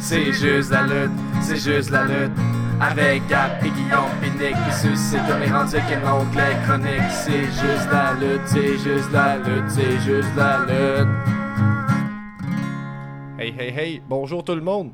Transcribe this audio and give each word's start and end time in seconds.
C'est 0.00 0.32
juste 0.32 0.70
la 0.70 0.82
lutte, 0.82 1.12
c'est 1.40 1.56
juste 1.56 1.90
la 1.90 2.04
lutte. 2.04 2.32
Avec 2.80 3.26
Gap 3.28 3.62
et 3.62 3.70
Guillaume 3.70 4.10
Pinique 4.20 4.56
qui 4.66 4.72
suscite 4.74 5.20
comme 5.28 5.40
les 5.40 5.50
rendus 5.50 5.76
qu'un 5.88 6.12
onglet 6.12 6.56
chronique. 6.64 7.10
C'est 7.10 7.44
juste 7.44 7.88
la 7.92 8.14
lutte, 8.14 8.40
c'est 8.46 8.78
juste 8.78 9.12
la 9.12 9.36
lutte, 9.36 9.68
c'est 9.68 9.98
juste 10.00 10.34
la 10.36 10.58
lutte. 10.60 11.08
Hey, 13.38 13.54
hey, 13.58 13.78
hey, 13.78 14.02
bonjour 14.08 14.42
tout 14.42 14.54
le 14.54 14.62
monde. 14.62 14.90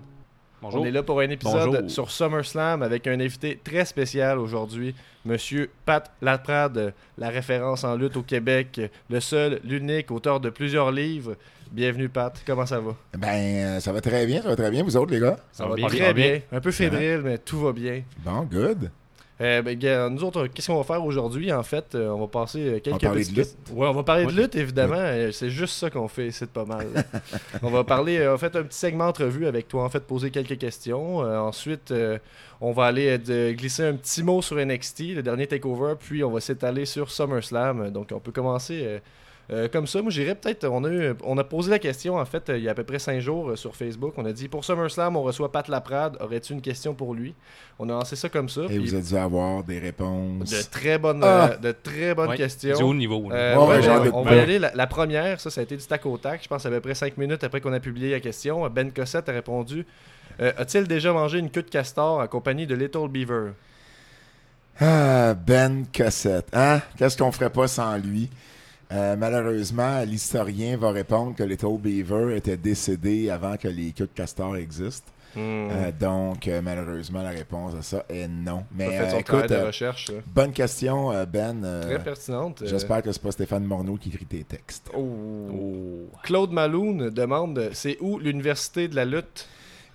Bonjour. 0.67 0.83
On 0.83 0.85
est 0.85 0.91
là 0.91 1.05
pour 1.05 1.21
un 1.21 1.31
épisode 1.31 1.71
Bonjour. 1.71 1.91
sur 1.91 2.11
SummerSlam 2.11 2.83
avec 2.83 3.07
un 3.07 3.21
invité 3.21 3.61
très 3.63 3.85
spécial 3.85 4.37
aujourd'hui, 4.39 4.97
Monsieur 5.25 5.71
Pat 5.85 6.11
Laprade, 6.21 6.93
la 7.19 7.29
référence 7.29 7.85
en 7.85 7.95
lutte 7.95 8.17
au 8.17 8.23
Québec, 8.23 8.81
le 9.09 9.21
seul, 9.21 9.61
l'unique 9.63 10.11
auteur 10.11 10.41
de 10.41 10.51
plusieurs 10.51 10.91
livres. 10.91 11.37
Bienvenue 11.71 12.09
Pat, 12.09 12.37
comment 12.45 12.67
ça 12.67 12.81
va? 12.81 12.97
Ben, 13.17 13.29
euh, 13.29 13.81
ça 13.81 13.93
va 13.93 14.01
très 14.01 14.27
bien, 14.27 14.43
ça 14.43 14.49
va 14.49 14.57
très 14.57 14.71
bien. 14.73 14.83
Vous 14.83 14.97
autres, 14.97 15.13
les 15.13 15.21
gars? 15.21 15.37
Ça, 15.53 15.67
va 15.67 15.77
bien, 15.77 15.87
très 15.87 16.13
bien. 16.13 16.41
Un 16.51 16.61
peu 16.61 16.73
fébrile, 16.73 17.23
mais 17.23 17.39
tout 17.39 17.61
va 17.61 17.73
bien. 17.73 18.03
Bon, 18.25 18.43
good. 18.43 18.91
Euh, 19.39 19.61
ben, 19.61 20.09
nous 20.09 20.25
autres, 20.25 20.47
qu'est-ce 20.47 20.69
qu'on 20.69 20.79
va 20.79 20.83
faire 20.85 21.05
aujourd'hui? 21.05 21.53
En 21.53 21.63
fait, 21.63 21.95
euh, 21.95 22.09
on 22.09 22.21
va 22.21 22.27
passer 22.27 22.59
euh, 22.61 22.81
quelques 22.81 23.03
parler 23.03 23.21
petites 23.21 23.35
de 23.37 23.41
lutte. 23.43 23.57
Ouais, 23.75 23.87
on 23.87 23.93
va 23.93 24.03
parler 24.03 24.25
de 24.25 24.31
lutte, 24.33 24.57
évidemment. 24.57 24.95
Euh, 24.97 25.31
C'est 25.31 25.51
juste 25.51 25.75
ça 25.75 25.91
qu'on 25.91 26.09
fait, 26.09 26.31
c'est 26.31 26.49
pas 26.51 26.65
mal. 26.65 26.87
on 27.63 27.69
va 27.71 27.85
parler, 27.85 28.17
euh, 28.19 28.35
en 28.35 28.39
fait, 28.39 28.57
un 28.57 28.63
petit 28.63 28.79
segment 28.79 29.09
entrevue 29.09 29.47
avec 29.47 29.69
toi, 29.69 29.85
en 29.85 29.91
fait, 29.91 30.01
poser 30.01 30.31
quelques 30.31 30.57
questions. 30.57 31.23
Euh, 31.23 31.39
ensuite, 31.39 31.91
euh, 31.91 32.19
on 32.63 32.73
va 32.73 32.87
aller 32.87 33.09
euh, 33.09 33.51
de- 33.51 33.53
glisser 33.55 33.83
un 33.85 33.93
petit 33.95 34.23
mot 34.23 34.41
sur 34.41 34.57
NXT, 34.57 35.15
le 35.17 35.23
dernier 35.23 35.47
takeover, 35.47 35.95
puis 36.01 36.25
on 36.25 36.31
va 36.31 36.41
s'étaler 36.41 36.87
sur 36.87 37.11
SummerSlam. 37.11 37.91
Donc, 37.91 38.09
on 38.15 38.21
peut 38.21 38.33
commencer 38.33 39.01
euh, 39.51 39.69
comme 39.69 39.87
ça. 39.87 40.03
Moi, 40.03 40.11
j'irais 40.11 40.35
peut-être. 40.35 40.67
On 40.67 40.83
a, 40.85 40.89
eu- 40.91 41.15
on 41.25 41.39
a 41.39 41.45
posé 41.45 41.71
la 41.71 41.79
question, 41.79 42.17
en 42.17 42.25
fait, 42.25 42.51
euh, 42.51 42.59
il 42.59 42.65
y 42.65 42.69
a 42.69 42.73
à 42.73 42.75
peu 42.75 42.83
près 42.85 42.99
cinq 42.99 43.21
jours 43.21 43.51
euh, 43.51 43.57
sur 43.57 43.77
Facebook. 43.77 44.15
On 44.17 44.25
a 44.25 44.33
dit 44.33 44.49
pour 44.49 44.65
SummerSlam, 44.65 45.17
on 45.17 45.23
reçoit 45.23 45.53
Pat 45.53 45.69
Laprade. 45.69 46.17
Aurais-tu 46.21 46.53
une 46.53 46.61
question 46.61 46.95
pour 46.95 47.15
lui? 47.15 47.35
On 47.79 47.89
a 47.89 47.93
lancé 47.93 48.17
ça 48.17 48.29
comme 48.29 48.49
ça. 48.49 48.63
Et 48.71 48.79
vous 48.79 48.95
êtes 48.95 49.07
dû 49.09 49.17
avoir 49.17 49.63
des 49.63 49.79
réponses. 49.79 50.51
de 50.51 50.63
très 50.71 50.99
bonnes, 50.99 51.21
Ah! 51.23 51.51
euh, 51.53 51.57
de 51.59 51.73
très 51.73 52.15
bonnes 52.15 52.31
Ouais, 52.31 52.37
questions. 52.37 52.77
Du 52.77 52.83
haut 52.83 52.95
niveau. 52.95 53.29
là. 53.31 53.37
Euh, 53.37 53.57
Ouais, 53.57 53.63
ouais, 53.63 53.77
ouais, 53.77 53.83
j'en 53.83 54.05
on, 54.13 54.23
va 54.23 54.35
y 54.35 54.41
aller. 54.41 54.59
La, 54.59 54.73
la 54.75 54.87
première, 54.87 55.39
ça, 55.41 55.51
ça 55.51 55.61
a 55.61 55.65
été 55.65 55.77
du 55.77 55.85
tac 55.87 56.05
au 56.07 56.17
tac. 56.19 56.41
Je 56.43 56.49
pense 56.49 56.67
à 56.67 56.71
peu 56.71 56.81
près 56.81 56.95
5 56.95 57.17
minutes 57.17 57.45
après 57.45 57.61
qu'on 57.61 57.73
a 57.73 57.81
publié 57.81 58.11
la 58.11 58.21
question. 58.21 58.69
Ben 58.69 58.91
Cossette 58.93 59.29
a 59.29 59.33
répondu 59.33 59.87
euh, 60.41 60.53
A-t-il 60.59 60.87
déjà 60.89 61.13
mangé 61.13 61.39
une 61.39 61.51
queue 61.51 61.63
de 61.63 61.71
castor 61.71 62.19
en 62.21 62.27
compagnie 62.27 62.67
de 62.67 62.75
Little 62.75 63.09
Beaver? 63.09 63.53
Ah, 64.81 65.35
Ben 65.35 65.87
Cossette. 65.97 66.49
Hein? 66.53 66.81
Qu'est-ce 66.99 67.17
qu'on 67.17 67.33
ferait 67.33 67.51
pas 67.51 67.69
sans 67.69 67.97
lui? 67.97 68.29
Euh, 68.93 69.17
malheureusement, 69.17 70.01
l'historien 70.05 70.77
va 70.77 70.91
répondre 70.93 71.35
que 71.35 71.43
Little 71.43 71.79
Beaver 71.79 72.37
était 72.37 72.57
décédé 72.57 73.31
avant 73.31 73.57
que 73.57 73.69
les 73.69 73.91
queues 73.93 74.07
de 74.07 74.13
castor 74.15 74.57
existent. 74.57 75.11
Hmm. 75.35 75.69
Euh, 75.71 75.93
donc, 75.99 76.49
euh, 76.49 76.63
malheureusement, 76.63 77.23
la 77.23 77.31
réponse 77.31 77.75
à 77.75 77.83
ça 77.83 78.05
est 78.09 78.27
non. 78.29 78.65
Mais 78.75 78.89
fait 78.89 79.15
euh, 79.15 79.19
écoute, 79.19 79.49
de 79.51 79.57
recherche. 79.57 80.07
bonne 80.27 80.53
question, 80.53 81.13
euh, 81.13 81.27
Ben. 81.27 81.63
Euh, 81.65 81.83
Très 81.83 82.03
pertinente. 82.03 82.63
Euh, 82.63 82.67
J'espère 82.67 83.03
que 83.03 83.13
c'est 83.13 83.21
pas 83.21 83.33
Stéphane 83.33 83.65
Morneau 83.65 83.97
qui 83.97 84.09
écrit 84.09 84.25
tes 84.25 84.45
textes. 84.45 84.89
oh. 84.97 85.49
Oh. 85.53 86.11
Claude 86.23 86.53
Maloun 86.53 87.11
demande 87.11 87.71
C'est 87.75 87.99
où 88.01 88.19
l'université 88.19 88.89
de 88.89 88.95
la 88.97 89.05
lutte? 89.05 89.47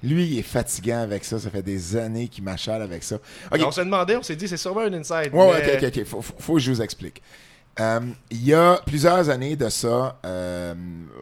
Lui, 0.03 0.25
il 0.25 0.39
est 0.39 0.43
fatigant 0.43 0.99
avec 1.01 1.23
ça. 1.23 1.39
Ça 1.39 1.49
fait 1.49 1.63
des 1.63 1.95
années 1.95 2.27
qu'il 2.27 2.43
m'achale 2.43 2.81
avec 2.83 3.01
ça. 3.03 3.17
On 3.51 3.71
se 3.71 3.81
demandait, 3.81 4.17
on 4.17 4.23
s'est 4.23 4.35
dit 4.35 4.47
C'est 4.47 4.57
sûrement 4.57 4.81
un 4.81 4.93
inside. 4.93 5.33
Ouais, 5.33 5.47
mais- 5.61 5.65
ouais, 5.65 5.77
ok, 5.77 5.83
ok, 5.85 5.97
ok. 5.97 6.05
Faut, 6.05 6.21
faut- 6.21 6.33
faut 6.39 6.53
que 6.55 6.59
je 6.59 6.71
vous 6.71 6.81
explique. 6.83 7.21
Euh, 7.79 7.99
il 8.29 8.43
y 8.45 8.53
a 8.53 8.81
plusieurs 8.85 9.29
années 9.29 9.55
de 9.55 9.69
ça, 9.69 10.19
euh, 10.25 10.73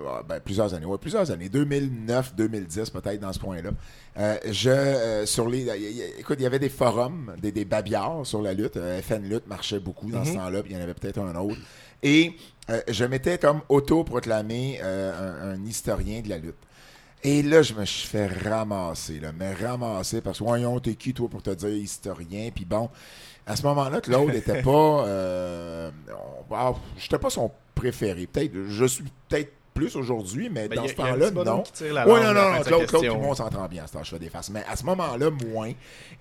ah, 0.08 0.24
ben, 0.28 0.40
plusieurs 0.40 0.74
années, 0.74 0.86
ouais, 0.86 0.98
plusieurs 0.98 1.30
années, 1.30 1.48
2009, 1.48 2.36
2010 2.36 2.90
peut-être 2.90 3.20
dans 3.20 3.32
ce 3.32 3.40
point-là. 3.40 3.70
euh, 4.18 4.38
je, 4.50 5.24
sur 5.26 5.48
les, 5.48 5.60
y- 5.62 5.94
y- 5.98 6.02
écoute, 6.20 6.38
il 6.40 6.44
y 6.44 6.48
avait 6.48 6.60
des 6.60 6.70
forums, 6.70 7.34
des, 7.40 7.52
des 7.52 7.66
babillards 7.66 8.26
sur 8.26 8.42
la 8.42 8.54
lutte. 8.54 8.78
FN 9.04 9.24
Lutte 9.30 9.48
marchait 9.48 9.80
beaucoup 9.80 10.10
dans 10.12 10.26
ce 10.26 10.32
Mhm. 10.32 10.36
temps-là, 10.38 10.64
puis 10.64 10.72
il 10.74 10.76
y 10.76 10.80
en 10.80 10.84
avait 10.84 10.96
peut-être 10.96 11.20
un 11.20 11.36
autre. 11.36 11.60
Et 12.02 12.34
je 12.88 13.06
m'étais 13.06 13.38
comme 13.38 13.62
auto-proclamé 13.70 14.82
un, 14.82 15.52
un 15.54 15.66
historien 15.66 16.22
de 16.22 16.30
la 16.30 16.38
lutte. 16.40 16.56
Et 17.24 17.44
là, 17.44 17.62
je 17.62 17.74
me 17.74 17.84
suis 17.86 18.08
fait 18.08 18.28
ramasser, 18.28 19.20
là, 19.20 19.32
mais 19.38 19.54
ramasser 19.54 20.22
parce 20.22 20.40
que, 20.40 20.44
voyons, 20.46 20.80
t'es 20.80 20.96
qui, 20.96 21.14
toi, 21.14 21.28
pour 21.30 21.42
te 21.44 21.50
dire 21.50 21.70
historien? 21.70 22.50
Puis 22.56 22.64
bon, 22.64 22.90
à 23.50 23.56
ce 23.56 23.64
moment-là, 23.64 24.00
Claude 24.02 24.30
n'était 24.34 24.62
pas. 24.64 25.06
Euh, 25.08 25.92
on- 26.50 26.56
ah, 26.56 26.74
j'étais 26.98 27.20
pas 27.20 27.30
son 27.30 27.52
préféré. 27.76 28.28
Peut-être, 28.28 28.54
je 28.68 28.86
suis 28.86 29.04
peut-être 29.28 29.52
plus 29.74 29.96
aujourd'hui, 29.96 30.50
mais 30.52 30.68
Ben, 30.68 30.76
dans 30.78 30.84
a- 30.84 30.88
ce 30.90 30.94
temps-là, 30.96 31.32
non. 31.46 31.64
Oui, 32.06 32.20
non, 32.22 32.34
non, 32.34 32.52
Claude, 32.68 32.86
Claude, 32.88 33.02
tout 33.12 33.16
le 33.16 33.22
monde 33.28 33.36
s'entend 33.38 33.68
bien 33.68 33.84
à 33.84 33.88
ce 33.88 33.94
temps, 33.94 34.04
je 34.04 34.10
fais 34.10 34.20
des 34.20 34.30
faces. 34.30 34.50
Mais 34.50 34.64
à 34.70 34.76
ce 34.76 34.84
moment-là, 34.84 35.30
moins. 35.30 35.72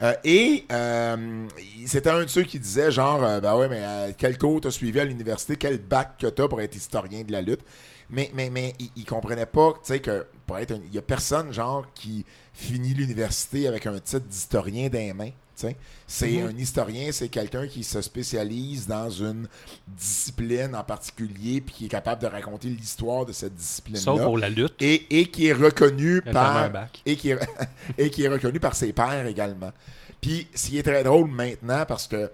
Euh, 0.02 0.12
et 0.22 0.64
euh, 0.70 1.46
c'était 1.86 2.10
un 2.10 2.22
de 2.22 2.28
ceux 2.28 2.42
qui 2.44 2.60
disait 2.60 2.92
genre, 2.92 3.20
ben 3.40 3.56
ouais, 3.56 3.68
mais 3.68 3.82
quel 4.16 4.38
cours 4.38 4.60
t'as 4.60 4.70
suivi 4.70 5.00
à 5.00 5.04
l'université, 5.04 5.56
quel 5.56 5.78
bac 5.78 6.18
que 6.18 6.28
t'as 6.28 6.46
pour 6.46 6.60
être 6.60 6.76
historien 6.76 7.22
de 7.24 7.32
la 7.32 7.40
lutte? 7.42 7.62
Mais, 8.10 8.30
mais, 8.32 8.48
mais 8.48 8.74
il, 8.78 8.90
il 8.96 9.04
comprenait 9.04 9.44
pas, 9.46 9.72
tu 9.72 9.78
sais, 9.92 10.00
que 10.00 10.26
pour 10.46 10.56
être 10.58 10.72
un- 10.72 10.80
il 10.86 10.94
y 10.94 10.98
a 10.98 11.02
personne, 11.02 11.52
genre, 11.52 11.84
qui 11.94 12.24
finit 12.54 12.94
l'université 12.94 13.66
avec 13.66 13.86
un 13.86 13.98
titre 13.98 14.26
d'historien 14.26 14.88
des 14.88 15.12
mains. 15.12 15.30
C'est 16.06 16.30
Mhm. 16.30 16.46
un 16.46 16.56
historien, 16.58 17.08
c'est 17.12 17.28
quelqu'un 17.28 17.66
qui 17.66 17.82
se 17.84 18.00
spécialise 18.00 18.86
dans 18.86 19.10
une 19.10 19.48
discipline 19.88 20.74
en 20.74 20.84
particulier, 20.84 21.60
puis 21.60 21.74
qui 21.74 21.84
est 21.86 21.88
capable 21.88 22.22
de 22.22 22.26
raconter 22.28 22.68
l'histoire 22.68 23.26
de 23.26 23.32
cette 23.32 23.54
discipline-là 23.54 24.00
Sauf 24.02 24.22
pour 24.22 24.38
la 24.38 24.48
lutte. 24.48 24.74
et, 24.80 25.20
et 25.20 25.26
qui 25.30 25.46
est 25.48 25.52
reconnu 25.52 26.22
Il 26.26 26.32
par 26.32 26.70
bac. 26.70 27.02
et 27.04 27.16
qui 27.16 27.30
est, 27.30 27.38
et 27.98 28.10
qui 28.10 28.22
est 28.24 28.28
reconnu 28.28 28.60
par 28.60 28.74
ses 28.74 28.92
pairs 28.92 29.26
également. 29.26 29.72
Puis 30.20 30.48
ce 30.54 30.68
qui 30.68 30.78
est 30.78 30.82
très 30.82 31.02
drôle 31.04 31.30
maintenant 31.30 31.84
parce 31.86 32.06
que 32.08 32.30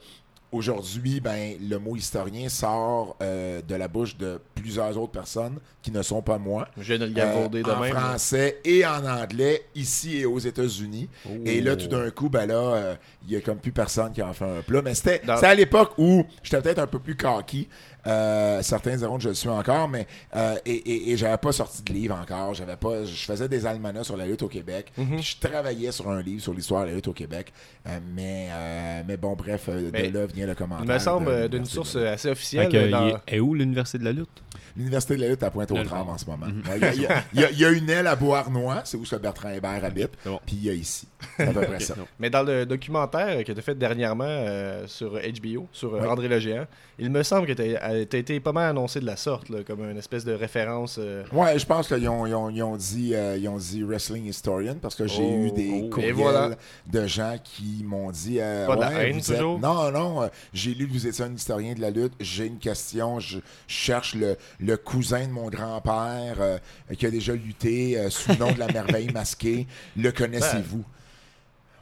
aujourd'hui 0.54 1.20
ben 1.20 1.56
le 1.68 1.78
mot 1.78 1.96
historien 1.96 2.48
sort 2.48 3.16
euh, 3.22 3.60
de 3.66 3.74
la 3.74 3.88
bouche 3.88 4.16
de 4.16 4.38
plusieurs 4.54 4.96
autres 4.96 5.12
personnes 5.12 5.58
qui 5.82 5.90
ne 5.90 6.02
sont 6.02 6.22
pas 6.22 6.38
moi. 6.38 6.68
Je 6.78 6.94
viens 6.94 6.98
de 7.06 7.12
le 7.12 7.20
Euh, 7.20 7.48
de 7.48 7.62
en 7.70 7.80
même. 7.80 7.92
français 7.92 8.60
et 8.64 8.86
en 8.86 9.04
anglais 9.04 9.62
ici 9.74 10.18
et 10.18 10.24
aux 10.26 10.38
États-Unis. 10.38 11.08
Et 11.44 11.60
là, 11.60 11.76
tout 11.76 11.88
d'un 11.88 12.10
coup, 12.10 12.28
ben 12.28 12.46
là, 12.46 12.54
euh, 12.54 12.94
il 13.26 13.32
y 13.32 13.36
a 13.36 13.40
comme 13.40 13.58
plus 13.58 13.72
personne 13.72 14.12
qui 14.12 14.22
en 14.22 14.32
fait 14.32 14.44
un 14.58 14.62
plat. 14.62 14.80
Mais 14.82 14.94
c'était 14.94 15.20
Dans- 15.26 15.34
c'était 15.36 15.48
à 15.48 15.54
l'époque 15.54 15.92
où 15.98 16.24
j'étais 16.42 16.60
peut-être 16.62 16.78
un 16.78 16.86
peu 16.86 16.98
plus 16.98 17.16
cocky. 17.16 17.68
Euh, 18.06 18.60
certains 18.62 18.96
diront 18.96 19.16
que 19.16 19.22
je 19.24 19.28
le 19.30 19.34
suis 19.34 19.48
encore, 19.48 19.88
mais 19.88 20.06
euh, 20.36 20.56
et, 20.66 20.72
et, 20.72 21.10
et 21.12 21.16
j'avais 21.16 21.38
pas 21.38 21.52
sorti 21.52 21.82
de 21.82 21.92
livre 21.92 22.16
encore. 22.20 22.54
J'avais 22.54 22.76
pas. 22.76 23.04
Je 23.04 23.24
faisais 23.24 23.48
des 23.48 23.66
almanachs 23.66 24.04
sur 24.04 24.16
la 24.16 24.26
lutte 24.26 24.42
au 24.42 24.48
Québec. 24.48 24.92
Puis 24.94 25.22
je 25.22 25.38
travaillais 25.48 25.92
sur 25.92 26.08
un 26.10 26.20
livre 26.22 26.42
sur 26.42 26.52
l'histoire 26.54 26.82
de 26.84 26.88
la 26.90 26.94
lutte 26.94 27.08
au 27.08 27.12
Québec. 27.12 27.52
Euh, 27.86 27.98
mais, 28.14 28.48
euh, 28.50 29.02
mais 29.06 29.16
bon, 29.16 29.34
bref, 29.34 29.68
Mais 29.92 30.08
de 30.10 30.18
là 30.18 30.26
vient 30.26 30.46
le 30.46 30.54
commentaire. 30.54 30.84
Il 30.86 30.92
me 30.92 30.98
semble 30.98 31.48
d'une 31.48 31.64
source 31.64 31.96
assez 31.96 32.28
officielle. 32.28 32.68
que, 32.68 32.90
dans- 32.90 33.06
il 33.08 33.14
est- 33.26 33.36
est 33.36 33.40
où 33.40 33.54
l'université 33.54 33.98
de 33.98 34.04
la 34.04 34.12
lutte? 34.12 34.42
L'Université 34.76 35.16
de 35.16 35.20
la 35.22 35.28
lutte 35.28 35.42
à 35.42 35.50
pointe 35.50 35.70
aux 35.70 35.76
Le 35.76 35.84
trembles 35.84 36.10
en 36.10 36.18
ce 36.18 36.26
moment. 36.26 36.46
Il 36.74 36.80
y, 36.80 36.84
a- 36.84 36.94
il 36.94 37.02
y 37.02 37.06
a- 37.06 37.24
il 37.32 37.40
y 37.40 37.44
a- 37.44 37.50
il 37.52 37.58
y 37.60 37.64
a 37.64 37.70
une 37.70 37.88
aile 37.88 38.06
à 38.08 38.16
Beauharnois, 38.16 38.82
c'est 38.84 38.96
où 38.96 39.04
ce 39.04 39.14
Bertrand 39.16 39.50
Hébert 39.50 39.84
habite. 39.84 40.10
C'est 40.22 40.28
bon. 40.30 40.40
Puis 40.44 40.56
il 40.56 40.64
y 40.64 40.70
a 40.70 40.72
ici. 40.72 41.06
C'est 41.36 41.44
à 41.48 41.52
peu 41.52 41.60
près 41.62 41.78
ça. 41.80 41.94
Mais 42.18 42.28
dans 42.28 42.42
le 42.42 42.66
documentaire 42.66 43.44
que 43.44 43.52
tu 43.52 43.58
as 43.58 43.62
fait 43.62 43.76
dernièrement 43.78 44.24
euh, 44.26 44.86
sur 44.88 45.12
HBO, 45.12 45.68
sur 45.72 45.92
Oui. 45.92 46.00
André 46.06 46.26
le 46.28 46.40
Géant, 46.40 46.66
il 46.98 47.10
me 47.10 47.22
semble 47.22 47.46
que 47.46 47.52
tu 47.52 47.76
as, 47.76 47.93
été 48.02 48.40
pas 48.40 48.52
mal 48.52 48.70
annoncé 48.70 49.00
de 49.00 49.06
la 49.06 49.16
sorte, 49.16 49.48
là, 49.48 49.58
comme 49.66 49.88
une 49.88 49.96
espèce 49.96 50.24
de 50.24 50.32
référence. 50.32 50.96
euh, 50.98 51.24
Ouais, 51.32 51.58
je 51.58 51.66
pense 51.66 51.88
qu'ils 51.88 52.08
ont, 52.08 52.26
ils 52.26 52.34
ont, 52.34 52.50
ils 52.50 52.62
ont 52.62 52.76
dit, 52.76 53.14
euh, 53.14 53.36
ils 53.36 53.48
ont 53.48 53.56
dit 53.58 53.82
Wrestling 53.82 54.24
Historian 54.26 54.76
parce 54.80 54.94
que 54.94 55.06
j'ai 55.06 55.22
Oh, 55.22 55.44
eu 55.46 55.50
des 55.52 55.82
oh. 55.84 55.88
courriels 55.90 56.12
voilà. 56.14 56.50
de 56.86 57.06
gens 57.06 57.36
qui 57.42 57.82
m'ont 57.84 58.10
dit 58.10 58.38
euh, 58.40 58.66
Pas 58.66 58.76
de 58.76 58.80
la 58.80 58.92
haine, 59.04 59.16
êtes- 59.18 59.24
toujours? 59.26 59.58
Non, 59.58 59.90
non, 59.90 60.22
euh, 60.22 60.28
j'ai 60.52 60.74
lu 60.74 60.86
que 60.88 60.92
vous 60.92 61.06
étiez 61.06 61.24
un 61.24 61.32
historien 61.34 61.74
de 61.74 61.80
la 61.80 61.90
lutte, 61.90 62.12
j'ai 62.20 62.46
une 62.46 62.58
question, 62.58 63.20
je 63.20 63.38
cherche 63.66 64.14
le, 64.14 64.36
le 64.60 64.76
cousin 64.76 65.26
de 65.26 65.32
mon 65.32 65.48
grand-père 65.48 66.36
euh, 66.40 66.58
qui 66.96 67.06
a 67.06 67.10
déjà 67.10 67.32
lutté 67.34 67.98
euh, 67.98 68.10
sous 68.10 68.30
le 68.32 68.36
nom 68.38 68.52
de 68.52 68.58
la 68.58 68.66
merveille 68.68 69.10
masquée. 69.12 69.66
Le 69.96 70.10
connaissez-vous? 70.24 70.84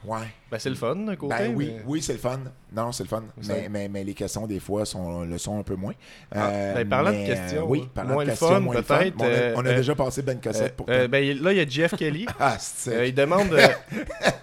Ouais. 0.04 0.18
Ben, 0.50 0.58
c'est 0.58 0.68
le 0.68 0.74
fun, 0.74 0.96
d'un 0.96 1.14
côté. 1.16 1.34
Ben 1.38 1.52
oui, 1.54 1.70
mais- 1.76 1.82
oui, 1.86 2.02
c'est 2.02 2.14
le 2.14 2.18
fun. 2.18 2.40
Non, 2.74 2.90
c'est 2.92 3.04
le 3.04 3.08
fun. 3.08 3.22
Mais, 3.48 3.68
mais, 3.70 3.88
mais 3.88 4.02
les 4.04 4.14
questions, 4.14 4.46
des 4.46 4.58
fois, 4.58 4.84
sont, 4.84 5.22
le 5.22 5.38
sont 5.38 5.58
un 5.58 5.62
peu 5.62 5.76
moins. 5.76 5.92
Ah, 6.34 6.50
ben, 6.74 6.88
parlant 6.88 7.12
de 7.12 7.24
questions, 7.26 7.62
euh, 7.62 7.66
oui, 7.66 7.88
parlant 7.94 8.14
moins 8.14 8.24
de 8.24 8.30
questions, 8.30 8.58
le 8.72 8.82
fun. 8.82 8.96
peut-être, 8.98 9.14
On 9.18 9.24
a, 9.24 9.26
euh, 9.28 9.54
on 9.56 9.64
a 9.64 9.68
euh, 9.68 9.76
déjà 9.76 9.94
passé 9.94 10.22
Ben 10.22 10.38
Euh, 10.38 10.40
Cossette 10.48 10.76
pour 10.76 10.86
euh, 10.88 11.06
ben, 11.08 11.38
là, 11.40 11.52
il 11.52 11.58
y 11.58 11.60
a 11.60 11.66
Jeff 11.68 11.94
Kelly. 11.96 12.26
Ah. 12.40 12.56
Euh, 12.88 13.06
il 13.06 13.14
demande. 13.14 13.52
euh, 13.52 13.66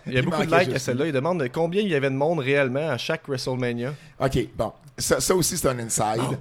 il 0.07 0.13
y 0.13 0.15
a 0.15 0.19
Il 0.19 0.25
beaucoup 0.25 0.45
de 0.45 0.55
likes 0.59 0.75
à 0.75 0.79
celle-là. 0.79 1.07
Il 1.07 1.11
demande 1.13 1.45
combien 1.53 1.81
il 1.81 1.89
y 1.89 1.95
avait 1.95 2.09
de 2.09 2.15
monde 2.15 2.39
réellement 2.39 2.89
à 2.89 2.97
chaque 2.97 3.27
WrestleMania. 3.27 3.93
OK, 4.19 4.37
bon. 4.55 4.71
Ça, 4.97 5.19
ça 5.19 5.35
aussi, 5.35 5.57
c'est 5.57 5.67
un 5.67 5.79
inside. 5.79 6.37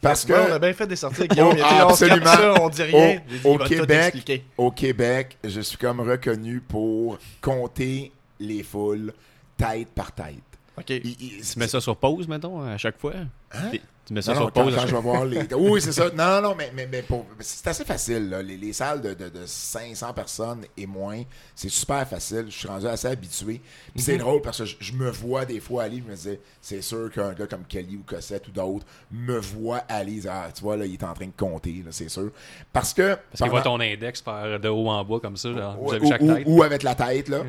Parce 0.00 0.24
que 0.26 0.34
Ouais, 0.34 0.50
on 0.50 0.52
a 0.52 0.58
bien 0.58 0.74
fait 0.74 0.86
des 0.86 0.96
sorties 0.96 1.20
avec 1.20 1.30
Guillaume. 1.32 1.54
Il 1.56 1.62
a 1.62 1.68
dit, 1.68 1.74
on 1.82 1.94
se 1.94 2.04
absolument. 2.04 2.26
ça, 2.26 2.54
on 2.62 2.68
dit 2.68 2.82
rien. 2.82 3.20
Au- 3.44 3.58
dit, 3.58 3.64
Québec, 3.64 4.42
au 4.58 4.70
Québec, 4.70 5.38
je 5.42 5.60
suis 5.62 5.78
comme 5.78 6.00
reconnu 6.00 6.60
pour 6.60 7.18
compter 7.40 8.12
les 8.44 8.62
foules 8.62 9.12
tête 9.56 9.88
par 9.94 10.12
tête. 10.12 10.34
OK. 10.76 10.90
Il- 10.90 11.06
il- 11.20 11.42
Tu 11.42 11.58
mets 11.58 11.68
ça 11.68 11.80
sur 11.80 11.96
pause, 11.96 12.26
mettons, 12.26 12.60
à 12.62 12.76
chaque 12.76 12.98
fois? 12.98 13.12
Hein? 13.52 13.70
Tu 14.06 14.12
mets 14.12 14.20
ça 14.20 14.34
Non, 14.34 14.40
sur 14.40 14.52
pause. 14.52 14.74
quand 14.74 14.86
je 14.86 14.94
vais 14.96 15.00
voir 15.00 15.24
les. 15.24 15.46
Oui, 15.54 15.80
c'est 15.80 15.92
ça. 15.92 16.10
Non, 16.14 16.42
non, 16.42 16.54
mais, 16.54 16.70
mais, 16.74 16.86
mais 16.90 17.00
pour- 17.02 17.24
c'est 17.40 17.66
assez 17.68 17.84
facile. 17.86 18.28
là. 18.28 18.42
Les, 18.42 18.56
les 18.58 18.72
salles 18.74 19.00
de, 19.00 19.14
de, 19.14 19.28
de 19.30 19.46
500 19.46 20.12
personnes 20.12 20.66
et 20.76 20.84
moins, 20.86 21.22
c'est 21.54 21.70
super 21.70 22.06
facile. 22.06 22.46
Je 22.48 22.54
suis 22.58 22.68
rendu 22.68 22.86
assez 22.86 23.06
habitué. 23.08 23.62
Puis 23.94 24.02
c'est 24.02 24.18
drôle 24.18 24.42
parce 24.42 24.58
que 24.58 24.64
je, 24.66 24.76
je 24.80 24.92
me 24.92 25.10
vois 25.10 25.46
des 25.46 25.58
fois 25.60 25.84
aller. 25.84 26.02
Je 26.04 26.10
me 26.10 26.16
disais, 26.16 26.40
c'est 26.60 26.82
sûr 26.82 27.10
qu'un 27.12 27.32
gars 27.32 27.46
comme 27.46 27.64
Kelly 27.66 27.96
ou 27.96 28.02
Cossette 28.04 28.46
ou 28.48 28.50
d'autres 28.50 28.84
me 29.10 29.38
voit 29.38 29.84
aller. 29.88 30.26
Ah, 30.28 30.48
tu 30.54 30.60
vois, 30.60 30.76
là, 30.76 30.84
il 30.84 30.92
est 30.94 31.04
en 31.04 31.14
train 31.14 31.26
de 31.26 31.32
compter, 31.34 31.82
c'est 31.90 32.10
sûr. 32.10 32.30
Parce 32.74 32.92
que. 32.92 33.14
Parce 33.30 33.40
qu'il 33.42 33.48
voit 33.50 33.62
ton 33.62 33.80
index 33.80 34.20
faire 34.20 34.58
de 34.60 34.68
haut 34.68 34.88
en 34.88 35.02
bas 35.04 35.20
comme 35.22 35.36
ça. 35.38 35.48
Vous 35.80 35.92
avez 35.92 36.04
ou, 36.04 36.08
chaque 36.10 36.20
ou- 36.20 36.34
tête. 36.34 36.44
ou 36.46 36.62
avec 36.62 36.82
la 36.82 36.94
tête, 36.96 37.28
là. 37.28 37.42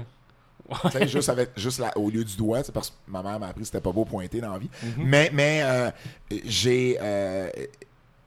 Juste, 1.07 1.29
avec, 1.29 1.49
juste 1.57 1.79
la- 1.79 1.95
au 1.97 2.09
lieu 2.09 2.23
du 2.23 2.35
doigt, 2.37 2.63
c'est 2.63 2.71
parce 2.71 2.89
que 2.89 2.95
ma 3.07 3.21
mère 3.21 3.39
m'a 3.39 3.47
appris 3.47 3.61
que 3.61 3.67
c'était 3.67 3.81
pas 3.81 3.91
beau 3.91 4.05
pointer 4.05 4.41
dans 4.41 4.53
la 4.53 4.57
vie. 4.59 4.69
Mais, 4.97 5.29
mais 5.33 5.61
euh, 5.63 5.91
j'ai 6.45 6.97
euh, 7.01 7.49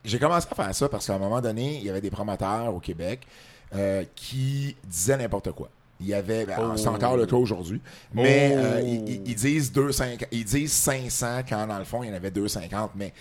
j'ai 0.05 0.19
commencé 0.19 0.47
à 0.51 0.55
faire 0.55 0.75
ça 0.75 0.89
parce 0.89 1.07
qu'à 1.07 1.15
un 1.15 1.19
moment 1.19 1.41
donné, 1.41 1.77
il 1.79 1.83
y 1.85 1.91
avait 1.91 2.01
des 2.01 2.11
promoteurs 2.11 2.75
au 2.75 2.81
Québec 2.81 3.27
euh, 3.75 4.05
qui 4.15 4.77
disaient 4.85 5.17
n'importe 5.17 5.53
quoi. 5.53 5.69
Il 6.01 6.07
y 6.07 6.15
avait, 6.15 6.47
ben, 6.47 6.57
Oh. 6.61 6.77
c'est 6.77 6.87
encore 6.87 7.17
le 7.17 7.27
cas 7.27 7.35
aujourd'hui, 7.37 7.81
mais 8.15 8.57
Oh. 8.57 8.87
ils, 9.27 9.35
disent 9.35 9.73
250 9.73 10.29
ils 10.31 10.45
disent 10.45 10.73
500 10.73 11.41
quand 11.49 11.67
dans 11.67 11.79
le 11.79 11.85
fond 11.85 12.05
il 12.05 12.09
y 12.09 12.13
en 12.13 12.15
avait 12.15 12.31
250, 12.31 12.93
mais 12.95 13.13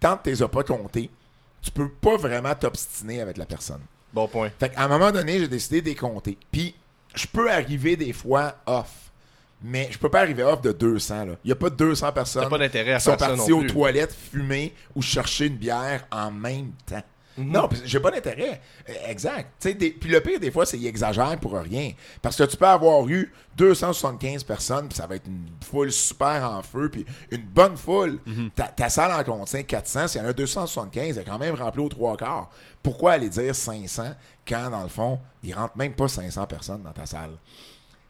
tant 0.00 0.16
que 0.16 0.22
tu 0.24 0.30
les 0.30 0.42
as 0.42 0.48
pas 0.48 0.64
comptés, 0.64 1.10
tu 1.60 1.70
peux 1.70 1.90
pas 1.90 2.16
vraiment 2.16 2.54
t'obstiner 2.54 3.20
avec 3.20 3.36
la 3.36 3.44
personne. 3.44 3.80
Bon 4.14 4.26
point. 4.28 4.50
Fait 4.58 4.70
qu'à 4.70 4.82
un 4.84 4.88
moment 4.88 5.10
donné, 5.12 5.38
j'ai 5.38 5.48
décidé 5.48 5.80
de 5.82 5.86
les 5.86 5.94
compter. 5.94 6.36
Puis, 6.50 6.74
je 7.14 7.26
peux 7.26 7.50
arriver 7.50 7.96
des 7.96 8.12
fois 8.12 8.56
off. 8.66 8.90
Mais 9.64 9.88
je 9.92 9.98
peux 9.98 10.08
pas 10.08 10.20
arriver 10.20 10.42
off 10.42 10.60
de 10.60 10.72
200. 10.72 11.26
Il 11.44 11.48
n'y 11.48 11.52
a 11.52 11.56
pas 11.56 11.70
200 11.70 12.12
personnes 12.12 12.48
pas 12.48 12.56
à 12.56 12.68
qui 12.68 13.00
sont 13.04 13.16
parties 13.16 13.52
aux 13.52 13.62
toilettes 13.64 14.12
fumer 14.14 14.74
ou 14.94 15.02
chercher 15.02 15.46
une 15.46 15.56
bière 15.56 16.04
en 16.10 16.32
même 16.32 16.72
temps. 16.84 17.02
Mhm. 17.38 17.50
Non, 17.52 17.68
j'ai 17.84 18.00
pas 18.00 18.10
d'intérêt. 18.10 18.60
Euh, 18.88 18.92
Exact. 19.08 19.50
Puis 19.60 20.10
le 20.10 20.20
pire, 20.20 20.38
des 20.40 20.50
fois, 20.50 20.66
c'est 20.66 20.76
qu'ils 20.76 20.86
exagèrent 20.86 21.38
pour 21.40 21.54
rien. 21.54 21.92
Parce 22.20 22.36
que 22.36 22.44
tu 22.44 22.56
peux 22.56 22.66
avoir 22.66 23.06
eu 23.08 23.32
275 23.56 24.44
personnes, 24.44 24.88
puis 24.88 24.96
ça 24.96 25.06
va 25.06 25.16
être 25.16 25.26
une 25.26 25.46
foule 25.64 25.92
super 25.92 26.50
en 26.50 26.62
feu, 26.62 26.88
puis 26.90 27.04
une 27.30 27.42
bonne 27.44 27.76
foule. 27.76 28.18
Mhm. 28.26 28.50
ta, 28.54 28.64
ta 28.64 28.88
salle 28.88 29.12
en 29.12 29.24
contient 29.24 29.62
400. 29.62 30.08
S'il 30.08 30.20
y 30.20 30.24
en 30.24 30.28
a 30.28 30.32
275, 30.32 31.16
elle 31.16 31.22
est 31.22 31.24
quand 31.24 31.38
même 31.38 31.54
remplie 31.54 31.82
aux 31.82 31.88
trois 31.88 32.16
quarts. 32.16 32.50
Pourquoi 32.82 33.12
aller 33.12 33.28
dire 33.28 33.54
500 33.54 34.14
quand, 34.46 34.70
dans 34.70 34.82
le 34.82 34.88
fond, 34.88 35.18
il 35.42 35.54
rentre 35.54 35.76
même 35.76 35.92
pas 35.94 36.08
500 36.08 36.46
personnes 36.46 36.82
dans 36.82 36.92
ta 36.92 37.06
salle? 37.06 37.32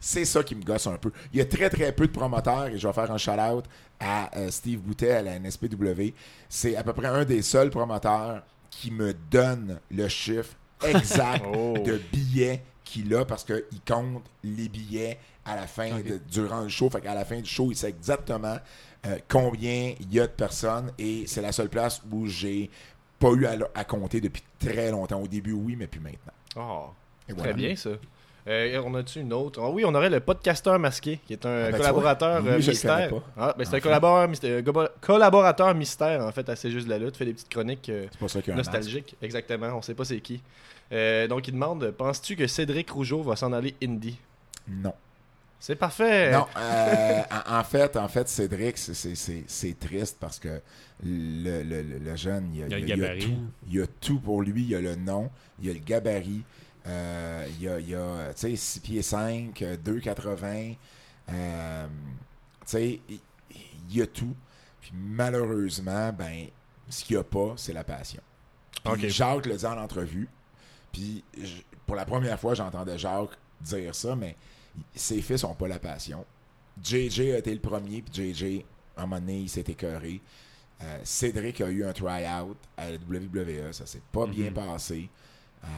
C'est 0.05 0.25
ça 0.25 0.43
qui 0.43 0.57
me 0.57 0.65
gosse 0.65 0.89
un 0.89 0.97
peu. 0.97 1.13
Il 1.33 1.39
y 1.39 1.43
a 1.43 1.45
très, 1.45 1.71
très 1.71 1.93
peu 1.93 2.09
de 2.09 2.13
promoteurs, 2.13 2.67
et 2.67 2.77
je 2.79 2.87
vais 2.89 2.93
faire 2.93 3.11
un 3.13 3.19
shout-out 3.19 3.65
à 4.01 4.37
euh, 4.37 4.51
Steve 4.51 4.81
Boutet 4.81 5.13
à 5.13 5.23
la 5.23 5.39
NSPW. 5.39 6.13
C'est 6.49 6.75
à 6.75 6.83
peu 6.83 6.93
près 6.93 7.07
un 7.07 7.25
des 7.25 7.41
seuls 7.43 7.71
promoteurs 7.71 8.43
qui 8.73 8.91
me 8.91 9.15
donne 9.31 9.79
le 9.93 10.09
chiffre 10.09 10.55
exact 10.85 11.45
Oh. 11.55 11.75
de 11.79 12.01
billets 12.13 12.63
qu'il 12.85 13.15
a 13.15 13.25
parce 13.25 13.45
qu'il 13.45 13.63
compte 13.87 14.25
les 14.43 14.69
billets 14.69 15.19
à 15.45 15.55
la 15.57 15.67
fin, 15.69 16.01
de- 16.01 16.21
durant 16.31 16.63
le 16.63 16.69
show. 16.69 16.91
Fait 16.91 17.01
qu'à 17.01 17.15
la 17.15 17.25
fin 17.25 17.41
du 17.41 17.49
show, 17.49 17.71
il 17.71 17.77
sait 17.77 17.89
exactement 17.91 18.59
euh, 19.07 19.19
combien 19.29 19.95
il 20.01 20.13
y 20.13 20.19
a 20.21 20.27
de 20.27 20.33
personnes 20.33 20.93
et 20.99 21.25
c'est 21.27 21.43
la 21.43 21.53
seule 21.53 21.69
place 21.69 22.03
où 22.11 22.27
j'ai 22.27 22.69
pas 23.19 23.31
eu 23.31 23.47
à, 23.47 23.57
à 23.75 23.85
compter 23.85 24.21
depuis 24.21 24.43
très 24.59 24.91
longtemps. 24.91 25.21
Au 25.23 25.29
début, 25.29 25.53
oui, 25.53 25.77
mais 25.77 25.87
plus 25.87 26.01
maintenant. 26.01 26.33
Oh, 26.57 26.91
très 27.37 27.55
bien 27.55 27.77
ça. 27.77 27.91
Euh, 28.49 28.83
on 28.85 28.93
a-tu 28.97 29.21
une 29.21 29.33
autre? 29.33 29.61
Ah 29.63 29.71
oui, 29.71 29.85
on 29.87 29.95
aurait 29.95 30.11
le 30.11 30.19
podcasteur 30.19 30.77
masqué, 30.79 31.21
qui 31.27 31.33
est 31.35 31.47
un 31.47 31.67
Ah 31.67 31.71
ben, 31.71 31.77
collaborateur 31.79 32.45
euh, 32.45 32.57
lui, 32.57 32.63
je 32.63 32.67
le 32.67 32.73
mystère. 32.73 33.11
Ah, 33.37 33.55
ben 33.57 33.65
c'est 33.65 33.77
un 33.77 33.81
collaborateur, 33.81 34.29
mystère- 34.29 34.63
euh, 34.67 34.87
collaborateur 35.01 35.75
mystère, 35.77 36.27
en 36.27 36.33
fait, 36.33 36.49
à 36.49 36.57
C'est 36.57 36.71
juste 36.73 36.87
de 36.87 36.91
la 36.91 36.99
lutte. 36.99 37.17
Fait 37.17 37.25
des 37.25 37.35
petites 37.35 37.49
chroniques 37.49 37.89
euh, 37.89 38.07
nostalgiques. 38.57 39.15
Exactement, 39.23 39.69
on 39.77 39.83
sait 39.83 39.95
pas 39.95 40.05
c'est 40.05 40.21
qui. 40.21 40.43
Euh, 40.93 41.29
donc, 41.29 41.47
il 41.47 41.53
demande 41.53 41.91
Penses-tu 41.93 42.35
que 42.35 42.47
Cédric 42.49 42.91
Rougeau 42.91 43.23
va 43.23 43.37
s'en 43.37 43.53
aller 43.53 43.75
indie? 43.83 44.19
Non. 44.69 44.93
C'est 45.61 45.77
parfait. 45.77 46.33
Non, 46.33 46.47
euh, 46.57 47.21
en, 47.49 47.63
fait, 47.63 47.97
en 47.97 48.09
fait, 48.09 48.29
Cédric, 48.29 48.77
c'est- 48.77 48.95
c'est- 48.95 49.15
c'est 49.15 49.45
c'est 49.47 49.79
triste 49.79 50.17
parce 50.19 50.41
que 50.41 50.61
le, 51.05 51.63
le- 51.63 51.83
le- 51.83 52.17
jeune, 52.17 52.51
il 52.53 52.61
y 52.61 52.63
a, 52.65 52.67
Il 52.67 52.89
y 52.89 52.93
a 52.93 52.97
il 52.97 53.01
y 53.03 53.05
a 53.07 53.17
tout. 53.17 53.39
Il 53.69 53.75
y 53.77 53.81
a 53.83 53.87
tout 54.01 54.19
pour 54.19 54.43
lui. 54.43 54.63
Il 54.63 54.71
y 54.71 54.75
a 54.75 54.81
le 54.81 54.97
nom, 54.97 55.31
il 55.61 55.69
y 55.69 55.71
a 55.71 55.75
le 55.75 55.79
gabarit, 55.79 56.43
euh, 56.87 57.47
il 57.51 57.63
y 57.63 57.69
a, 57.69 57.79
il 57.79 57.89
y 57.89 57.95
a, 57.95 58.33
tu 58.35 58.41
sais, 58.41 58.57
6 58.57 58.81
pieds 58.81 59.03
5, 59.03 59.63
euh, 59.63 59.77
2,80. 59.77 60.77
euh, 61.31 61.87
tu 61.87 62.67
sais, 62.67 63.01
il, 63.09 63.21
y 63.91 64.03
a 64.03 64.07
tout. 64.07 64.35
Puis 64.81 64.93
malheureusement, 64.95 66.13
ben, 66.13 66.47
ce 66.89 67.05
qu'il 67.05 67.17
n'y 67.17 67.21
a 67.21 67.25
pas, 67.25 67.55
c'est 67.57 67.73
la 67.73 67.85
passion. 67.85 68.23
Jacques 69.09 69.47
le 69.47 69.57
dit 69.57 69.67
en 69.67 69.79
entrevue. 69.79 70.29
Puis 70.93 71.25
pour 71.87 71.97
la 71.97 72.05
première 72.05 72.39
fois, 72.39 72.55
j'entendais 72.55 72.99
Jacques 72.99 73.39
dire 73.61 73.95
ça, 73.95 74.17
mais 74.17 74.37
ses 74.95 75.23
fils 75.23 75.45
n'ont 75.45 75.55
pas 75.55 75.69
la 75.69 75.79
passion. 75.79 76.25
JJ 76.83 77.21
a 77.21 77.39
été 77.39 77.53
le 77.53 77.61
premier, 77.61 78.03
puis 78.03 78.33
JJ, 78.33 78.65
à 78.97 79.03
un 79.03 79.07
moment 79.07 79.21
donné, 79.21 79.41
il 79.41 79.49
s'est 79.49 79.65
écœuré. 79.67 80.21
Euh, 80.83 80.99
Cédric 81.05 81.61
a 81.61 81.69
eu 81.69 81.85
un 81.85 81.93
try-out 81.93 82.57
à 82.77 82.91
la 82.91 82.97
WWE, 82.97 83.73
ça 83.73 83.87
s'est 83.87 84.03
pas 84.11 84.27
bien 84.27 84.51
passé. 84.51 85.09
Euh, 85.65 85.69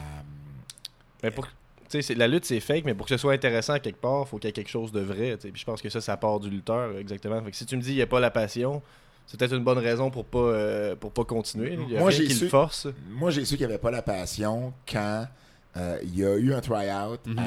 Mais 1.23 1.31
pour. 1.31 1.45
Tu 1.47 1.51
sais, 1.89 2.01
c'est- 2.01 2.15
la 2.15 2.27
lutte, 2.27 2.45
c'est 2.45 2.59
fake, 2.59 2.83
mais 2.85 2.93
pour 2.95 3.05
que 3.05 3.11
ce 3.11 3.17
soit 3.17 3.33
intéressant 3.33 3.77
quelque 3.79 4.01
part, 4.01 4.27
faut 4.27 4.37
qu'il 4.37 4.47
y 4.47 4.49
ait 4.49 4.53
quelque 4.53 4.69
chose 4.71 4.91
de 4.91 5.01
vrai. 5.01 5.37
Puis 5.37 5.51
je 5.55 5.65
pense 5.65 5.81
que 5.81 5.89
ça, 5.89 6.01
ça 6.01 6.17
part 6.17 6.39
du 6.39 6.49
lutteur, 6.49 6.97
exactement. 6.97 7.41
Fait 7.43 7.51
que 7.51 7.57
si 7.57 7.65
tu 7.65 7.75
me 7.77 7.81
dis 7.81 7.89
qu'il 7.89 7.95
n'y 7.97 8.01
a 8.01 8.07
pas 8.07 8.19
la 8.19 8.31
passion, 8.31 8.81
c'est 9.27 9.39
peut-être 9.39 9.53
une 9.55 9.63
bonne 9.63 9.77
raison 9.77 10.09
pour 10.09 10.25
pas, 10.25 10.39
euh, 10.39 10.95
pour 10.95 11.11
pas 11.11 11.23
continuer. 11.25 11.77
Il 11.79 11.91
y 11.93 11.97
a 11.97 11.99
Moi, 11.99 12.09
j'ai 12.09 12.27
su- 12.29 12.49
force. 12.49 12.87
moi, 13.11 13.29
j'ai 13.29 13.45
su 13.45 13.55
qu'il 13.55 13.67
n'y 13.67 13.71
avait 13.73 13.81
pas 13.81 13.91
la 13.91 14.01
passion 14.01 14.73
quand 14.91 15.27
euh, 15.77 15.99
il 16.03 16.17
y 16.17 16.25
a 16.25 16.35
eu 16.37 16.53
un 16.53 16.61
try-out 16.61 17.19
Mhm. 17.27 17.37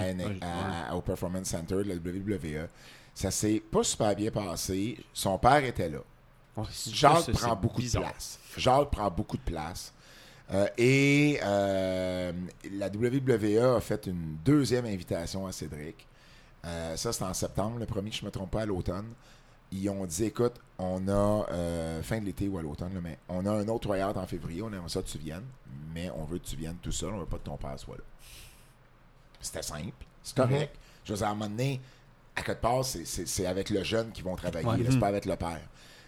à 0.42 0.90
à- 0.90 0.94
au 0.94 1.00
Performance 1.00 1.46
Center 1.48 1.76
de 1.76 1.88
la 1.88 1.94
WWE. 1.96 2.68
Ça 3.14 3.30
s'est 3.32 3.60
pas 3.72 3.82
super 3.82 4.14
bien 4.14 4.30
passé. 4.30 4.98
Son 5.12 5.36
père 5.38 5.64
était 5.64 5.88
là. 5.88 5.98
Jacques 6.92 7.30
prend 7.32 7.56
beaucoup 7.56 7.80
bizarre. 7.80 8.02
de 8.02 8.08
place. 8.08 8.38
Jacques 8.56 8.90
prend 8.90 9.10
beaucoup 9.10 9.36
de 9.36 9.42
place. 9.42 9.92
Euh, 10.52 10.66
et 10.78 11.38
euh, 11.42 12.32
la 12.72 12.88
WWE 12.88 13.76
a 13.76 13.80
fait 13.80 14.06
une 14.06 14.36
deuxième 14.44 14.86
invitation 14.86 15.46
à 15.46 15.52
Cédric. 15.52 16.06
Euh, 16.64 16.96
ça, 16.96 17.12
c'était 17.12 17.24
en 17.26 17.34
septembre, 17.34 17.78
le 17.78 17.86
premier, 17.86 18.10
je 18.10 18.22
ne 18.22 18.26
me 18.26 18.30
trompe 18.30 18.50
pas, 18.52 18.62
à 18.62 18.66
l'automne. 18.66 19.08
Ils 19.70 19.88
ont 19.90 20.06
dit, 20.06 20.24
écoute, 20.24 20.54
on 20.78 21.06
a, 21.08 21.44
fin 22.02 22.18
de 22.20 22.24
l'été 22.24 22.48
ou 22.48 22.56
à 22.56 22.62
l'automne, 22.62 22.98
mais 23.02 23.18
on 23.28 23.44
a 23.44 23.50
un 23.52 23.68
autre 23.68 23.88
tryout 23.88 24.16
en 24.16 24.26
février, 24.26 24.62
on 24.62 24.72
aimerait 24.72 24.88
ça 24.88 25.02
que 25.02 25.08
tu 25.08 25.18
viennes, 25.18 25.44
mais 25.92 26.10
on 26.16 26.24
veut 26.24 26.38
que 26.38 26.46
tu 26.46 26.56
viennes 26.56 26.78
tout 26.80 26.92
seul, 26.92 27.12
on 27.12 27.18
veut 27.18 27.26
pas 27.26 27.36
que 27.36 27.44
ton 27.44 27.58
père 27.58 27.78
soit 27.78 27.96
là. 27.98 28.02
C'était 29.40 29.62
simple, 29.62 29.92
c'est 30.22 30.34
correct. 30.36 30.74
Je 31.04 31.12
veux 31.12 31.18
dire, 31.18 31.26
à 31.26 31.30
un 31.30 31.34
moment 31.34 31.50
donné, 31.50 31.80
à 32.34 32.42
quelque 32.42 32.60
part, 32.60 32.84
c'est- 32.84 33.04
c'est 33.04 33.26
c'est 33.26 33.46
avec 33.46 33.68
le 33.70 33.82
jeune 33.84 34.10
qu'ils 34.10 34.24
vont 34.24 34.36
travailler, 34.36 34.66
Ouais. 34.66 34.78
c'est 34.90 34.98
pas 34.98 35.08
avec 35.08 35.26
le 35.26 35.36
père. 35.36 35.60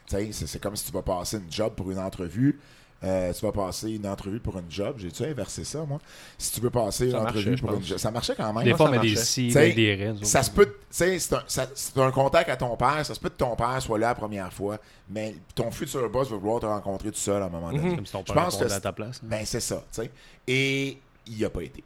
Tu 0.06 0.16
sais, 0.16 0.32
C'est 0.32 0.46
c'est 0.46 0.58
comme 0.58 0.74
si 0.76 0.86
tu 0.86 0.92
vas 0.92 1.02
passer 1.02 1.36
une 1.36 1.50
job 1.52 1.74
pour 1.74 1.90
une 1.90 1.98
entrevue. 1.98 2.58
Euh, 3.02 3.32
tu 3.32 3.44
vas 3.46 3.52
passer 3.52 3.90
une 3.92 4.06
entrevue 4.06 4.40
pour 4.40 4.58
une 4.58 4.70
job. 4.70 4.96
J'ai-tu 4.98 5.24
inversé 5.24 5.64
ça, 5.64 5.84
moi? 5.84 5.98
Si 6.36 6.52
tu 6.52 6.60
veux 6.60 6.70
passer 6.70 7.06
une 7.06 7.10
Ça 7.12 7.22
entrevue 7.22 7.34
marchait, 7.50 7.56
je 7.56 7.62
pour 7.62 7.72
une 7.72 7.78
pense. 7.78 7.88
job. 7.88 7.98
Ça 7.98 8.10
marchait 8.10 8.34
quand 8.36 8.52
même. 8.52 8.64
Des 8.64 8.74
fois, 8.74 8.90
met 8.90 8.98
des 8.98 9.16
si, 9.16 9.48
des 9.48 9.94
raies. 9.94 10.14
Ça 10.22 10.42
se 10.42 10.50
peut. 10.50 10.66
tu 10.66 10.74
sais, 10.90 11.18
C'est 11.18 11.34
un, 11.34 11.42
ça- 11.46 11.68
un 11.96 12.10
contact 12.10 12.50
à 12.50 12.56
ton 12.56 12.76
père. 12.76 13.04
Ça 13.06 13.14
se 13.14 13.20
peut 13.20 13.28
que 13.30 13.36
ton 13.38 13.56
père 13.56 13.80
soit 13.80 13.98
là 13.98 14.08
la 14.08 14.14
première 14.14 14.52
fois, 14.52 14.78
mais 15.08 15.34
ton 15.54 15.70
futur 15.70 16.08
boss 16.10 16.30
va 16.30 16.36
vouloir 16.36 16.60
te 16.60 16.66
rencontrer 16.66 17.10
tout 17.10 17.18
seul 17.18 17.42
à 17.42 17.46
un 17.46 17.48
moment 17.50 17.72
donné. 17.72 17.96
Comme 17.96 18.04
si 18.06 18.12
ton 18.12 18.24
Je 18.26 18.32
père 18.32 18.44
pense 18.44 18.54
répondait 18.56 18.70
que 18.70 18.76
à 18.76 18.80
ta 18.80 18.92
place. 18.92 19.20
hein. 19.22 19.26
Ben, 19.30 19.46
c'est 19.46 19.60
ça, 19.60 19.76
tu 19.92 20.02
sais. 20.02 20.10
Et 20.46 20.98
il 21.26 21.36
n'y 21.36 21.44
a 21.44 21.50
pas 21.50 21.62
été. 21.62 21.82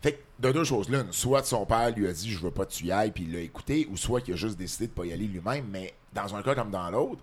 Fait 0.00 0.12
que, 0.12 0.18
de 0.40 0.52
deux 0.52 0.64
choses 0.64 0.88
l'une, 0.88 1.12
soit 1.12 1.44
son 1.44 1.66
père 1.66 1.90
lui 1.90 2.06
a 2.08 2.12
dit 2.12 2.30
je 2.30 2.38
veux 2.38 2.50
pas 2.52 2.64
que 2.64 2.72
tu 2.72 2.84
y 2.86 2.92
ailles, 2.92 3.10
puis 3.10 3.24
il 3.24 3.32
l'a 3.32 3.40
écouté, 3.40 3.86
ou 3.90 3.96
soit 3.96 4.20
qu'il 4.20 4.34
a 4.34 4.36
juste 4.36 4.56
décidé 4.56 4.86
de 4.86 4.92
pas 4.92 5.04
y 5.04 5.12
aller 5.12 5.26
lui-même, 5.26 5.64
mais 5.70 5.92
dans 6.14 6.34
un 6.36 6.42
cas 6.42 6.54
comme 6.54 6.70
dans 6.70 6.88
l'autre, 6.90 7.20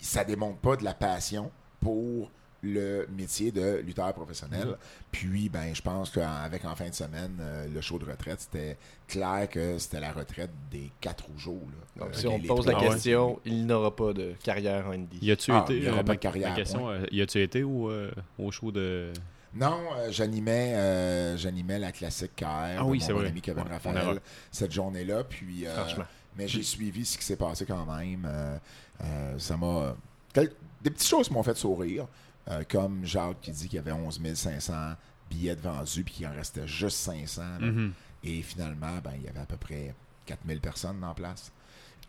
ça 0.00 0.24
démontre 0.24 0.56
pas 0.58 0.76
de 0.76 0.84
la 0.84 0.94
passion 0.94 1.50
pour 1.82 2.30
le 2.64 3.06
métier 3.16 3.50
de 3.50 3.78
lutteur 3.84 4.12
professionnel. 4.14 4.76
Puis, 5.10 5.48
ben, 5.48 5.74
je 5.74 5.82
pense 5.82 6.10
qu'avec 6.10 6.64
en 6.64 6.76
fin 6.76 6.88
de 6.88 6.94
semaine, 6.94 7.36
euh, 7.40 7.66
le 7.74 7.80
show 7.80 7.98
de 7.98 8.04
retraite, 8.04 8.40
c'était 8.40 8.76
clair 9.08 9.48
que 9.50 9.78
c'était 9.78 9.98
la 9.98 10.12
retraite 10.12 10.50
des 10.70 10.92
quatre 11.00 11.24
jours. 11.36 11.66
Là. 11.96 12.04
Donc, 12.04 12.14
Euh, 12.14 12.18
si 12.18 12.26
on 12.28 12.36
les- 12.36 12.44
te 12.44 12.46
pose 12.48 12.66
la 12.68 12.74
question, 12.78 13.40
il 13.44 13.66
n'aura 13.66 13.94
pas 13.96 14.12
de 14.12 14.34
carrière 14.44 14.86
en 14.86 14.92
indie. 14.92 15.18
Y 15.20 15.32
a-tu 15.32 15.50
Ah, 15.50 15.64
été. 15.64 15.76
il 15.76 15.82
y 15.84 15.88
aura 15.88 15.98
euh, 16.00 16.02
pas 16.04 16.14
de 16.14 16.18
carrière, 16.20 16.50
ma 16.50 16.54
question, 16.54 16.88
euh, 16.88 17.04
y 17.10 17.20
a-tu 17.20 17.42
été 17.42 17.64
au, 17.64 17.90
euh, 17.90 18.12
au 18.38 18.52
show 18.52 18.70
de. 18.70 19.12
Non, 19.54 19.80
euh, 19.96 20.12
j'animais, 20.12 20.72
euh, 20.76 21.36
j'animais 21.36 21.80
la 21.80 21.90
classique 21.90 22.36
KR 22.36 22.44
Ah 22.46 22.76
de 22.84 23.12
mon 23.12 23.24
ami 23.26 23.40
Kevin 23.42 23.64
Ouais, 23.64 23.68
on 23.70 23.72
Raphaël 23.72 24.20
cette 24.52 24.70
journée-là. 24.72 25.24
Puis, 25.24 25.66
euh, 25.66 25.74
Franchement. 25.74 26.04
mais 26.38 26.46
j'ai 26.46 26.62
suivi 26.62 27.04
ce 27.04 27.18
qui 27.18 27.24
s'est 27.24 27.36
passé 27.36 27.66
quand 27.66 27.84
même. 27.92 28.24
Euh, 28.24 28.56
euh, 29.02 29.38
ça 29.38 29.56
m'a. 29.56 29.96
quel- 30.32 30.52
Des 30.82 30.90
petites 30.90 31.08
choses 31.08 31.28
qui 31.28 31.34
m'ont 31.34 31.42
fait 31.42 31.56
sourire, 31.56 32.06
euh, 32.50 32.62
comme 32.68 33.04
Jacques 33.04 33.40
qui 33.40 33.50
dit 33.52 33.68
qu'il 33.68 33.76
y 33.76 33.78
avait 33.78 33.92
11 33.92 34.20
500 34.34 34.72
billets 35.30 35.56
de 35.56 35.60
vendus 35.62 36.02
puis 36.04 36.14
qu'il 36.14 36.26
en 36.26 36.32
restait 36.34 36.66
juste 36.66 36.96
500. 36.98 37.42
là. 37.60 37.66
Mhm. 37.66 37.92
Et 38.24 38.42
finalement, 38.42 38.98
ben, 39.02 39.12
il 39.16 39.24
y 39.24 39.28
avait 39.28 39.40
à 39.40 39.46
peu 39.46 39.56
près 39.56 39.94
4000 40.26 40.60
personnes 40.60 41.02
en 41.04 41.14
place. 41.14 41.50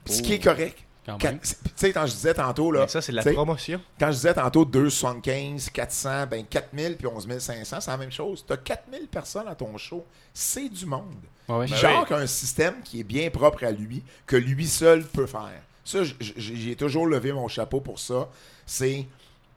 Ce 0.06 0.20
Oh. 0.20 0.24
qui 0.24 0.34
est 0.34 0.40
correct. 0.44 0.80
Tu 1.06 1.28
sais, 1.76 1.92
quand 1.92 2.06
je 2.06 2.14
disais 2.14 2.34
tantôt, 2.34 2.72
là, 2.72 2.82
Mais 2.84 2.88
ça, 2.88 3.02
c'est 3.02 3.12
de 3.12 3.18
la 3.18 3.24
promotion. 3.34 3.82
quand 4.00 4.08
je 4.08 4.16
disais 4.16 4.34
tantôt 4.34 4.64
275, 4.64 5.70
400, 5.70 6.28
ben 6.28 6.46
4000 6.46 6.96
puis 6.96 7.08
11 7.08 7.28
500, 7.40 7.82
c'est 7.82 7.92
la 7.92 7.98
même 7.98 8.12
chose. 8.12 8.46
Tu 8.48 8.54
as 8.54 8.58
4000 8.58 9.08
personnes 9.10 9.48
à 9.50 9.56
ton 9.56 9.78
show. 9.78 10.06
C'est 10.34 10.70
du 10.70 10.86
monde. 10.86 11.16
Ouais, 11.50 11.56
ouais. 11.58 11.66
Puis 11.66 11.74
Ben 11.74 11.80
Jacques 11.82 12.12
a 12.14 12.18
un 12.20 12.28
système 12.28 12.76
qui 12.84 13.02
est 13.02 13.04
bien 13.04 13.30
propre 13.30 13.66
à 13.66 13.72
lui, 13.72 14.02
que 14.26 14.38
lui 14.38 14.66
seul 14.66 15.04
peut 15.06 15.26
faire. 15.28 15.62
Ça, 15.86 16.00
j'ai 16.20 16.76
toujours 16.76 17.08
levé 17.08 17.34
mon 17.34 17.48
chapeau 17.48 17.82
pour 17.82 18.00
ça. 18.00 18.30
C'est 18.66 19.06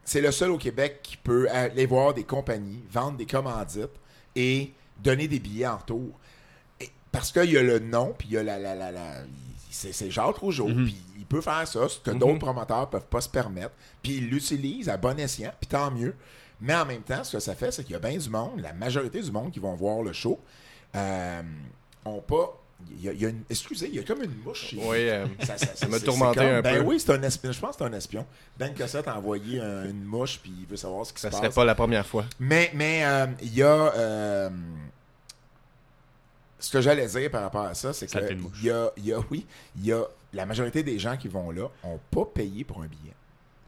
c'est 0.05 0.21
le 0.21 0.31
seul 0.31 0.51
au 0.53 0.59
Québec 0.59 1.01
qui 1.03 1.17
peut 1.17 1.49
aller 1.51 1.85
voir 1.87 2.15
des 2.15 2.23
compagnies, 2.25 2.81
vendre 2.91 3.17
des 3.17 3.27
commandites 3.27 3.91
et 4.37 4.73
donner 5.03 5.27
des 5.29 5.41
billets 5.41 5.67
en 5.67 5.77
retour. 5.79 6.19
Et- 6.81 6.91
parce 7.11 7.33
qu'il 7.33 7.51
y 7.51 7.59
a 7.59 7.63
le 7.63 7.79
nom, 7.81 8.15
puis 8.17 8.29
il 8.31 8.35
y 8.35 8.39
a 8.39 8.43
la... 8.45 8.59
la, 8.59 8.75
la, 8.75 8.93
la- 8.93 9.23
c'est 9.71 10.11
Jacques 10.11 10.37
Rougeau, 10.39 10.67
puis 10.85 10.97
il 11.19 11.27
peut 11.27 11.43
faire 11.43 11.69
ça, 11.69 11.87
ce 11.89 11.99
que 11.99 12.11
d'autres 12.13 12.39
promoteurs 12.39 12.89
peuvent 12.89 13.07
pas 13.09 13.21
se 13.21 13.29
permettre. 13.29 13.73
Puis 14.03 14.17
il 14.17 14.29
l'utilise 14.31 14.89
à 14.89 14.97
bon 14.97 15.19
escient, 15.19 15.53
puis 15.61 15.69
tant 15.69 15.91
mieux. 15.91 16.15
Mais 16.63 16.75
en 16.75 16.87
même 16.87 17.03
temps, 17.03 17.23
ce 17.25 17.33
que 17.37 17.41
ça 17.41 17.55
fait, 17.55 17.71
c'est 17.73 17.83
qu'il 17.85 17.93
y 17.93 17.97
a 17.97 17.99
bien 17.99 18.17
du 18.17 18.31
monde, 18.31 18.61
la 18.61 18.73
majorité 18.73 19.21
du 19.21 19.31
monde 19.31 19.51
qui 19.53 19.59
vont 19.59 19.75
voir 19.75 20.03
le 20.03 20.15
show, 20.15 20.41
euh, 20.95 21.43
ont 22.07 22.21
pas... 22.23 22.59
Il 22.91 23.03
y 23.05 23.09
a, 23.09 23.13
il 23.13 23.21
y 23.23 23.25
a 23.27 23.29
une, 23.31 23.43
excusez, 23.49 23.89
il 23.89 23.95
y 23.95 23.99
a 23.99 24.03
comme 24.03 24.23
une 24.23 24.35
mouche 24.45 24.67
chez 24.67 24.77
Oui, 24.77 25.09
euh, 25.09 25.27
ça, 25.41 25.57
ça- 25.57 25.75
ça 25.75 25.89
m'a 25.89 25.99
c'est- 25.99 26.05
tourmenté 26.05 26.41
c'est 26.41 26.45
comme- 26.47 26.55
un 26.57 26.61
ben 26.63 26.79
peu. 26.83 26.89
oui, 26.91 27.01
c'est 27.01 27.11
un 27.13 27.23
espion. 27.23 27.51
Je 27.53 27.59
pense 27.61 27.77
que 27.77 27.85
c'est 27.85 27.91
un 27.91 27.93
espion. 27.97 28.27
Ben 28.59 28.75
Cassette 28.75 29.09
a 29.09 29.17
envoyé 29.17 29.61
un- 29.61 29.89
une 29.89 30.05
mouche 30.05 30.39
puis 30.43 30.53
il 30.61 30.67
veut 30.67 30.77
savoir 30.77 31.05
ce 31.07 31.13
qui 31.13 31.21
ça 31.21 31.31
se 31.31 31.37
serait 31.37 31.49
passe. 31.49 31.55
pas 31.55 31.65
la 31.65 31.75
première 31.75 32.07
fois. 32.07 32.27
Mais 32.39 32.71
mais 32.75 33.05
euh, 33.05 33.27
il 33.43 33.55
y 33.55 33.63
a 33.63 33.93
euh, 33.95 34.51
ce 36.59 36.71
que 36.71 36.81
j'allais 36.81 37.07
dire 37.07 37.31
par 37.31 37.43
rapport 37.43 37.65
à 37.65 37.75
ça, 37.75 37.93
c'est 37.93 38.07
que 38.07 38.33
il 38.33 38.65
y 38.65 38.71
a, 38.71 38.91
il 38.97 39.07
y 39.07 39.13
a 39.13 39.21
oui, 39.31 39.47
il 39.77 39.87
y 39.87 39.93
a 39.93 40.03
la 40.33 40.47
majorité 40.47 40.83
des 40.83 40.99
gens 40.99 41.17
qui 41.17 41.29
vont 41.29 41.51
là 41.51 41.69
ont 41.85 41.99
pas 42.11 42.25
payé 42.25 42.65
pour 42.65 42.83
un 42.83 42.87
billet. 42.87 43.15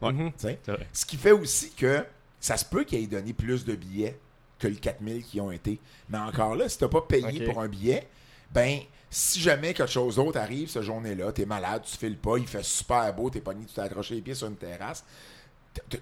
Ouais. 0.01 0.13
Mhm. 0.13 0.31
vrai. 0.39 0.59
Ce 0.93 1.05
qui 1.05 1.17
fait 1.17 1.31
aussi 1.31 1.71
que 1.71 2.05
ça 2.39 2.57
se 2.57 2.65
peut 2.65 2.83
qu'il 2.83 3.03
ait 3.03 3.07
donné 3.07 3.33
plus 3.33 3.65
de 3.65 3.75
billets 3.75 4.17
que 4.57 4.67
les 4.67 4.75
4000 4.75 5.23
qui 5.23 5.39
ont 5.41 5.51
été. 5.51 5.79
Mais 6.09 6.17
encore 6.17 6.55
là, 6.55 6.67
si 6.69 6.77
tu 6.77 6.83
n'as 6.83 6.89
pas 6.89 7.01
payé 7.01 7.45
pour 7.45 7.61
un 7.61 7.67
billet, 7.67 8.07
ben, 8.51 8.79
si 9.09 9.39
jamais 9.39 9.73
quelque 9.73 9.91
chose 9.91 10.15
d'autre 10.15 10.39
arrive 10.39 10.69
cette 10.69 10.83
journée-là, 10.83 11.31
tu 11.31 11.41
es 11.41 11.45
malade, 11.45 11.81
tu 11.83 11.97
files 11.97 12.17
pas, 12.17 12.37
il 12.37 12.47
fait 12.47 12.63
super 12.63 13.13
beau, 13.13 13.29
t'es 13.29 13.41
pogné, 13.41 13.65
tu 13.65 13.73
t'es 13.73 13.81
accroché 13.81 14.15
les 14.15 14.21
pieds 14.21 14.35
sur 14.35 14.47
une 14.47 14.55
terrasse, 14.55 15.03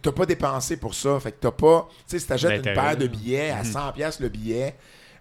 t'as 0.02 0.12
pas 0.12 0.26
dépensé 0.26 0.78
pour 0.78 0.94
ça. 0.94 1.20
Fait 1.20 1.32
que 1.32 1.38
t'as 1.40 1.52
pas. 1.52 1.88
Tu 1.90 2.04
sais, 2.08 2.20
si 2.20 2.28
t'achètes 2.28 2.66
une 2.66 2.74
paire 2.74 2.98
de 2.98 3.08
billets 3.08 3.52
à 3.52 3.64
100$ 3.64 3.94
piastres 3.94 4.22
le 4.22 4.30
billet, 4.30 4.76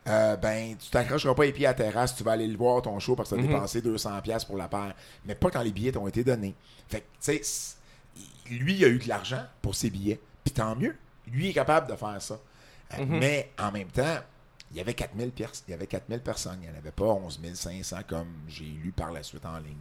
euh, 0.08 0.36
ben, 0.36 0.76
tu 0.76 0.88
t'accrocheras 0.90 1.34
pas 1.34 1.44
les 1.44 1.52
pieds 1.52 1.66
à 1.66 1.70
la 1.70 1.74
terrasse, 1.74 2.14
tu 2.14 2.22
vas 2.22 2.32
aller 2.32 2.46
le 2.46 2.56
voir 2.56 2.82
ton 2.82 2.98
show 2.98 3.16
parce 3.16 3.30
que 3.30 3.34
tu 3.34 3.40
as 3.42 3.46
dépensé 3.46 3.80
200$ 3.80 4.22
piastres 4.22 4.46
pour 4.46 4.56
la 4.56 4.68
paire. 4.68 4.94
Mais 5.24 5.34
pas 5.34 5.50
quand 5.50 5.62
les 5.62 5.72
billets 5.72 5.92
t'ont 5.92 6.06
été 6.06 6.22
donnés. 6.24 6.54
Fait 6.88 7.00
que, 7.00 7.06
tu 7.20 7.42
sais, 7.42 7.76
lui, 8.50 8.74
il 8.76 8.84
a 8.84 8.88
eu 8.88 8.98
de 8.98 9.08
l'argent 9.08 9.44
pour 9.62 9.74
ses 9.74 9.90
billets. 9.90 10.20
Puis 10.44 10.52
tant 10.52 10.76
mieux. 10.76 10.94
Lui 11.26 11.50
est 11.50 11.52
capable 11.52 11.90
de 11.90 11.96
faire 11.96 12.22
ça. 12.22 12.38
Euh, 12.94 13.04
Mais 13.08 13.50
en 13.58 13.72
même 13.72 13.88
temps, 13.88 14.18
il 14.76 14.80
y 14.80 14.82
avait 14.82 14.92
4000 14.92 15.30
pièces, 15.30 15.64
il 15.66 15.70
y 15.70 15.74
avait 15.74 15.86
4000 15.86 16.20
personnes, 16.20 16.58
il 16.60 16.68
n'y 16.68 16.74
en 16.74 16.76
avait 16.78 16.90
pas 16.90 17.06
11 17.06 17.40
500 17.54 17.96
comme 18.06 18.26
j'ai 18.46 18.64
lu 18.66 18.92
par 18.94 19.10
la 19.10 19.22
suite 19.22 19.46
en 19.46 19.56
ligne. 19.56 19.74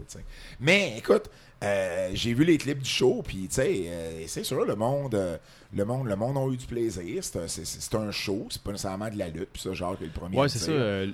Mais 0.62 0.98
écoute, 0.98 1.30
euh, 1.62 2.12
j'ai 2.14 2.34
vu 2.34 2.46
les 2.46 2.58
clips 2.58 2.80
du 2.82 2.90
show, 2.90 3.22
puis 3.22 3.50
tu 3.50 3.56
sais, 3.56 3.84
euh, 3.88 4.24
c'est 4.28 4.46
sûr, 4.46 4.64
le 4.64 4.76
monde, 4.78 5.16
euh, 5.16 5.38
le 5.74 5.84
monde, 5.84 6.08
le 6.08 6.16
monde 6.16 6.38
a 6.38 6.50
eu 6.50 6.56
du 6.56 6.66
plaisir. 6.66 7.22
C'est 7.26 7.96
un, 7.96 8.12
show, 8.12 8.48
c'est 8.50 8.62
pas 8.62 8.72
nécessairement 8.72 9.10
de 9.10 9.18
la 9.18 9.28
lutte, 9.28 9.50
puis 9.52 9.62
ça, 9.64 9.74
genre, 9.74 9.98
est 10.02 10.06
le 10.06 10.12
premier. 10.12 10.38
Ouais, 10.38 10.48
c'est 10.48 10.60
ça. 10.60 10.72
euh, 10.72 11.12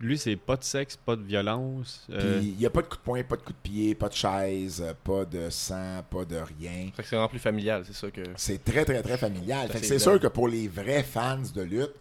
lui, 0.00 0.16
c'est 0.16 0.36
pas 0.36 0.56
de 0.56 0.64
sexe, 0.64 0.96
pas 0.96 1.14
de 1.14 1.22
violence. 1.24 2.06
euh, 2.08 2.38
Puis 2.38 2.48
il 2.48 2.56
n'y 2.56 2.64
a 2.64 2.70
pas 2.70 2.80
de 2.80 2.86
coup 2.86 2.96
de 2.96 3.02
poing, 3.02 3.22
pas 3.22 3.36
de 3.36 3.42
coup 3.42 3.52
de 3.52 3.58
pied, 3.70 3.94
pas 3.94 4.08
de 4.08 4.14
chaise, 4.14 4.82
pas 5.04 5.26
de 5.26 5.50
sang, 5.50 6.02
pas 6.10 6.24
de 6.24 6.36
rien. 6.36 6.88
Que 6.96 7.02
c'est 7.02 7.16
vraiment 7.16 7.28
plus 7.28 7.38
familial, 7.38 7.82
c'est 7.86 7.94
ça 7.94 8.10
que. 8.10 8.22
C'est 8.36 8.64
très, 8.64 8.86
très, 8.86 9.02
très 9.02 9.18
familial. 9.18 9.68
Que 9.68 9.78
c'est 9.84 9.98
sûr 9.98 10.18
que 10.18 10.28
pour 10.28 10.48
les 10.48 10.68
vrais 10.68 11.02
fans 11.02 11.42
de 11.54 11.60
lutte, 11.62 11.92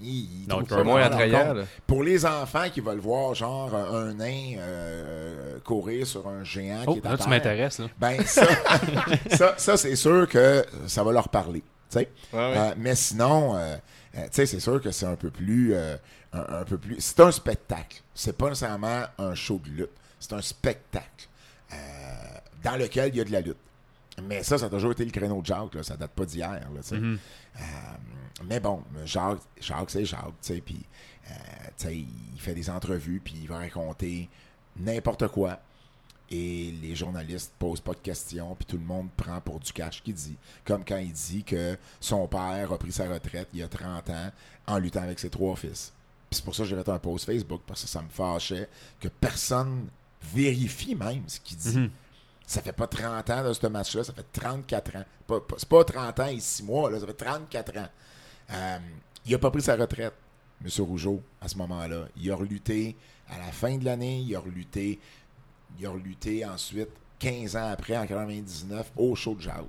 ils, 0.00 0.42
ils 0.42 0.48
Non, 0.48 0.64
ça 0.66 0.82
moins 0.82 0.94
vraiment 1.00 1.14
attrayant. 1.14 1.54
Pour 1.86 2.02
les 2.02 2.26
enfants 2.26 2.68
qui 2.72 2.80
veulent 2.80 2.98
voir, 2.98 3.34
genre, 3.34 3.74
un 3.74 4.14
nain 4.14 4.56
euh, 4.58 5.58
courir 5.60 6.06
sur 6.06 6.26
un 6.28 6.42
géant 6.44 6.82
Oh, 6.86 6.92
qui 6.94 6.98
est 7.00 7.06
à 7.06 7.10
là, 7.12 7.18
tu 7.18 7.28
m'intéresses. 7.28 7.78
là. 7.78 7.86
ben 7.98 8.20
ça, 8.24 8.46
ça, 9.30 9.54
ça, 9.56 9.76
c'est 9.76 9.96
sûr 9.96 10.28
que 10.28 10.64
ça 10.86 11.02
va 11.04 11.12
leur 11.12 11.28
parler. 11.28 11.62
tu 11.90 11.98
sais. 11.98 12.08
Ouais, 12.32 12.38
ouais. 12.38 12.54
Euh, 12.56 12.74
mais 12.76 12.94
sinon, 12.94 13.56
euh, 13.56 13.76
euh, 14.16 14.22
tu 14.24 14.28
sais, 14.32 14.46
c'est 14.46 14.60
sûr 14.60 14.80
que 14.80 14.90
c'est 14.90 15.06
un 15.06 15.16
peu 15.16 15.30
plus, 15.30 15.74
euh, 15.74 15.96
un, 16.32 16.60
un 16.60 16.64
peu 16.64 16.76
plus. 16.78 16.96
C'est 16.98 17.20
un 17.20 17.30
spectacle. 17.30 18.02
C'est 18.14 18.36
pas 18.36 18.48
nécessairement 18.48 19.02
un 19.18 19.34
show 19.34 19.60
de 19.64 19.70
lutte. 19.70 19.90
C'est 20.18 20.32
un 20.32 20.42
spectacle 20.42 21.28
euh, 21.72 21.76
dans 22.64 22.76
lequel 22.76 23.10
il 23.10 23.16
y 23.16 23.20
a 23.20 23.24
de 23.24 23.32
la 23.32 23.40
lutte. 23.40 23.56
Mais 24.22 24.42
ça, 24.42 24.58
ça 24.58 24.66
a 24.66 24.68
toujours 24.68 24.92
été 24.92 25.04
le 25.04 25.10
créneau 25.10 25.40
de 25.40 25.46
Jacques. 25.46 25.74
Là. 25.74 25.82
Ça 25.82 25.96
date 25.96 26.12
pas 26.12 26.24
d'hier. 26.24 26.68
Mhm. 26.92 27.18
Euh, 27.56 27.60
mais 28.46 28.60
bon, 28.60 28.82
Jacques, 29.04 29.40
Jacques 29.60 29.90
c'est 29.90 30.04
Jacques, 30.04 30.34
tu 30.42 30.54
sais, 30.54 30.60
puis 30.60 30.84
euh, 31.30 31.90
il 31.90 32.40
fait 32.40 32.54
des 32.54 32.68
entrevues, 32.70 33.20
puis 33.24 33.34
il 33.42 33.48
va 33.48 33.58
raconter 33.58 34.28
n'importe 34.76 35.28
quoi. 35.28 35.58
Et 36.30 36.74
les 36.82 36.96
journalistes 36.96 37.52
posent 37.58 37.80
pas 37.80 37.92
de 37.92 37.98
questions, 37.98 38.54
puis 38.54 38.64
tout 38.64 38.78
le 38.78 38.84
monde 38.84 39.08
prend 39.16 39.40
pour 39.40 39.60
du 39.60 39.72
cash 39.72 40.02
qu'il 40.02 40.14
dit. 40.14 40.36
Comme 40.64 40.84
quand 40.84 40.96
il 40.96 41.12
dit 41.12 41.44
que 41.44 41.76
son 42.00 42.26
père 42.26 42.72
a 42.72 42.78
pris 42.78 42.92
sa 42.92 43.08
retraite 43.08 43.48
il 43.52 43.60
y 43.60 43.62
a 43.62 43.68
30 43.68 44.10
ans 44.10 44.30
en 44.66 44.78
luttant 44.78 45.02
avec 45.02 45.18
ses 45.18 45.28
trois 45.30 45.54
fils. 45.54 45.92
Puis 46.30 46.38
c'est 46.38 46.44
pour 46.44 46.54
ça 46.54 46.62
que 46.62 46.68
j'ai 46.70 46.76
fait 46.76 46.88
un 46.88 46.98
post 46.98 47.26
Facebook, 47.26 47.60
parce 47.66 47.82
que 47.82 47.88
ça 47.88 48.00
me 48.02 48.08
fâchait 48.08 48.68
que 48.98 49.08
personne 49.08 49.86
vérifie 50.34 50.94
même 50.94 51.22
ce 51.26 51.38
qu'il 51.40 51.58
dit. 51.58 51.78
Mhm. 51.78 51.90
Ça 52.46 52.60
fait 52.60 52.72
pas 52.72 52.86
30 52.86 53.30
ans 53.30 53.44
de 53.48 53.52
ce 53.54 53.66
match-là, 53.66 54.04
ça 54.04 54.12
fait 54.12 54.26
34 54.32 54.96
ans. 54.96 55.04
Pas- 55.26 55.40
pas- 55.40 55.54
C'est 55.58 55.68
pas 55.68 55.82
30 55.84 56.20
ans 56.20 56.26
et 56.26 56.40
6 56.40 56.62
mois, 56.62 56.90
là, 56.90 57.00
ça 57.00 57.06
fait 57.06 57.14
34 57.14 57.78
ans. 57.78 57.88
Euh, 58.52 58.78
il 59.24 59.34
a 59.34 59.38
pas 59.38 59.50
pris 59.50 59.62
sa 59.62 59.76
retraite, 59.76 60.12
M. 60.62 60.70
Rougeau, 60.84 61.22
à 61.40 61.48
ce 61.48 61.56
moment-là. 61.56 62.06
Il 62.16 62.30
a 62.30 62.36
relutté 62.36 62.96
à 63.30 63.38
la 63.38 63.50
fin 63.52 63.76
de 63.78 63.84
l'année, 63.84 64.18
il 64.18 64.34
a 64.36 64.40
relutté, 64.40 64.98
il 65.78 65.86
a 65.86 65.90
relutté 65.90 66.44
ensuite, 66.44 66.90
15 67.18 67.56
ans 67.56 67.70
après, 67.70 67.96
en 67.96 68.06
99, 68.06 68.92
au 68.96 69.14
show 69.14 69.34
de 69.34 69.40
Jacques. 69.40 69.64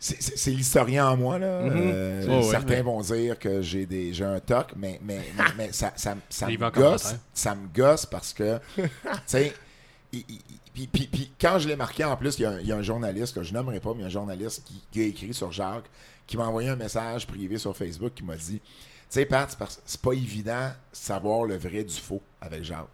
C'est- 0.00 0.20
C'est 0.22 0.36
c'est 0.38 0.50
l'historien 0.52 1.08
en 1.08 1.16
moi, 1.16 1.38
là. 1.38 1.62
Mhm. 1.62 1.70
Euh, 1.76 2.26
Oh, 2.28 2.36
ouais, 2.44 2.50
certains 2.50 2.82
vont 2.82 3.00
dire 3.00 3.36
que 3.38 3.62
j'ai 3.62 3.84
des 3.86 4.12
j'ai 4.12 4.24
un 4.24 4.38
toc, 4.40 4.72
mais, 4.76 5.00
mais, 5.02 5.20
mais, 5.36 5.44
mais 5.56 5.72
ça, 5.72 5.92
ça, 5.96 6.14
me 6.46 6.56
gosse. 6.90 7.02
Ça 7.34 7.54
me 7.56 7.66
gosse 7.68 8.06
parce 8.06 8.32
que, 8.32 8.58
tu 8.76 8.82
sais, 9.26 9.52
il- 10.12 10.24
il- 10.28 10.34
il- 10.50 10.60
puis, 10.86 10.86
puis- 10.86 11.06
puis 11.06 11.32
quand 11.40 11.58
je 11.58 11.68
l'ai 11.68 11.76
marqué, 11.76 12.04
en 12.04 12.16
plus, 12.16 12.38
il 12.38 12.42
y, 12.42 12.44
a 12.46 12.50
un, 12.50 12.60
il 12.60 12.66
y 12.66 12.72
a 12.72 12.76
un 12.76 12.82
journaliste, 12.82 13.34
que 13.34 13.42
je 13.42 13.52
nommerai 13.52 13.80
pas, 13.80 13.90
mais 13.90 13.96
il 13.98 14.00
y 14.00 14.04
a 14.04 14.06
un 14.06 14.10
journaliste 14.10 14.64
qui, 14.64 14.82
qui 14.90 15.00
a 15.00 15.04
écrit 15.04 15.34
sur 15.34 15.50
Jacques, 15.50 15.88
qui 16.26 16.36
m'a 16.36 16.46
envoyé 16.46 16.68
un 16.68 16.76
message 16.76 17.26
privé 17.26 17.58
sur 17.58 17.76
Facebook 17.76 18.12
qui 18.14 18.22
m'a 18.24 18.36
dit 18.36 18.60
Tu 18.60 18.68
sais, 19.08 19.24
Pat, 19.26 19.48
c'est 19.50 19.58
parce- 19.58 19.80
c'est 19.84 20.00
pas 20.00 20.12
évident 20.12 20.68
de 20.68 20.74
savoir 20.96 21.44
le 21.44 21.56
vrai 21.56 21.82
du 21.84 21.94
faux 21.94 22.22
avec 22.40 22.62
Jacques. 22.64 22.86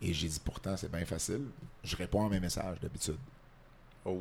Et 0.00 0.12
j'ai 0.12 0.26
dit 0.28 0.40
Pourtant, 0.44 0.76
c'est 0.76 0.90
bien 0.90 1.04
facile. 1.04 1.42
Je 1.84 1.94
réponds 1.96 2.26
à 2.26 2.28
mes 2.28 2.40
messages 2.40 2.80
d'habitude. 2.80 3.18
Oh. 4.04 4.18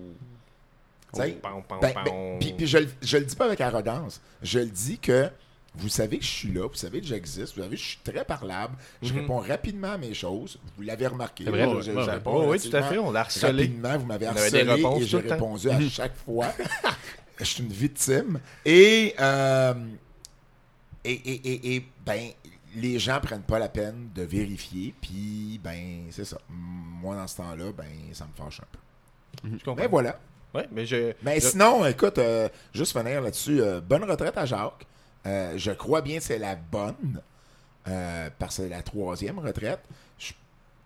Pam, 1.42 1.62
pam, 1.68 1.80
ben, 1.82 1.94
ben, 2.06 2.40
puis, 2.40 2.54
puis 2.54 2.68
je, 2.68 2.78
je 3.02 3.18
le 3.18 3.26
dis 3.26 3.36
pas 3.36 3.46
avec 3.46 3.60
arrogance. 3.60 4.22
Je 4.42 4.60
le 4.60 4.68
dis 4.68 4.98
que 4.98 5.30
vous 5.76 5.90
savez 5.90 6.18
que 6.20 6.26
je 6.26 6.30
suis 6.30 6.52
là, 6.52 6.68
vous 6.68 6.76
savez 6.76 7.00
que 7.02 7.08
j'existe, 7.08 7.56
vous 7.56 7.62
savez 7.64 7.76
que 7.78 7.82
je 7.82 7.88
suis 7.90 8.00
très 8.04 8.26
parlable, 8.26 8.76
je 9.02 9.14
Mhm. 9.14 9.20
réponds 9.22 9.40
rapidement 9.40 9.92
à 9.94 9.98
mes 9.98 10.14
choses. 10.14 10.60
Vous 10.78 10.84
l'avez 10.84 11.08
remarqué. 11.08 11.46
Vrai, 11.46 11.60
là, 11.66 11.68
je- 11.68 11.76
ouais, 11.76 11.82
je 11.84 11.92
ouais. 11.92 12.04
réponds 12.16 12.32
Oh, 12.48 12.52
oui, 12.52 12.60
tout 12.60 12.76
à 12.76 12.84
fait, 12.84 12.98
on 12.98 13.12
l'a 13.12 13.22
harcelé. 13.22 13.64
Rapidement, 13.64 13.98
vous 13.98 14.06
m'avez 14.06 14.26
harcelé 14.28 14.48
et 14.48 15.06
j'ai 15.06 15.18
répondu 15.20 15.70
à 15.70 15.80
chaque 15.90 16.16
fois. 16.18 16.48
je 17.40 17.44
suis 17.46 17.64
une 17.64 17.72
victime. 17.72 18.40
Et, 18.66 19.16
euh, 19.20 19.74
et, 21.04 21.12
et, 21.14 21.52
et, 21.52 21.76
et, 21.76 21.86
ben, 22.06 22.30
les 22.76 23.00
gens 23.00 23.20
prennent 23.22 23.42
pas 23.42 23.60
la 23.60 23.70
peine 23.70 24.10
de 24.14 24.24
vérifier, 24.24 24.94
puis 25.02 25.60
ben, 25.64 26.04
c'est 26.12 26.26
ça. 26.26 26.38
Moi, 26.50 27.16
dans 27.16 27.28
ce 27.28 27.38
temps-là, 27.38 27.72
ben, 27.76 27.86
ça 28.14 28.26
me 28.26 28.34
fâche 28.44 28.60
un 28.62 28.66
peu. 28.72 29.50
Je 29.58 29.64
comprends. 29.64 29.76
Mais 29.82 29.88
voilà. 29.88 30.20
Ouais, 30.54 30.68
mais 30.72 30.86
je. 30.86 31.14
Mais 31.24 31.40
je- 31.40 31.48
sinon, 31.48 31.86
écoute, 31.86 32.18
euh, 32.18 32.50
juste 32.74 32.92
finir 32.98 33.22
là-dessus, 33.22 33.62
euh, 33.62 33.80
bonne 33.82 34.04
retraite 34.04 34.38
à 34.38 34.46
Jacques. 34.46 34.86
Euh, 35.26 35.54
je 35.58 35.72
crois 35.72 36.02
bien 36.02 36.18
que 36.18 36.24
c'est 36.24 36.40
la 36.40 36.56
bonne, 36.56 37.22
euh, 37.88 38.30
parce 38.40 38.58
que 38.58 38.64
c'est 38.64 38.70
la 38.70 38.82
troisième 38.82 39.40
retraite. 39.40 39.82
Je 40.18 40.34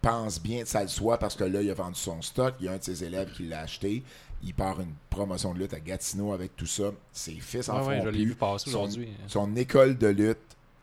pense 0.01 0.41
bien 0.41 0.63
que 0.63 0.67
ça 0.69 0.81
le 0.81 0.87
soit 0.87 1.17
parce 1.17 1.35
que 1.35 1.43
là, 1.43 1.61
il 1.61 1.69
a 1.69 1.73
vendu 1.73 1.95
son 1.99 2.21
stock. 2.21 2.55
Il 2.59 2.65
y 2.65 2.69
a 2.69 2.73
un 2.73 2.77
de 2.77 2.83
ses 2.83 3.03
élèves 3.03 3.31
qui 3.31 3.47
l'a 3.47 3.61
acheté. 3.61 4.03
Il 4.43 4.53
part 4.53 4.79
une 4.81 4.93
promotion 5.09 5.53
de 5.53 5.59
lutte 5.59 5.73
à 5.73 5.79
Gatineau 5.79 6.33
avec 6.33 6.55
tout 6.55 6.67
ça. 6.67 6.91
Ses 7.11 7.33
fils 7.35 7.69
en 7.69 7.79
Ouais, 7.81 7.87
ouais, 7.87 7.97
font 7.99 8.03
je 8.05 8.09
l'ai 8.09 8.17
plus. 8.19 8.25
vu 8.27 8.35
passer 8.35 8.69
Son- 8.69 8.77
aujourd'hui. 8.83 9.09
Son 9.27 9.55
école 9.55 9.97
de 9.97 10.07
lutte, 10.07 10.37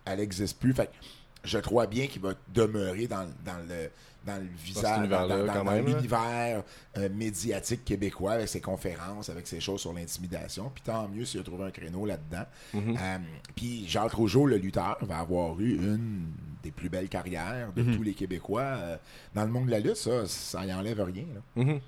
elle 0.05 0.19
n'existe 0.19 0.59
plus. 0.59 0.73
Fait 0.75 0.91
je 1.45 1.59
crois 1.59 1.87
bien 1.87 2.07
qu'il 2.07 2.23
va 2.23 2.35
demeurer 2.55 3.07
dans, 3.09 3.29
dans 3.45 3.59
le 3.69 3.91
dans 4.25 4.37
le 4.37 4.47
visage, 4.57 5.09
dans, 5.09 5.73
l'univers 5.85 6.63
euh, 6.97 7.09
médiatique 7.09 7.85
québécois 7.85 8.33
avec 8.33 8.49
ses 8.49 8.61
conférences, 8.61 9.29
avec 9.31 9.47
ses 9.47 9.61
choses 9.61 9.81
sur 9.81 9.93
l'intimidation. 9.93 10.71
Puis 10.75 10.83
tant 10.85 11.09
mieux 11.09 11.25
s'il 11.25 11.41
a 11.41 11.43
trouvé 11.43 11.65
un 11.65 11.71
créneau 11.71 12.07
là-dedans. 12.07 12.45
Mhm. 12.75 12.97
Euh, 13.01 13.19
puis 13.57 13.85
Jacques 13.89 14.13
Rougeau, 14.13 14.47
le 14.47 14.57
lutteur, 14.57 14.99
va 15.03 15.19
avoir 15.19 15.59
eu 15.61 15.75
une 15.77 16.33
des 16.63 16.71
plus 16.71 16.89
belles 16.89 17.09
carrières 17.09 17.73
de 17.75 17.83
Mhm. 17.83 17.97
tous 17.97 18.03
les 18.03 18.15
Québécois. 18.15 18.63
euh, 18.63 18.97
dans 19.35 19.45
le 19.45 19.51
monde 19.51 19.67
de 19.67 19.73
la 19.73 19.81
lutte, 19.81 19.97
ça, 19.97 20.27
ça 20.27 20.65
y 20.65 20.73
enlève 20.73 21.01
rien. 21.03 21.25
là. 21.35 21.63
Mhm. 21.65 21.81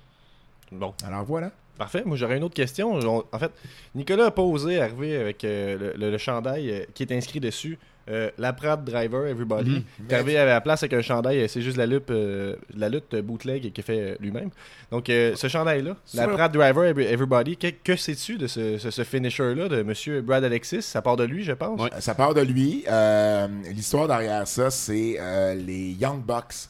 Bon, 0.71 0.93
Alors 1.05 1.23
voilà. 1.23 1.51
parfait. 1.77 2.03
Moi, 2.05 2.17
j'aurais 2.17 2.37
une 2.37 2.43
autre 2.43 2.55
question. 2.55 2.93
On- 2.95 3.23
En 3.31 3.39
fait, 3.39 3.51
Nicolas 3.93 4.25
a 4.27 4.31
pas 4.31 4.41
osé 4.41 4.79
arriver 4.81 5.15
avec 5.17 5.43
euh, 5.43 5.77
le, 5.77 5.93
le- 5.97 6.11
le 6.11 6.17
chandail 6.17 6.69
euh, 6.71 6.83
qui 6.93 7.03
est 7.03 7.11
inscrit 7.11 7.39
dessus. 7.39 7.77
euh, 8.07 8.29
la 8.37 8.53
Pratt 8.53 8.83
Driver, 8.83 9.25
Everybody. 9.25 9.83
Arrivé 10.11 10.37
à 10.37 10.45
la 10.45 10.61
place 10.61 10.83
avec 10.83 10.93
un 10.93 11.01
chandail, 11.01 11.49
c'est 11.49 11.61
juste 11.63 11.75
la 11.77 11.87
lutte, 11.87 12.11
euh, 12.11 12.55
la 12.77 12.87
lutte 12.87 13.15
bootleg 13.15 13.71
qu'il 13.73 13.83
fait 13.83 14.15
lui-même. 14.19 14.51
Donc, 14.91 15.09
euh, 15.09 15.35
ce 15.35 15.47
chandail-là, 15.47 15.97
la 16.13 16.27
Pratt 16.27 16.51
Driver, 16.51 16.83
Every- 16.85 17.05
Everybody, 17.11 17.57
que, 17.57 17.67
que 17.83 17.95
sais-tu 17.95 18.37
de 18.37 18.45
ce, 18.45 18.77
ce- 18.77 18.91
ce 18.91 19.03
finisher-là 19.03 19.67
de 19.69 19.81
Monsieur 19.81 20.21
Brad 20.21 20.43
Alexis? 20.43 20.83
Ça 20.83 21.01
part 21.01 21.17
de 21.17 21.23
lui, 21.23 21.43
je 21.43 21.53
pense. 21.53 21.81
Euh, 21.81 21.99
Ça 21.99 22.13
part 22.13 22.35
de 22.35 22.41
lui. 22.41 22.83
Euh, 22.87 23.47
L'histoire 23.73 24.07
derrière 24.07 24.47
ça, 24.47 24.69
c'est 24.69 25.17
euh, 25.19 25.55
les 25.55 25.93
Young 25.93 26.21
Bucks 26.23 26.69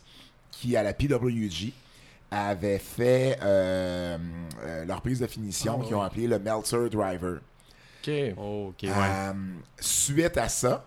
qui, 0.52 0.78
à 0.78 0.84
la 0.84 0.94
PWG, 0.94 1.74
avaient 2.36 2.80
fait 2.80 3.38
euh, 3.42 4.18
euh, 4.64 4.86
leur 4.86 5.02
prise 5.02 5.20
de 5.20 5.28
finition, 5.28 5.80
Ah, 5.82 5.86
qui 5.88 5.94
ont 5.94 6.02
appelé 6.02 6.28
le 6.28 6.40
Meltzer 6.40 6.90
Driver. 6.90 7.40
Ok. 8.04 8.12
Oh, 8.38 8.68
ok, 8.70 8.84
ouais. 8.84 8.90
Euh, 8.92 9.34
suite 9.80 10.38
à 10.38 10.50
ça, 10.50 10.86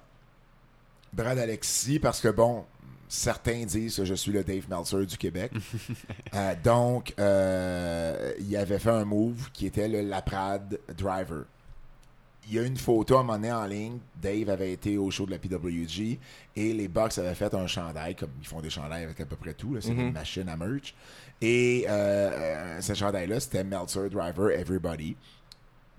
Brad 1.12 1.38
Alexis, 1.38 1.99
parce 1.99 2.21
que 2.21 2.28
bon, 2.28 2.64
certains 3.09 3.64
disent 3.64 3.97
que 3.97 4.05
je 4.05 4.14
suis 4.14 4.31
le 4.33 4.45
Dave 4.45 4.69
Meltzer 4.69 5.05
du 5.07 5.17
Québec. 5.17 5.52
Euh, 6.35 6.55
donc, 6.62 7.14
euh, 7.19 8.33
il 8.38 8.55
avait 8.57 8.78
fait 8.78 8.90
un 8.90 9.05
move 9.07 9.50
qui 9.52 9.64
était 9.67 9.88
le 9.88 10.02
Laprade 10.02 10.78
Driver. 10.97 11.45
Il 12.47 12.55
y 12.55 12.59
a 12.59 12.62
une 12.62 12.76
photo 12.76 13.17
à 13.17 13.21
un 13.21 13.23
moment 13.23 13.38
donné 13.38 13.50
en 13.52 13.64
ligne. 13.64 13.99
Dave 14.14 14.50
avait 14.50 14.73
été 14.73 14.99
au 14.99 15.11
show 15.11 15.25
de 15.26 15.31
la 15.31 15.38
PWG 15.38 16.19
et 16.55 16.73
les 16.75 16.88
Bucks 16.88 17.17
avaient 17.19 17.35
fait 17.35 17.52
un 17.55 17.67
chandail, 17.67 18.14
comme 18.14 18.31
ils 18.40 18.47
font 18.47 18.61
des 18.61 18.69
chandails 18.71 19.05
avec 19.05 19.19
à 19.21 19.25
peu 19.26 19.37
près 19.37 19.55
tout. 19.55 19.76
C'est 19.81 19.90
Mhm. 19.93 20.00
une 20.00 20.12
machine 20.12 20.49
à 20.50 20.57
merch. 20.57 20.95
Et 21.40 21.85
euh, 21.88 22.30
euh, 22.33 22.80
ce 22.80 22.95
chandail-là, 22.95 23.40
c'était 23.40 23.64
Meltzer 23.64 24.09
Driver 24.11 24.50
Everybody. 24.50 25.16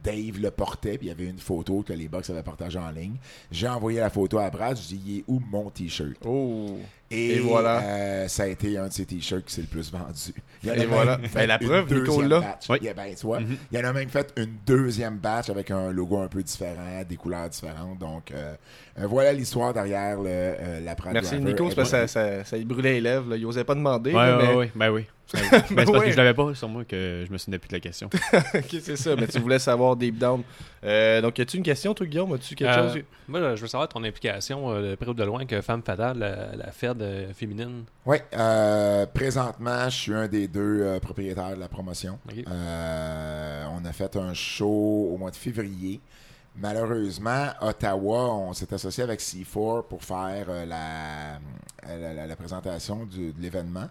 Dave 0.03 0.39
le 0.39 0.49
portait, 0.49 0.97
puis 0.97 1.07
il 1.07 1.09
y 1.09 1.11
avait 1.11 1.25
une 1.27 1.39
photo 1.39 1.81
que 1.81 1.91
les 1.91 2.07
Bucks 2.07 2.29
avaient 2.29 2.43
partagée 2.43 2.79
en 2.79 2.89
ligne. 2.91 3.17
J'ai 3.51 3.67
envoyé 3.67 3.99
la 3.99 4.09
photo 4.09 4.39
à 4.39 4.49
Brad, 4.49 4.77
je 4.77 4.87
dis 4.87 5.01
il 5.05 5.17
est 5.19 5.23
où 5.27 5.41
mon 5.51 5.69
t-shirt? 5.69 6.15
Oh. 6.25 6.77
Et, 7.11 7.37
Et 7.37 7.39
voilà. 7.39 7.81
euh, 7.81 8.27
ça 8.27 8.43
a 8.43 8.47
été 8.47 8.77
un 8.77 8.87
de 8.87 8.93
ses 8.93 9.05
t-shirts 9.05 9.43
qui 9.45 9.53
s'est 9.53 9.61
le 9.61 9.67
plus 9.67 9.91
vendu. 9.91 10.33
Il 10.63 10.69
y 10.69 10.71
en 10.71 10.75
Et 10.75 10.81
a 10.81 10.85
voilà. 10.85 11.11
même 11.17 11.21
Ben, 11.21 11.29
fait 11.29 11.47
la 11.47 11.57
preuve, 11.57 11.91
Nico, 11.91 12.05
deuxième 12.05 12.29
là. 12.29 12.39
batch. 12.41 12.65
Oui. 12.69 12.77
Il 12.81 12.85
y 12.85 12.89
a- 12.89 12.93
ben, 12.93 13.05
Mhm. 13.07 13.57
il 13.71 13.77
y 13.79 13.81
en 13.81 13.85
a 13.85 13.93
même 13.93 14.09
fait 14.09 14.31
une 14.37 14.53
deuxième 14.67 15.17
batch 15.17 15.49
avec 15.49 15.71
un 15.71 15.91
logo 15.91 16.19
un 16.19 16.27
peu 16.27 16.43
différent, 16.43 17.01
des 17.07 17.15
couleurs 17.15 17.49
différentes. 17.49 17.97
Donc 17.97 18.31
euh, 18.31 18.53
euh, 18.99 19.07
voilà 19.07 19.33
l'histoire 19.33 19.73
derrière 19.73 20.17
le, 20.19 20.25
euh, 20.29 20.79
la 20.81 20.95
Pratt 20.95 21.13
Merci 21.13 21.31
Driver. 21.35 21.49
Nico, 21.49 21.63
parce 21.75 21.75
que 21.75 21.83
ça, 21.85 22.07
ça, 22.07 22.43
ça 22.45 22.57
lui 22.57 22.65
brûlait 22.65 22.93
les 22.93 23.01
lèvres. 23.01 23.29
Là. 23.31 23.37
Il 23.37 23.45
osait 23.47 23.63
pas 23.63 23.75
demander. 23.75 24.11
Ouais, 24.13 24.17
là, 24.27 24.37
ouais, 24.37 24.45
mais... 24.47 24.55
ouais, 24.55 24.71
ben 24.75 24.89
oui. 24.91 25.05
Ben 25.31 25.39
oui. 25.43 25.47
Ben, 25.51 25.61
c'est 25.67 25.75
parce 25.75 25.89
ouais. 25.99 26.05
que 26.07 26.11
je 26.11 26.17
l'avais 26.17 26.33
pas 26.33 26.55
sur 26.55 26.67
moi 26.67 26.83
que 26.85 27.23
je 27.27 27.31
me 27.31 27.37
souvenais 27.37 27.59
plus 27.59 27.67
de 27.67 27.75
la 27.75 27.79
question. 27.79 28.09
ok, 28.33 28.75
c'est 28.81 28.95
ça, 28.95 29.15
mais 29.15 29.27
tu 29.27 29.37
voulais 29.37 29.59
savoir 29.59 29.95
deep 29.95 30.17
down. 30.17 30.41
Euh, 30.83 31.21
donc, 31.21 31.39
as-tu 31.39 31.57
une 31.57 31.63
question, 31.63 31.93
toi, 31.93 32.07
Guillaume? 32.07 32.33
As-tu 32.33 32.55
quelque 32.55 32.71
Euh, 32.71 32.91
chose? 32.93 33.03
Moi, 33.27 33.55
je 33.55 33.61
veux 33.61 33.67
savoir 33.67 33.87
ton 33.89 34.03
implication 34.03 34.71
euh, 34.73 34.89
de 34.91 34.95
près 34.95 35.07
ou 35.07 35.13
de 35.13 35.23
loin 35.23 35.45
que 35.45 35.61
Femme 35.61 35.83
Fatale, 35.83 36.17
la, 36.17 36.55
la 36.55 36.71
Fed 36.71 36.98
euh, 37.01 37.33
féminine? 37.33 37.85
Oui, 38.05 38.17
euh, 38.33 39.05
présentement, 39.07 39.89
je 39.89 39.95
suis 39.95 40.13
un 40.13 40.27
des 40.27 40.47
deux 40.47 40.81
euh, 40.81 40.99
propriétaires 40.99 41.55
de 41.55 41.59
la 41.59 41.67
promotion. 41.69 42.19
Euh, 42.47 43.65
on 43.71 43.85
a 43.85 43.91
fait 43.91 44.15
un 44.15 44.33
show 44.33 45.09
au 45.13 45.17
mois 45.17 45.31
de 45.31 45.35
février. 45.35 45.99
Malheureusement, 46.55 47.47
Ottawa, 47.61 48.33
on 48.35 48.53
s'est 48.53 48.73
associé 48.73 49.03
avec 49.03 49.19
C4 49.21 49.87
pour 49.87 50.03
faire 50.03 50.47
la, 50.65 51.39
la, 51.87 52.13
la- 52.13 52.27
la 52.27 52.35
présentation 52.35 53.05
du- 53.05 53.31
de 53.31 53.41
l'événement. 53.41 53.87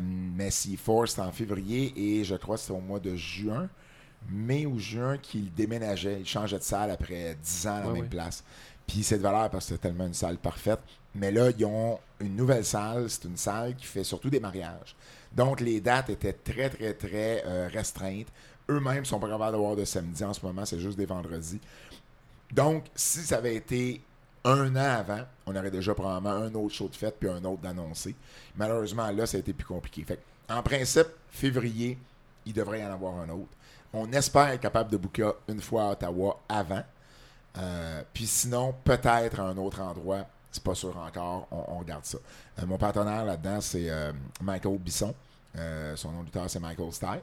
Mais 0.00 0.48
C4, 0.50 1.06
c'était 1.06 1.22
en 1.22 1.32
février 1.32 1.92
et 1.96 2.24
je 2.24 2.34
crois 2.36 2.56
que 2.56 2.60
c'était 2.62 2.74
au 2.74 2.80
mois 2.80 3.00
de 3.00 3.14
juin, 3.16 3.68
mai 4.30 4.66
ou 4.66 4.78
juin, 4.78 5.16
qu'il 5.18 5.52
déménageait. 5.52 6.18
Il 6.20 6.26
changeait 6.26 6.58
de 6.58 6.62
salle 6.64 6.90
après 6.90 7.36
10 7.42 7.66
ans 7.66 7.76
à 7.76 7.80
la 7.80 7.86
même 7.94 8.08
place. 8.08 8.44
Puis 8.86 9.02
c'est 9.02 9.18
de 9.18 9.22
valeur 9.22 9.50
parce 9.50 9.66
que 9.66 9.74
c'était 9.74 9.88
tellement 9.88 10.06
une 10.06 10.14
salle 10.14 10.36
parfaite. 10.38 10.80
Mais 11.18 11.32
là, 11.32 11.50
ils 11.56 11.64
ont 11.64 11.98
une 12.20 12.36
nouvelle 12.36 12.64
salle. 12.64 13.10
C'est 13.10 13.24
une 13.24 13.36
salle 13.36 13.74
qui 13.74 13.86
fait 13.86 14.04
surtout 14.04 14.30
des 14.30 14.40
mariages. 14.40 14.94
Donc, 15.32 15.60
les 15.60 15.80
dates 15.80 16.10
étaient 16.10 16.32
très, 16.32 16.70
très, 16.70 16.94
très 16.94 17.42
euh, 17.44 17.68
restreintes. 17.72 18.28
Eux-mêmes 18.70 19.04
sont 19.04 19.18
pas 19.18 19.28
capables 19.28 19.52
d'avoir 19.52 19.76
de 19.76 19.84
samedi 19.84 20.22
en 20.24 20.32
ce 20.32 20.44
moment. 20.44 20.64
C'est 20.64 20.78
juste 20.78 20.96
des 20.96 21.06
vendredis. 21.06 21.60
Donc, 22.52 22.84
si 22.94 23.20
ça 23.20 23.38
avait 23.38 23.56
été 23.56 24.00
un 24.44 24.74
an 24.76 24.98
avant, 24.98 25.22
on 25.46 25.56
aurait 25.56 25.70
déjà 25.70 25.94
probablement 25.94 26.34
un 26.34 26.54
autre 26.54 26.74
show 26.74 26.88
de 26.88 26.94
fête 26.94 27.16
puis 27.18 27.28
un 27.28 27.44
autre 27.44 27.62
d'annoncé. 27.62 28.14
Malheureusement, 28.56 29.10
là, 29.10 29.26
ça 29.26 29.36
a 29.36 29.40
été 29.40 29.52
plus 29.52 29.66
compliqué. 29.66 30.06
En 30.48 30.62
principe, 30.62 31.08
février, 31.30 31.98
il 32.46 32.52
devrait 32.52 32.80
y 32.80 32.84
en 32.84 32.92
avoir 32.92 33.16
un 33.16 33.28
autre. 33.28 33.50
On 33.92 34.10
espère 34.12 34.48
être 34.48 34.60
capable 34.60 34.90
de 34.90 34.96
booker 34.96 35.32
une 35.48 35.60
fois 35.60 35.88
à 35.88 35.92
Ottawa 35.92 36.40
avant. 36.48 36.84
Euh, 37.58 38.02
puis 38.12 38.26
sinon, 38.26 38.74
peut-être 38.84 39.40
à 39.40 39.44
un 39.44 39.56
autre 39.56 39.80
endroit. 39.80 40.26
C'est 40.58 40.64
pas 40.64 40.74
sûr 40.74 40.96
encore. 40.96 41.46
On, 41.52 41.64
on 41.76 41.78
regarde 41.78 42.04
ça. 42.04 42.18
Euh, 42.60 42.66
mon 42.66 42.78
partenaire 42.78 43.24
là-dedans, 43.24 43.60
c'est 43.60 43.88
euh, 43.88 44.12
Michael 44.42 44.78
Bisson. 44.78 45.14
Euh, 45.56 45.94
son 45.96 46.10
nom 46.10 46.20
de 46.20 46.24
lutteur, 46.26 46.50
c'est 46.50 46.58
Michael 46.60 46.92
Style. 46.92 47.20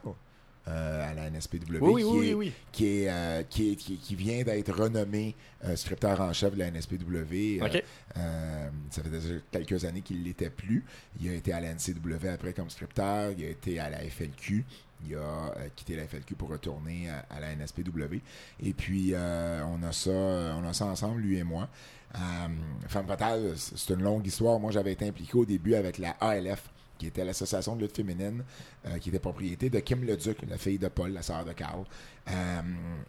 euh, 0.68 1.10
à 1.10 1.14
la 1.14 1.30
NSPW. 1.30 1.78
Oui, 1.80 2.02
oui, 2.02 2.02
qui 2.02 2.04
oui, 2.18 2.28
est- 2.30 2.34
oui. 2.34 2.52
qui, 2.72 2.86
est, 3.02 3.08
euh, 3.08 3.42
qui, 3.48 3.70
est- 3.72 3.76
qui, 3.76 3.98
qui 3.98 4.14
vient 4.16 4.42
d'être 4.42 4.72
renommé 4.72 5.36
euh, 5.64 5.76
scripteur 5.76 6.20
en 6.20 6.32
chef 6.32 6.54
de 6.54 6.58
la 6.58 6.66
NSPW. 6.72 7.60
Ok. 7.62 7.84
euh, 8.16 8.68
ça 8.90 9.02
fait 9.02 9.10
déjà 9.10 9.34
quelques 9.52 9.84
années 9.84 10.00
qu'il 10.00 10.18
ne 10.20 10.24
l'était 10.24 10.50
plus. 10.50 10.84
Il 11.20 11.28
a 11.28 11.34
été 11.34 11.52
à 11.52 11.60
la 11.60 11.68
NCW 11.72 12.28
après 12.32 12.52
comme 12.52 12.68
scripteur. 12.70 13.30
Il 13.38 13.44
a 13.44 13.48
été 13.50 13.78
à 13.78 13.90
la 13.90 13.98
FLQ. 13.98 14.64
Il 15.06 15.14
a 15.14 15.52
quitté 15.76 15.94
la 15.94 16.08
FLQ 16.08 16.34
pour 16.34 16.48
retourner 16.48 17.10
à, 17.10 17.26
à 17.36 17.38
la 17.38 17.52
NSPW. 17.54 18.16
Et 18.60 18.72
puis, 18.72 19.12
on, 19.14 19.82
a 19.84 19.92
ça, 19.92 20.10
on 20.10 20.66
a 20.66 20.72
ça 20.72 20.86
ensemble, 20.86 21.20
lui 21.20 21.36
et 21.38 21.44
moi. 21.44 21.68
Euh, 22.16 22.48
Femme 22.88 23.06
Fatale, 23.06 23.52
c'est 23.56 23.92
une 23.92 24.02
longue 24.02 24.26
histoire. 24.26 24.58
Moi, 24.58 24.70
j'avais 24.70 24.92
été 24.92 25.06
impliqué 25.06 25.36
au 25.36 25.44
début 25.44 25.74
avec 25.74 25.98
la 25.98 26.10
ALF, 26.20 26.70
qui 26.98 27.06
était 27.06 27.24
l'association 27.24 27.76
de 27.76 27.82
lutte 27.82 27.96
féminine, 27.96 28.42
euh, 28.86 28.98
qui 28.98 29.10
était 29.10 29.18
propriété 29.18 29.68
de 29.68 29.78
Kim 29.80 30.04
Leduc, 30.04 30.38
la 30.48 30.56
fille 30.56 30.78
de 30.78 30.88
Paul, 30.88 31.12
la 31.12 31.22
sœur 31.22 31.44
de 31.44 31.52
Carl. 31.52 31.84
Euh, 32.30 32.60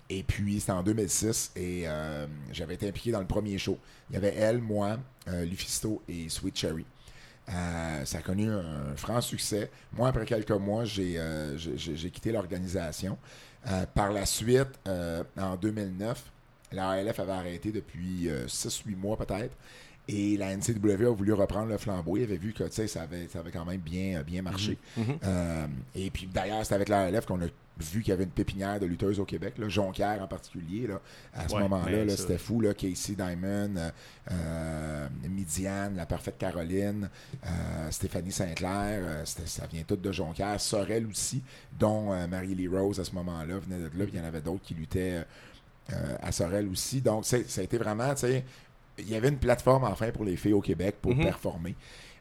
et 0.09 0.23
puis, 0.23 0.59
c'était 0.59 0.73
en 0.73 0.83
2006 0.83 1.51
et 1.55 1.85
j'avais 2.51 2.75
été 2.75 2.87
impliqué 2.87 3.11
dans 3.11 3.21
le 3.21 3.27
premier 3.27 3.57
show. 3.57 3.77
Il 4.09 4.13
y 4.13 4.17
avait 4.17 4.35
elle, 4.35 4.59
moi, 4.59 4.97
Lufisto 5.27 6.01
et 6.07 6.27
Sweet 6.29 6.57
Cherry. 6.57 6.85
Ça 7.47 8.17
a 8.17 8.21
connu 8.21 8.49
un 8.49 8.95
franc 8.97 9.21
succès. 9.21 9.71
Moi, 9.93 10.09
après 10.09 10.25
quelques 10.25 10.51
mois, 10.51 10.83
j'ai 10.83 11.17
quitté 12.11 12.31
l'organisation. 12.31 13.17
Par 13.93 14.11
la 14.11 14.25
suite, 14.25 14.79
en 15.37 15.55
2009, 15.55 16.31
la 16.71 16.89
ALF 16.89 17.19
avait 17.19 17.31
arrêté 17.31 17.71
depuis 17.71 18.29
6-8 18.47 18.95
mois 18.95 19.17
peut-être. 19.17 19.55
Et 20.09 20.37
la 20.37 20.55
NCW 20.55 21.05
a 21.05 21.11
voulu 21.13 21.33
reprendre 21.33 21.67
le 21.69 21.77
flambeau. 21.77 22.15
Il 22.15 22.23
avait 22.23 22.37
vu 22.37 22.53
que 22.53 22.69
ça 22.69 23.01
avait, 23.01 23.27
ça 23.27 23.39
avait 23.39 23.51
quand 23.51 23.65
même 23.65 23.81
bien, 23.81 24.21
bien 24.23 24.41
marché. 24.41 24.77
Mhm. 24.95 25.05
Euh, 25.25 25.67
et 25.95 26.09
puis 26.09 26.29
d'ailleurs, 26.33 26.65
c'est 26.65 26.75
avec 26.75 26.87
la 26.87 27.01
ALF 27.01 27.25
qu'on 27.25 27.41
a 27.41 27.47
vu 27.79 28.01
qu'il 28.01 28.09
y 28.09 28.11
avait 28.13 28.23
une 28.23 28.31
pépinière 28.31 28.79
de 28.79 28.85
lutteuses 28.85 29.19
au 29.19 29.25
Québec, 29.25 29.55
là, 29.57 29.67
Jonquière 29.67 30.21
en 30.21 30.27
particulier. 30.27 30.87
Là, 30.87 31.01
à 31.33 31.47
ce 31.49 31.55
Ouais, 31.55 31.61
moment-là, 31.61 32.05
là, 32.05 32.15
c'était 32.15 32.37
fou. 32.37 32.61
Là, 32.61 32.73
Casey 32.73 33.15
Diamond, 33.15 33.75
euh, 33.75 33.89
euh, 34.31 35.07
Midiane, 35.29 35.95
la 35.97 36.05
parfaite 36.05 36.37
Caroline, 36.37 37.09
euh, 37.45 37.91
Stéphanie 37.91 38.31
Saint-Clair, 38.31 39.01
euh, 39.03 39.25
ça 39.25 39.67
vient 39.67 39.83
tout 39.83 39.97
de 39.97 40.11
Jonquière. 40.13 40.59
Sorel 40.61 41.05
aussi, 41.05 41.43
dont 41.77 42.13
euh, 42.13 42.27
Marie-Lee 42.27 42.69
Rose 42.69 42.99
à 42.99 43.03
ce 43.03 43.11
moment-là 43.11 43.59
venait 43.59 43.77
de 43.77 43.85
là. 43.97 44.05
Puis 44.05 44.13
il 44.13 44.19
y 44.19 44.21
en 44.21 44.25
avait 44.25 44.41
d'autres 44.41 44.63
qui 44.63 44.73
luttaient 44.73 45.23
euh, 45.93 46.15
à 46.21 46.31
Sorel 46.31 46.67
aussi. 46.67 47.01
Donc 47.01 47.25
ça 47.25 47.37
a 47.37 47.61
été 47.63 47.77
vraiment, 47.77 48.13
tu 48.13 48.21
sais, 48.21 48.45
il 48.99 49.09
y 49.09 49.15
avait 49.15 49.29
une 49.29 49.37
plateforme 49.37 49.83
enfin 49.83 50.11
pour 50.11 50.25
les 50.25 50.35
filles 50.37 50.53
au 50.53 50.61
Québec 50.61 50.95
pour 51.01 51.13
Mhm. 51.15 51.23
performer. 51.23 51.75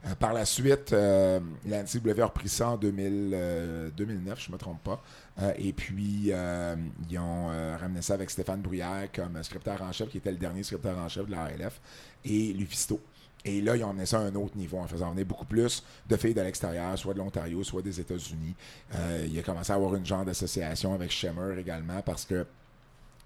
Euh, 0.07 0.15
par 0.15 0.33
la 0.35 0.45
suite, 0.45 0.93
euh, 0.93 1.41
la 1.67 1.79
NCW 1.83 2.21
a 2.21 2.27
repris 2.27 2.49
ça 2.49 2.69
en 2.71 2.77
2000, 2.77 3.31
euh, 3.35 3.89
2009, 3.97 4.41
je 4.41 4.49
ne 4.51 4.53
me 4.53 4.59
trompe 4.59 4.83
pas. 4.85 5.03
Euh, 5.41 5.53
et 5.59 5.73
puis, 5.73 6.27
euh, 6.31 6.77
ils 7.11 7.19
ont 7.19 7.51
euh, 7.51 7.77
ramené 7.81 8.03
ça 8.03 8.15
avec 8.15 8.31
Stéphane 8.31 8.61
Bruyère 8.61 9.09
comme 9.15 9.43
scripteur 9.43 9.81
en 9.83 9.91
chef, 9.93 10.09
qui 10.11 10.19
était 10.19 10.31
le 10.31 10.37
dernier 10.37 10.63
scripteur 10.63 10.97
en 10.99 11.09
chef 11.09 11.27
de 11.27 11.33
la 11.33 11.45
ALF, 11.45 11.81
et 12.25 12.53
Lufisto. 12.53 13.01
Et 13.45 13.61
là, 13.63 13.75
ils 13.77 13.83
ont 13.85 13.91
amené 13.91 14.07
ça 14.07 14.19
à 14.19 14.23
un 14.23 14.35
autre 14.35 14.57
niveau 14.57 14.79
en 14.79 14.87
faisant 14.87 15.11
venir 15.13 15.25
beaucoup 15.25 15.45
plus 15.47 15.83
de 16.09 16.17
filles 16.17 16.35
de 16.35 16.41
l'extérieur, 16.41 16.97
soit 16.99 17.15
de 17.15 17.19
l'Ontario, 17.19 17.65
soit 17.65 17.81
des 17.83 17.99
États-Unis. 17.99 18.55
Euh, 18.95 19.27
il 19.29 19.39
a 19.39 19.43
commencé 19.43 19.73
à 19.73 19.77
avoir 19.77 19.95
une 19.95 20.05
genre 20.07 20.25
d'association 20.25 20.95
avec 20.95 21.11
Shimmer 21.11 21.59
également 21.59 22.01
parce 22.03 22.25
que 22.25 22.45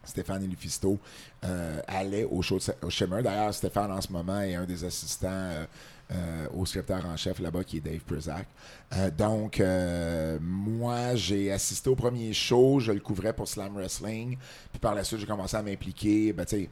Stéphane 0.04 0.42
et 0.42 0.46
Lufisto 0.46 0.98
euh, 1.44 1.80
allaient 1.86 2.24
au 2.24 2.42
show 2.42 2.58
de 2.58 2.86
au 2.86 2.90
Shimmer. 2.90 3.22
D'ailleurs, 3.22 3.54
Stéphane, 3.54 3.90
en 3.90 4.00
ce 4.00 4.10
moment, 4.12 4.40
est 4.40 4.54
un 4.54 4.64
des 4.64 4.84
assistants 4.84 5.28
euh, 5.28 5.66
euh, 6.12 6.46
au 6.54 6.66
scripteur 6.66 7.04
en 7.06 7.16
chef 7.16 7.38
là-bas, 7.38 7.64
qui 7.64 7.76
est 7.76 7.80
Dave 7.80 8.00
Prezak. 8.00 8.46
Euh, 8.94 9.10
donc, 9.10 9.62
moi, 10.40 11.14
j'ai 11.14 11.52
assisté 11.52 11.90
au 11.90 11.94
premier 11.96 12.32
show. 12.32 12.80
Je 12.80 12.92
le 12.92 13.00
couvrais 13.00 13.32
pour 13.32 13.46
Slam 13.46 13.74
Wrestling. 13.74 14.36
Puis 14.72 14.80
par 14.80 14.94
la 14.94 15.04
suite, 15.04 15.20
j'ai 15.20 15.26
commencé 15.26 15.56
à 15.56 15.62
m'impliquer. 15.62 16.32
Ben, 16.32 16.44
tu 16.44 16.56
sais, 16.56 16.70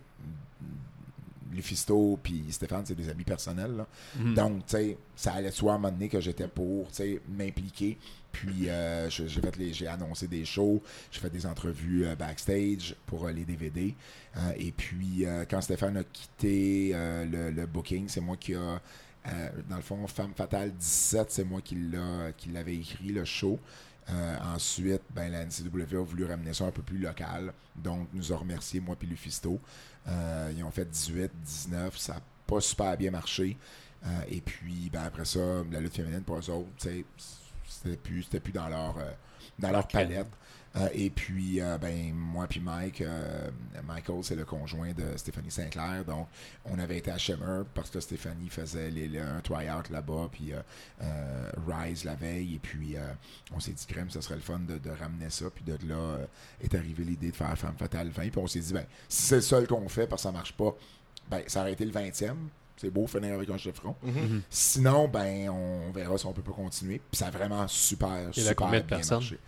Lufisto 1.53 2.19
puis 2.23 2.45
Stéphane, 2.51 2.85
c'est 2.85 2.95
des 2.95 3.09
amis 3.09 3.25
personnels. 3.25 3.77
là. 3.77 3.87
Mhm. 4.17 4.35
Donc, 4.35 4.67
tu 4.67 4.77
sais, 4.77 4.99
ça 5.17 5.33
allait 5.33 5.51
de 5.51 5.55
soi 5.55 5.73
à 5.73 5.75
un 5.77 5.79
moment 5.79 5.93
donné 5.93 6.09
que 6.09 6.21
j'étais 6.21 6.49
pour, 6.49 6.88
tu 6.88 6.95
sais, 6.95 7.21
m'impliquer. 7.29 7.99
Puis, 8.33 8.69
euh, 8.69 9.09
j'ai 9.11 9.87
annoncé 9.87 10.29
des 10.29 10.45
shows, 10.45 10.83
j'ai 11.11 11.21
fait 11.21 11.31
des 11.31 11.47
entrevues 11.47 12.07
euh, 12.07 12.14
backstage 12.14 12.95
pour 13.07 13.27
euh, 13.27 13.33
les 13.33 13.45
DVD. 13.45 13.95
Et 14.57 14.71
puis, 14.71 15.27
quand 15.51 15.61
Stéphane 15.61 15.97
a 15.97 16.05
quitté 16.05 16.93
le, 16.95 17.67
booking, 17.67 18.09
c'est 18.09 18.21
moi 18.21 18.37
qui 18.37 18.55
a, 18.55 18.81
dans 19.69 19.75
le 19.75 19.83
fond, 19.83 20.07
Femme 20.07 20.33
Fatale 20.37 20.71
17, 20.71 21.27
c'est 21.29 21.45
moi 21.45 21.61
qui 21.61 21.75
l'a, 21.75 22.31
qui 22.37 22.51
l'avais 22.51 22.77
écrit, 22.77 23.09
le 23.09 23.25
show. 23.25 23.59
Ensuite, 24.55 25.03
ben, 25.11 25.33
la 25.33 25.45
NCW 25.45 25.97
a 25.97 26.05
voulu 26.05 26.25
ramener 26.25 26.55
ça 26.55 26.67
un 26.67 26.71
peu 26.71 26.83
plus 26.83 26.99
local. 26.99 27.53
Donc, 27.75 28.07
nous 28.12 28.33
a 28.33 28.37
remercié, 28.37 28.79
moi 28.79 28.95
puis 28.95 29.09
Lufisto. 29.09 29.59
Ils 30.07 30.62
ont 30.62 30.71
fait 30.71 30.88
18, 30.88 31.33
19. 31.43 31.99
Ça 31.99 32.14
n'a 32.14 32.23
pas 32.47 32.61
super 32.61 32.97
bien 32.97 33.11
marché. 33.11 33.57
Et 34.31 34.41
puis, 34.41 34.88
ben, 34.93 35.03
après 35.03 35.25
ça, 35.25 35.64
la 35.69 35.81
lutte 35.81 35.97
féminine 35.97 36.23
pour 36.23 36.37
eux 36.38 36.51
autres, 36.51 36.69
tu 36.79 36.88
sais, 36.88 37.05
c'était 37.69 37.97
plus, 37.97 38.25
c'était 38.25 38.41
plus 38.41 38.53
dans 38.53 38.69
leur, 38.69 38.97
euh, 38.99 39.11
dans 39.59 39.71
leur 39.71 39.87
palette. 39.87 40.27
Euh, 40.77 40.89
et 40.93 41.09
puis, 41.11 41.61
euh, 41.63 41.79
ben, 41.79 42.13
moi 42.15 42.47
puis 42.47 42.61
Mike, 42.61 43.03
Michael, 43.87 44.23
c'est 44.23 44.37
le 44.37 44.45
conjoint 44.45 44.93
de 44.93 45.17
Stéphanie 45.17 45.51
Sinclair. 45.51 46.05
Donc, 46.05 46.29
on 46.67 46.79
avait 46.79 46.99
été 46.99 47.11
à 47.11 47.17
Shimmer 47.19 47.63
parce 47.75 47.89
que 47.91 48.01
Stéphanie 48.01 48.49
faisait 48.51 48.91
les- 48.91 49.09
les- 49.09 49.19
un 49.19 49.41
try-out 49.41 49.89
là-bas, 49.89 50.29
puis 50.31 50.53
Rise 51.67 52.05
la 52.05 52.15
veille. 52.15 52.57
Et 52.57 52.59
puis, 52.59 52.97
on 53.55 53.61
s'est 53.61 53.73
dit, 53.73 53.87
crème, 53.87 54.11
ça 54.11 54.21
serait 54.21 54.35
le 54.37 54.41
fun 54.43 54.59
de, 54.61 54.77
de 54.79 54.91
ramener 54.91 55.31
ça. 55.31 55.47
Puis 55.51 55.65
de 55.65 55.79
là 55.89 56.19
est 56.61 56.75
arrivée 56.75 57.05
l'idée 57.05 57.31
de 57.31 57.37
faire 57.37 57.57
Femme 57.59 57.77
Fatale 57.79 58.09
20. 58.11 58.29
Puis 58.31 58.39
on 58.39 58.47
s'est 58.47 58.61
dit, 58.61 58.73
ben, 58.75 58.85
si 59.09 59.23
c'est 59.23 59.37
le 59.37 59.41
seul 59.43 59.67
qu'on 59.67 59.89
fait 59.89 60.07
parce 60.07 60.23
que 60.23 60.29
ça 60.29 60.33
marche 60.33 60.53
pas, 60.53 60.75
ben, 61.31 61.43
ça 61.47 61.61
aurait 61.63 61.73
été 61.73 61.85
le 61.87 61.93
20e. 61.93 62.37
C'est 62.81 62.91
beau 62.91 63.07
finir 63.07 63.35
avec 63.35 63.51
un 63.51 63.59
chiffron. 63.59 63.95
Mhm. 64.03 64.43
Sinon, 64.49 65.09
ben, 65.09 65.51
on 65.51 65.91
verra 65.93 66.17
si 66.17 66.25
on 66.27 66.33
peut 66.33 66.43
pas 66.43 66.53
continuer. 66.53 67.01
Puis 67.11 67.19
ça 67.19 67.27
a 67.27 67.31
vraiment 67.31 67.67
super, 67.69 68.09
Il 68.09 68.14
y 68.14 68.21
avait 68.21 68.33
super 68.33 68.57
combien 68.57 68.81
de 68.81 68.87
bien 68.87 68.97
personnes? 68.99 69.19
marché. 69.19 69.38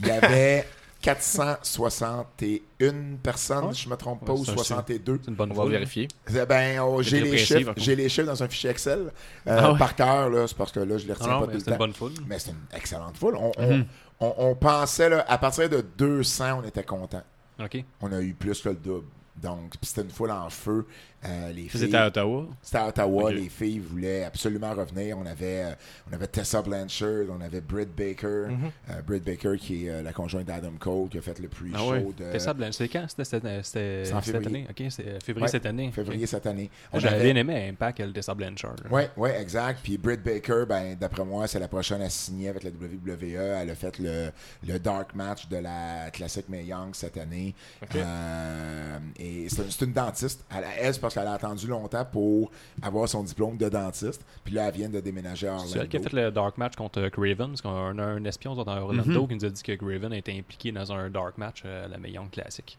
Il 0.00 0.06
y 0.06 0.10
avait 0.10 0.66
461 1.02 3.16
personnes, 3.22 3.64
Ouais? 3.66 3.74
si 3.74 3.82
je 3.84 3.88
me 3.88 3.96
trompe 3.96 4.24
pas, 4.24 4.32
Ouais, 4.32 4.40
ou 4.40 4.44
c'est 4.44 4.52
un 4.52 4.56
62. 4.56 5.20
C'est 5.22 5.30
une 5.30 5.36
bonne 5.36 5.50
On 5.52 5.54
va 5.54 5.62
foule. 5.62 5.72
vérifier. 5.72 6.08
Eh 6.28 6.46
Ben, 6.46 6.80
oh, 6.80 7.02
j'ai 7.02 7.20
les 7.20 7.38
chiffres, 7.38 7.72
les 7.76 8.24
dans 8.24 8.42
un 8.42 8.48
fichier 8.48 8.70
Excel. 8.70 9.10
Euh, 9.46 9.46
Ah 9.46 9.72
ouais? 9.72 9.78
Par 9.78 9.94
cœur, 9.94 10.30
là, 10.30 10.46
c'est 10.46 10.56
parce 10.56 10.72
que 10.72 10.80
là, 10.80 10.98
je 10.98 11.06
les 11.06 11.12
Non, 11.12 11.18
retiens 11.18 11.32
non, 11.32 11.40
pas 11.40 11.46
tout 11.46 11.52
c'est 11.52 11.56
le 11.58 11.60
une 11.60 11.66
temps. 11.72 11.76
bonne 11.78 11.94
foule. 11.94 12.12
Mais 12.26 12.38
c'est 12.38 12.50
une 12.50 12.56
excellente 12.76 13.16
foule. 13.16 13.36
On, 13.36 13.52
on- 13.56 13.76
Mhm. 13.78 13.86
on- 14.20 14.34
on 14.38 14.54
pensait, 14.54 15.08
là, 15.08 15.24
à 15.28 15.38
partir 15.38 15.68
de 15.68 15.80
200, 15.96 16.60
on 16.62 16.66
était 16.68 16.84
content. 16.84 17.22
OK. 17.62 17.84
On 18.00 18.12
a 18.12 18.20
eu 18.20 18.34
plus 18.34 18.60
que 18.60 18.70
le 18.70 18.74
double. 18.76 19.06
Donc, 19.36 19.74
c'était 19.82 20.02
une 20.02 20.10
foule 20.10 20.30
en 20.32 20.50
feu. 20.50 20.86
Euh, 21.22 21.52
les 21.52 21.68
filles, 21.68 21.80
C'était 21.80 21.96
à 21.98 22.06
Ottawa? 22.06 22.46
c'était 22.62 22.78
à 22.78 22.88
Ottawa. 22.88 23.30
Les 23.32 23.48
filles 23.50 23.78
voulaient 23.78 24.24
absolument 24.24 24.72
revenir. 24.72 25.18
On 25.18 25.26
avait, 25.26 25.64
euh, 25.64 25.72
on 26.10 26.14
avait 26.14 26.26
Tessa 26.26 26.62
Blanchard, 26.62 27.26
on 27.30 27.40
avait 27.42 27.60
Britt 27.60 27.94
Baker. 27.94 28.46
Mhm. 28.48 28.70
Euh, 28.90 29.02
Britt 29.06 29.22
Baker, 29.24 29.56
qui 29.58 29.86
est 29.86 29.90
euh, 29.90 30.02
la 30.02 30.12
conjointe 30.14 30.46
d'Adam 30.46 30.72
Cole, 30.78 31.08
qui 31.10 31.18
a 31.18 31.20
fait 31.20 31.38
le 31.38 31.48
pre-show 31.48 31.74
Ah 31.76 31.86
ouais. 31.88 32.06
de 32.16 32.32
Tessa 32.32 32.54
Blanchard, 32.54 32.72
c'est 32.74 32.88
quand? 32.88 33.04
C'était 33.08 33.24
cette, 33.24 33.42
c'était 33.62 34.20
février. 34.32 34.46
année? 34.46 34.66
OK, 34.70 34.82
c'est 34.88 35.06
euh, 35.06 35.18
février 35.22 35.42
Ouais, 35.44 35.48
cette 35.50 35.66
année. 35.66 35.90
février 35.92 36.26
cette 36.26 36.46
année. 36.46 36.70
J'avais 36.94 37.16
avait- 37.16 37.32
bien 37.32 37.36
aimé 37.42 37.68
Impact, 37.68 38.00
elle, 38.00 38.12
Tessa 38.14 38.34
Blanchard. 38.34 38.76
Oui, 38.90 39.02
ouais, 39.18 39.40
exact. 39.42 39.80
Puis 39.82 39.98
Britt 39.98 40.22
Baker, 40.22 40.64
ben, 40.66 40.96
d'après 40.98 41.24
moi, 41.24 41.46
c'est 41.46 41.58
la 41.60 41.68
prochaine 41.68 42.00
à 42.00 42.08
signer 42.08 42.48
avec 42.48 42.62
la 42.62 42.70
WWE. 42.70 43.58
Elle 43.60 43.70
a 43.70 43.74
fait 43.74 43.98
le, 43.98 44.30
le 44.66 44.78
dark 44.78 45.14
match 45.14 45.48
de 45.48 45.58
la 45.58 46.10
classique 46.12 46.48
Mae 46.48 46.64
Young 46.64 46.94
cette 46.94 47.18
année. 47.18 47.54
Euh, 47.94 48.98
et 49.18 49.46
c'est 49.48 49.84
une, 49.84 49.92
dentiste. 49.92 50.44
Elle, 50.54 50.64
elle, 50.80 50.94
c'est 50.94 51.00
parce 51.10 51.14
qu'elle 51.14 51.26
a 51.32 51.34
attendu 51.34 51.66
longtemps 51.66 52.04
pour 52.04 52.50
avoir 52.82 53.08
son 53.08 53.22
diplôme 53.22 53.56
de 53.56 53.68
dentiste. 53.68 54.24
Puis 54.44 54.54
là, 54.54 54.68
elle 54.68 54.74
vient 54.74 54.88
de 54.88 55.00
déménager 55.00 55.48
à 55.48 55.58
C'est 55.60 55.78
elle 55.78 55.88
qui 55.88 55.96
a 55.96 56.00
Orlando. 56.00 56.16
fait 56.16 56.24
le 56.24 56.30
dark 56.30 56.58
match 56.58 56.76
contre 56.76 57.08
Craven, 57.08 57.48
parce 57.48 57.60
qu'on 57.62 57.98
a 57.98 58.02
un 58.04 58.24
espion 58.24 58.54
dans 58.54 58.66
Orlando 58.66 59.22
Mhm. 59.22 59.28
qui 59.28 59.34
nous 59.34 59.44
a 59.44 59.50
dit 59.50 59.62
que 59.62 59.72
Craven 59.74 60.12
était 60.12 60.36
impliqué 60.38 60.72
dans 60.72 60.92
un 60.92 61.10
dark 61.10 61.36
match 61.38 61.62
euh, 61.64 61.84
à 61.86 61.88
la 61.88 61.98
Meillon 61.98 62.26
classique. 62.30 62.78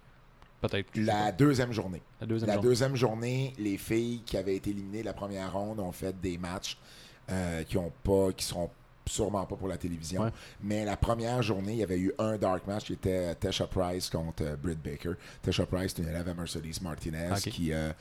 Peut-être. 0.61 0.89
La 0.95 1.31
deuxième 1.31 1.71
journée. 1.73 2.01
la 2.21 2.27
deuxième 2.27 2.47
La 2.47 2.53
journée. 2.55 2.69
deuxième 2.69 2.95
journée, 2.95 3.53
les 3.57 3.77
filles 3.77 4.21
qui 4.25 4.37
avaient 4.37 4.55
été 4.55 4.69
éliminées 4.69 5.01
la 5.03 5.13
première 5.13 5.51
ronde 5.53 5.79
ont 5.79 5.91
fait 5.91 6.19
des 6.21 6.37
matchs 6.37 6.77
euh, 7.31 7.63
qui 7.63 7.77
ont 7.77 7.91
pas, 8.03 8.31
qui 8.35 8.45
seront 8.45 8.69
sûrement 9.07 9.45
pas 9.45 9.55
pour 9.55 9.67
la 9.67 9.77
télévision. 9.77 10.23
Ouais. 10.23 10.29
Mais 10.63 10.85
la 10.85 10.95
première 10.97 11.41
journée, 11.41 11.73
il 11.73 11.77
y 11.79 11.83
avait 11.83 11.99
eu 11.99 12.13
un 12.19 12.37
dark 12.37 12.65
match 12.67 12.85
qui 12.85 12.93
était 12.93 13.33
Tesha 13.35 13.67
Price 13.67 14.09
contre 14.09 14.43
euh, 14.43 14.55
Britt 14.55 14.81
Baker. 14.81 15.13
Tesha 15.41 15.65
Price, 15.65 15.93
c'est 15.95 16.01
une 16.03 16.09
élève 16.09 16.27
à 16.29 16.33
Mercedes 16.33 16.81
Martinez 16.81 17.29
qui, 17.41 17.73
euh, 17.73 17.91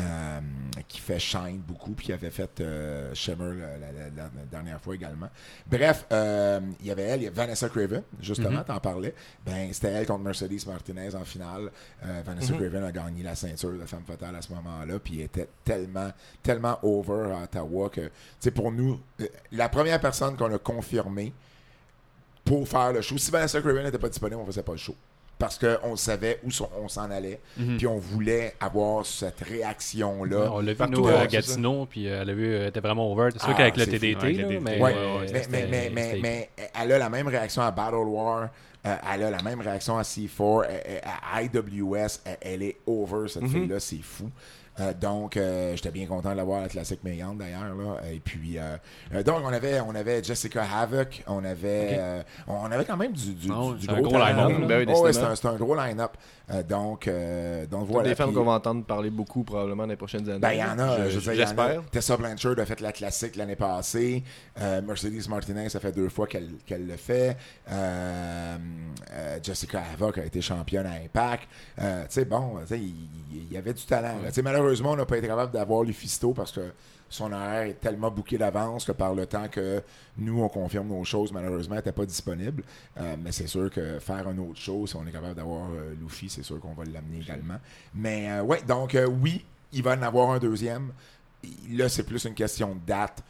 euh, 0.00 0.40
qui 0.86 1.00
fait 1.00 1.18
Shine 1.18 1.58
beaucoup, 1.66 1.92
puis 1.92 2.06
qui 2.06 2.12
avait 2.12 2.30
fait 2.30 2.62
Shimmer 3.14 3.54
la, 3.56 3.78
la- 3.78 3.92
la- 3.92 4.22
la 4.24 4.44
dernière 4.50 4.80
fois 4.80 4.94
également. 4.94 5.28
Bref, 5.66 6.04
il 6.10 6.86
y 6.86 6.90
avait 6.90 7.02
elle, 7.02 7.20
il 7.20 7.24
y 7.24 7.26
avait 7.26 7.30
Vanessa 7.36 7.68
Craven, 7.68 8.02
justement, 8.20 8.58
Mhm. 8.58 8.64
t'en 8.64 8.80
parlais. 8.80 9.14
Ben, 9.44 9.72
c'était 9.72 9.88
elle 9.92 10.06
contre 10.06 10.24
Mercedes 10.24 10.66
Martinez 10.66 11.14
en 11.14 11.24
finale. 11.24 11.70
Vanessa 12.24 12.52
Mhm. 12.52 12.58
Craven 12.58 12.84
a 12.84 12.92
gagné 12.92 13.22
la 13.22 13.34
ceinture 13.34 13.72
de 13.72 13.86
femme 13.86 14.04
fatale 14.06 14.36
à 14.36 14.42
ce 14.42 14.52
moment-là, 14.52 14.98
puis 14.98 15.18
elle 15.20 15.26
était 15.26 15.48
tellement, 15.64 16.10
tellement 16.42 16.78
over 16.82 17.32
à 17.32 17.44
Ottawa 17.44 17.88
que, 17.90 18.00
tu 18.02 18.10
sais, 18.40 18.50
pour 18.50 18.70
nous, 18.72 19.00
la 19.52 19.68
première 19.68 20.00
personne 20.00 20.36
qu'on 20.36 20.52
a 20.52 20.57
confirmée 20.58 21.32
pour 22.44 22.66
faire 22.66 22.92
le 22.92 23.02
show, 23.02 23.18
si 23.18 23.30
Vanessa 23.30 23.60
Craven 23.60 23.84
n'était 23.84 23.98
pas 23.98 24.08
disponible, 24.08 24.40
on 24.40 24.46
faisait 24.46 24.62
pas 24.62 24.72
le 24.72 24.78
show. 24.78 24.94
Parce 25.38 25.56
qu'on 25.58 25.94
savait 25.94 26.40
où 26.42 26.50
son- 26.50 26.68
on 26.82 26.88
s'en 26.88 27.10
allait, 27.12 27.38
Mhm. 27.56 27.76
puis 27.76 27.86
on 27.86 27.98
voulait 27.98 28.54
avoir 28.58 29.06
cette 29.06 29.38
réaction-là. 29.40 30.50
on 30.52 30.60
l'a 30.60 30.72
vu, 30.72 30.82
nous, 30.90 31.06
à 31.06 31.26
Gatineau, 31.28 31.86
puis 31.86 32.08
euh, 32.08 32.22
elle 32.22 32.30
a 32.30 32.34
vu, 32.34 32.52
elle 32.54 32.66
était 32.68 32.80
vraiment 32.80 33.10
over. 33.12 33.28
C'est 33.32 33.40
sûr 33.40 33.50
Ah, 33.52 33.54
qu'avec 33.54 33.76
le 33.76 33.84
TDT, 33.86 34.14
fou, 34.14 34.20
avec 34.24 34.36
le 34.36 34.42
là, 34.42 34.48
TDT. 34.48 36.20
mais, 36.20 36.50
elle 36.74 36.92
a 36.92 36.98
la 36.98 37.08
même 37.10 37.28
réaction 37.28 37.62
à 37.62 37.70
Battle 37.70 37.94
War, 37.96 38.48
euh, 38.86 38.96
elle 39.14 39.22
a 39.24 39.30
la 39.30 39.42
même 39.42 39.60
réaction 39.60 39.96
à 39.96 40.02
C4, 40.02 40.64
elle- 40.68 40.82
elle- 40.86 41.00
à 41.04 41.42
IWS, 41.42 42.20
elle, 42.24 42.36
elle 42.40 42.62
est 42.64 42.76
over, 42.86 43.28
cette 43.28 43.42
Mhm. 43.42 43.48
fille-là, 43.50 43.78
c'est 43.78 44.02
fou. 44.02 44.30
Euh, 44.80 44.92
donc, 44.94 45.36
euh, 45.36 45.74
j'étais 45.76 45.90
bien 45.90 46.06
content 46.06 46.30
de 46.30 46.36
l'avoir 46.36 46.60
à 46.60 46.62
la 46.62 46.68
classique 46.68 47.00
Mayande 47.04 47.38
d'ailleurs. 47.38 47.74
Là. 47.74 48.00
Et 48.12 48.20
puis, 48.20 48.58
euh, 48.58 48.76
euh, 49.14 49.22
donc, 49.22 49.40
on 49.44 49.52
avait, 49.52 49.80
on 49.80 49.94
avait 49.94 50.22
Jessica 50.22 50.62
Havoc, 50.62 51.22
on 51.26 51.44
avait, 51.44 51.88
Ok. 51.92 51.98
euh, 51.98 52.22
on 52.46 52.70
avait 52.70 52.84
quand 52.84 52.96
même 52.96 53.12
du, 53.12 53.34
du, 53.34 53.50
ouais, 53.50 53.74
du 53.74 53.86
c'est 53.86 53.90
un 53.90 54.00
gros, 54.00 54.10
gros 54.10 54.18
line-up, 54.18 54.68
ben 54.68 54.86
oui, 54.86 54.94
Oh, 54.96 55.02
ouais, 55.02 55.12
c'est 55.12 55.22
un, 55.22 55.34
c'est 55.34 55.48
un 55.48 55.56
gros 55.56 55.74
line-up. 55.74 56.12
Euh, 56.50 56.62
donc, 56.62 57.08
euh, 57.08 57.66
donc 57.66 57.86
voilà. 57.88 58.08
des 58.08 58.14
femmes 58.14 58.32
qu'on 58.32 58.44
va 58.44 58.52
entendre 58.52 58.84
parler 58.84 59.10
beaucoup 59.10 59.44
probablement 59.44 59.82
dans 59.82 59.90
les 59.90 59.96
prochaines 59.96 60.28
années. 60.30 60.38
ben, 60.38 60.52
il 60.52 60.58
y 60.58 60.64
en 60.64 60.78
a, 60.78 61.08
je, 61.08 61.18
y. 61.18 61.34
J'espère. 61.36 61.82
Tessa 61.90 62.16
Blanchard 62.16 62.58
a 62.58 62.64
fait 62.64 62.80
la 62.80 62.92
classique 62.92 63.36
l'année 63.36 63.56
passée. 63.56 64.22
Euh, 64.60 64.80
Mercedes 64.80 65.28
Martinez, 65.28 65.68
ça 65.68 65.80
fait 65.80 65.92
deux 65.92 66.08
fois 66.08 66.26
qu'elle 66.26 66.50
qu'elle 66.66 66.86
le 66.86 66.96
fait. 66.96 67.36
Euh, 67.70 68.56
euh, 69.12 69.38
Jessica 69.42 69.82
Havoc 69.92 70.18
a 70.18 70.24
été 70.24 70.40
championne 70.40 70.86
à 70.86 70.92
Impact. 71.04 71.48
Euh, 71.80 72.02
tu 72.02 72.06
sais, 72.10 72.24
bon, 72.24 72.56
tu 72.62 72.66
sais, 72.68 72.78
il 72.78 72.94
il 73.30 73.52
y, 73.52 73.56
avait 73.58 73.74
du 73.74 73.84
talent. 73.84 74.14
Tu 74.26 74.32
sais, 74.32 74.42
Malheureusement, 74.42 74.67
on 74.92 74.96
n'a 74.96 75.06
pas 75.06 75.18
été 75.18 75.26
capable 75.26 75.52
d'avoir 75.52 75.82
Lufisto 75.82 76.32
parce 76.32 76.52
que 76.52 76.72
son 77.08 77.32
horaire 77.32 77.62
est 77.62 77.80
tellement 77.80 78.10
bouqué 78.10 78.36
d'avance 78.36 78.84
que 78.84 78.92
par 78.92 79.14
le 79.14 79.26
temps 79.26 79.48
que 79.48 79.82
nous, 80.16 80.42
on 80.42 80.48
confirme 80.48 80.88
nos 80.88 81.04
choses, 81.04 81.32
malheureusement, 81.32 81.74
elle 81.74 81.80
n'était 81.80 81.92
pas 81.92 82.06
disponible. 82.06 82.62
Euh, 82.98 83.16
mais 83.22 83.32
c'est 83.32 83.46
sûr 83.46 83.70
que 83.70 83.98
faire 83.98 84.28
un 84.28 84.36
autre 84.38 84.58
show, 84.58 84.86
si 84.86 84.96
on 84.96 85.06
est 85.06 85.12
capable 85.12 85.34
d'avoir 85.34 85.70
euh, 85.70 85.94
Luffy, 86.00 86.28
c'est 86.28 86.42
sûr 86.42 86.60
qu'on 86.60 86.74
va 86.74 86.84
l'amener 86.84 87.20
également. 87.20 87.58
Mais 87.94 88.30
euh, 88.30 88.42
ouais, 88.42 88.62
donc 88.62 88.94
euh, 88.94 89.06
oui, 89.06 89.44
il 89.72 89.82
va 89.82 89.92
en 89.92 90.02
avoir 90.02 90.30
un 90.30 90.38
deuxième. 90.38 90.92
Là, 91.70 91.88
c'est 91.88 92.02
plus 92.02 92.24
une 92.24 92.34
question 92.34 92.74
de 92.74 92.80
date 92.86 93.22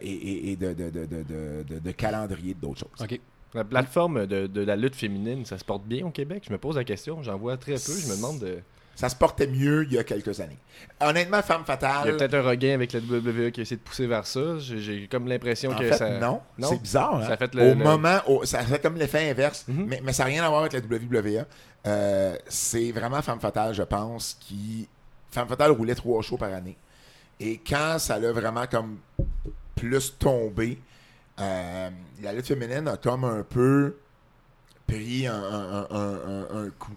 et, 0.00 0.56
de 0.56 1.90
calendrier 1.92 2.54
d'autres 2.54 2.80
choses. 2.80 3.02
OK. 3.02 3.20
La 3.54 3.64
plateforme 3.64 4.26
de, 4.26 4.46
de 4.46 4.60
la 4.60 4.76
lutte 4.76 4.94
féminine, 4.94 5.46
ça 5.46 5.56
se 5.56 5.64
porte 5.64 5.84
bien 5.84 6.04
au 6.06 6.10
Québec? 6.10 6.44
Je 6.46 6.52
me 6.52 6.58
pose 6.58 6.76
la 6.76 6.84
question. 6.84 7.22
J'en 7.22 7.38
vois 7.38 7.56
très 7.56 7.74
peu. 7.74 7.92
Je 7.98 8.08
me 8.08 8.16
demande 8.16 8.38
de. 8.40 8.58
Ça 8.96 9.08
se 9.10 9.14
portait 9.14 9.46
mieux 9.46 9.84
il 9.84 9.92
y 9.92 9.98
a 9.98 10.04
quelques 10.04 10.40
années. 10.40 10.58
Honnêtement, 11.00 11.42
Femme 11.42 11.58
Il 11.66 11.70
y 11.70 11.72
a 11.72 11.76
Fatale. 11.76 12.16
peut-être 12.16 12.34
un 12.34 12.42
regain 12.42 12.72
avec 12.74 12.92
la 12.94 12.98
WWE 13.00 13.50
qui 13.52 13.60
a 13.60 13.62
essayé 13.62 13.76
de 13.76 13.82
pousser 13.82 14.06
vers 14.06 14.26
ça. 14.26 14.58
J'ai- 14.58 15.06
comme 15.06 15.28
l'impression 15.28 15.72
que 15.74 15.84
fait, 15.84 15.96
ça. 15.98 16.18
non. 16.18 16.40
Non? 16.58 16.68
C'est 16.70 16.80
bizarre. 16.82 17.16
hein? 17.16 17.26
Ça 17.28 17.36
fait 17.36 17.54
le- 17.54 17.62
au 17.62 17.74
le- 17.74 17.84
moment, 17.84 18.18
au- 18.26 18.44
ça 18.46 18.60
fait 18.64 18.80
comme 18.80 18.96
l'effet 18.96 19.30
inverse, 19.30 19.66
Mhm. 19.68 19.84
mais, 19.86 20.00
mais 20.02 20.12
ça 20.14 20.24
n'a 20.24 20.30
rien 20.30 20.44
à 20.44 20.48
voir 20.48 20.62
avec 20.62 20.72
la 20.72 20.80
WWE. 20.80 21.44
Euh, 21.86 22.36
c'est 22.48 22.90
vraiment 22.90 23.20
Femme 23.22 23.38
Fatale, 23.38 23.74
je 23.74 23.82
pense, 23.82 24.36
qui. 24.40 24.88
Femme 25.30 25.46
Fatale 25.48 25.70
roulait 25.72 25.94
trois 25.94 26.22
shows 26.22 26.38
par 26.38 26.52
année. 26.52 26.76
Et 27.38 27.58
quand 27.58 27.98
ça 27.98 28.18
l'a 28.18 28.32
vraiment 28.32 28.66
comme 28.66 28.96
plus 29.74 30.16
tombé, 30.18 30.78
euh, 31.38 31.90
la 32.22 32.32
lutte 32.32 32.46
féminine 32.46 32.88
a 32.88 32.96
comme 32.96 33.24
un 33.24 33.42
peu 33.42 33.94
pris 34.86 35.26
un, 35.26 35.34
un- 35.34 35.86
un- 35.90 36.20
un- 36.28 36.64
un 36.64 36.70
coup. 36.78 36.92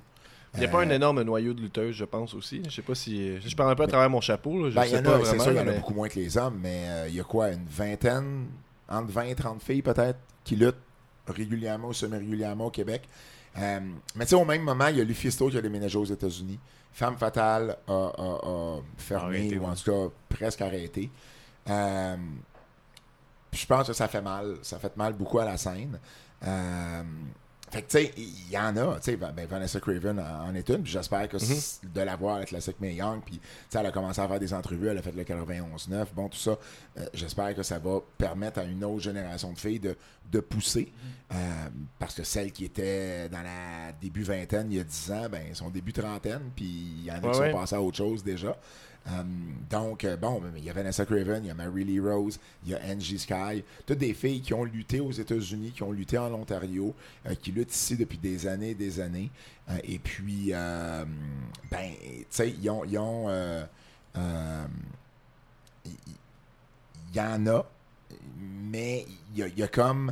Il 0.56 0.62
n'y 0.62 0.66
a 0.66 0.70
pas 0.70 0.82
un 0.82 0.90
Euh, 0.90 0.96
énorme 0.96 1.22
noyau 1.22 1.54
de 1.54 1.62
lutteuses, 1.62 1.96
je 1.96 2.06
pense 2.06 2.34
aussi. 2.34 2.62
Je 2.66 2.72
sais 2.72 2.82
pas 2.82 2.96
si. 2.96 3.40
Je 3.40 3.56
parle 3.56 3.72
un 3.72 3.76
peu 3.76 3.84
à 3.84 3.88
travers 3.88 4.10
mon 4.10 4.20
chapeau. 4.22 4.64
Là. 4.64 4.70
Je 4.72 4.76
Ben, 4.76 4.86
y 4.86 4.92
pas 4.92 4.98
c'est 4.98 5.36
vraiment. 5.38 5.44
sûr, 5.44 5.52
il 5.52 5.58
y 5.58 5.60
en 5.60 5.68
a 5.68 5.72
beaucoup 5.74 5.94
moins 5.94 6.10
que 6.10 6.20
les 6.20 6.38
hommes, 6.38 6.60
mais 6.62 6.86
euh, 6.88 7.08
il 7.10 7.16
y 7.16 7.20
a 7.20 7.24
quoi, 7.24 7.50
une 7.52 7.66
vingtaine, 7.66 8.48
entre 8.88 9.12
20 9.12 9.22
et 9.24 9.36
30 9.36 9.62
filles 9.62 9.82
peut-être, 9.84 10.18
qui 10.44 10.56
luttent 10.56 10.76
régulièrement 11.28 11.90
ou 11.90 11.94
semi-régulièrement 11.94 12.66
au 12.66 12.72
Québec. 12.72 13.04
Euh, 13.60 13.80
mais 14.16 14.26
tu 14.26 14.30
sais, 14.30 14.36
au 14.36 14.46
même 14.46 14.64
moment, 14.64 14.88
il 14.88 14.98
y 14.98 15.02
a 15.02 15.04
Lufisto 15.04 15.50
qui 15.50 15.58
a 15.58 15.62
déménagé 15.62 15.98
aux 15.98 16.06
États-Unis. 16.06 16.60
Femme 16.94 17.18
Fatale 17.18 17.78
a, 17.88 17.94
a- 17.94 18.40
a 18.44 18.78
fermé, 18.98 19.38
Arrêté, 19.38 19.58
ou 19.60 19.66
en 19.66 19.74
tout 19.76 19.92
cas 19.92 20.14
presque 20.30 20.62
arrêté. 20.62 21.10
Euh, 21.70 22.16
je 23.54 23.66
pense 23.66 23.88
que 23.88 23.94
ça 23.94 24.08
fait 24.08 24.22
mal. 24.22 24.58
Ça 24.64 24.80
fait 24.80 24.96
mal 24.98 25.14
beaucoup 25.14 25.38
à 25.40 25.46
la 25.46 25.58
scène. 25.58 26.00
Euh, 26.46 27.04
fait 27.72 27.82
que, 27.84 27.88
tu 27.92 27.98
sais, 28.06 28.14
il 28.18 28.52
y 28.52 28.58
en 28.58 28.76
a. 28.78 28.96
Tu 29.00 29.12
sais, 29.12 29.16
ben, 29.18 29.34
Vanessa 29.50 29.80
Craven 29.80 30.20
en 30.20 30.48
en 30.50 30.56
est 30.56 30.68
une. 30.70 30.84
Puis 30.84 30.92
j'espère 30.92 31.28
que 31.30 31.38
c- 31.38 31.80
de 31.84 32.02
la 32.02 32.16
voir 32.16 32.38
à 32.38 32.40
la 32.40 32.60
May 32.80 32.96
Young. 32.96 33.22
Puis, 33.26 33.38
tu 33.38 33.42
sais, 33.70 33.80
elle 33.80 33.86
a 33.86 33.92
commencé 33.92 34.20
à 34.22 34.28
faire 34.28 34.40
des 34.40 34.54
entrevues. 34.54 34.88
Elle 34.88 34.98
a 34.98 35.02
fait 35.02 35.12
le 35.12 35.24
91-9. 35.24 36.06
Bon, 36.16 36.30
tout 36.30 36.38
ça. 36.38 36.58
euh, 36.98 37.06
j'espère 37.14 37.56
que 37.56 37.64
ça 37.64 37.80
va 37.80 38.00
permettre 38.18 38.60
à 38.60 38.64
une 38.64 38.84
autre 38.84 39.02
génération 39.02 39.52
de 39.54 39.58
filles 39.60 39.80
de, 39.80 39.96
de 40.32 40.40
pousser. 40.40 40.92
Euh, 41.32 41.36
parce 42.00 42.16
que 42.16 42.24
celles 42.24 42.52
qui 42.52 42.66
étaient 42.66 43.30
dans 43.30 43.42
la 43.44 43.92
début 44.02 44.24
vingtaine, 44.24 44.68
il 44.72 44.78
y 44.78 44.80
a 44.80 44.84
10 44.84 45.12
ans, 45.12 45.28
ben, 45.32 45.54
sont 45.54 45.70
début 45.70 45.94
trentaine. 45.94 46.52
Puis 46.56 46.66
il 46.66 47.06
y 47.06 47.12
en 47.12 47.16
a 47.16 47.20
Ouais, 47.20 47.32
qui 47.32 47.40
ouais. 47.40 47.52
sont 47.52 47.58
passés 47.58 47.76
à 47.76 47.82
autre 47.82 47.98
chose 47.98 48.24
déjà. 48.24 48.58
Euh, 49.08 49.24
donc, 49.70 50.04
euh, 50.04 50.18
bon, 50.18 50.42
il 50.58 50.64
y 50.64 50.70
a 50.70 50.74
Vanessa 50.74 51.06
Craven, 51.06 51.44
il 51.44 51.48
y 51.48 51.52
a 51.52 51.54
Mary 51.54 51.84
Lee 51.84 52.00
Rose, 52.00 52.40
il 52.64 52.72
y 52.72 52.76
a 52.76 52.80
Angie 52.86 53.20
Sky. 53.20 53.64
Toutes 53.86 53.98
des 53.98 54.14
filles 54.14 54.42
qui 54.42 54.54
ont 54.54 54.64
lutté 54.64 55.00
aux 55.00 55.12
États-Unis, 55.12 55.72
qui 55.72 55.84
ont 55.84 55.92
lutté 55.92 56.18
en 56.18 56.34
Ontario, 56.34 56.94
euh, 57.26 57.36
qui 57.36 57.52
luttent 57.52 57.74
ici 57.74 57.96
depuis 57.98 58.18
des 58.18 58.48
années 58.48 58.72
et 58.72 58.76
des 58.76 59.00
années. 59.00 59.32
Et 59.84 60.00
puis, 60.00 60.52
ben, 60.52 61.92
tu 62.02 62.26
sais, 62.32 62.50
ils 62.50 62.70
ont. 62.72 62.84
il 62.86 62.92
y, 62.94 62.98
en 67.20 67.46
a, 67.48 67.66
mais 68.64 69.06
il 69.36 69.48
y 69.48 69.60
y 69.60 69.64
a 69.64 69.68
comme. 69.68 70.12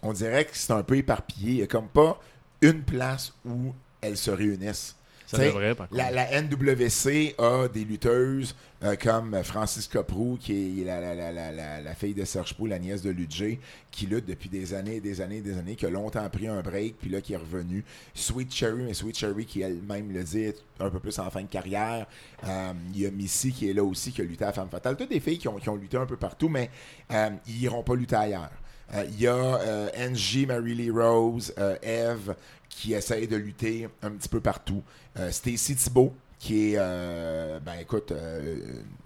On 0.00 0.14
dirait 0.14 0.46
que 0.46 0.56
c'est 0.56 0.72
un 0.72 0.82
peu 0.82 0.96
éparpillé. 0.96 1.50
Il 1.50 1.56
n'y 1.56 1.62
a 1.62 1.66
comme 1.66 1.88
pas 1.88 2.18
une 2.62 2.82
place 2.82 3.34
où 3.44 3.74
elles 4.00 4.16
se 4.16 4.30
réunissent. 4.30 4.97
Ça 5.28 5.44
devrait, 5.44 5.74
par. 5.74 5.88
La, 5.92 6.10
la 6.10 6.40
NWC 6.42 7.34
a 7.38 7.68
des 7.68 7.84
lutteuses 7.84 8.54
euh, 8.82 8.96
comme 8.96 9.42
Francis 9.44 9.86
Coprou, 9.86 10.38
qui 10.40 10.80
est 10.80 10.84
la, 10.84 11.00
la, 11.00 11.14
la, 11.14 11.32
la, 11.32 11.52
la, 11.52 11.80
la 11.82 11.94
fille 11.94 12.14
de 12.14 12.24
Serge 12.24 12.54
Pou, 12.54 12.66
la 12.66 12.78
nièce 12.78 13.02
de 13.02 13.10
Ludger, 13.10 13.60
qui 13.90 14.06
lutte 14.06 14.24
depuis 14.24 14.48
des 14.48 14.72
années 14.72 14.96
et 14.96 15.00
des 15.00 15.20
années 15.20 15.38
et 15.38 15.40
des 15.42 15.58
années, 15.58 15.76
qui 15.76 15.84
a 15.84 15.90
longtemps 15.90 16.28
pris 16.30 16.48
un 16.48 16.62
break, 16.62 16.96
puis 16.98 17.10
là 17.10 17.20
qui 17.20 17.34
est 17.34 17.38
revenu. 17.38 17.84
Sweet 18.14 18.54
Cherry, 18.54 18.82
mais 18.82 18.94
Sweet 18.94 19.18
Cherry 19.18 19.44
qui 19.44 19.60
elle-même 19.60 20.12
le 20.12 20.24
dit, 20.24 20.44
est 20.44 20.62
un 20.80 20.88
peu 20.88 20.98
plus 20.98 21.18
en 21.18 21.28
fin 21.30 21.42
de 21.42 21.48
carrière. 21.48 22.06
Euh, 22.46 22.72
Il 22.94 23.00
y 23.02 23.06
a 23.06 23.10
Missy 23.10 23.52
qui 23.52 23.68
est 23.68 23.74
là 23.74 23.84
aussi, 23.84 24.12
qui 24.12 24.22
a 24.22 24.24
lutté 24.24 24.44
à 24.46 24.52
Femme 24.52 24.70
Fatale. 24.70 24.96
Toutes 24.96 25.10
des 25.10 25.20
filles 25.20 25.38
qui 25.38 25.48
ont, 25.48 25.56
qui 25.56 25.68
ont 25.68 25.76
lutté 25.76 25.98
un 25.98 26.06
peu 26.06 26.16
partout, 26.16 26.48
mais 26.48 26.70
euh, 27.12 27.28
ils 27.46 27.62
iront 27.64 27.82
pas 27.82 27.94
lutter 27.94 28.16
ailleurs. 28.16 28.50
Euh, 28.94 29.04
Il 29.10 29.20
y 29.20 29.26
a 29.26 29.34
euh, 29.34 29.88
Angie, 29.98 30.46
Mary 30.46 30.74
Lee 30.74 30.90
Rose, 30.90 31.52
euh, 31.58 31.76
Eve 31.82 32.34
qui 32.68 32.94
essayent 32.94 33.28
de 33.28 33.36
lutter 33.36 33.88
un 34.02 34.10
petit 34.12 34.28
peu 34.28 34.40
partout. 34.40 34.82
Stacy 35.30 35.74
Thibault, 35.74 36.14
qui 36.38 36.74
est, 36.74 36.76
euh, 36.78 37.58
ben 37.60 37.74
écoute, 37.80 38.12
euh, 38.12 38.56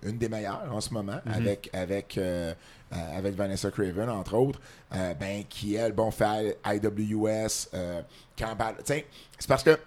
une 0.03 0.18
des 0.18 0.29
meilleures 0.29 0.62
en 0.71 0.81
ce 0.81 0.92
moment, 0.92 1.21
avec, 1.25 1.71
avec, 1.73 2.18
euh, 2.18 2.53
euh, 2.92 3.18
avec 3.18 3.35
Vanessa 3.35 3.71
Craven, 3.71 4.11
entre 4.11 4.35
autres, 4.35 4.61
ben, 4.90 5.45
qui, 5.49 5.75
elle, 5.77 5.92
bon, 5.92 6.11
fait 6.11 6.59
IWS, 6.66 7.71
sais, 8.85 9.07
c'est 9.38 9.49
parce 9.49 9.62
que 9.62 9.79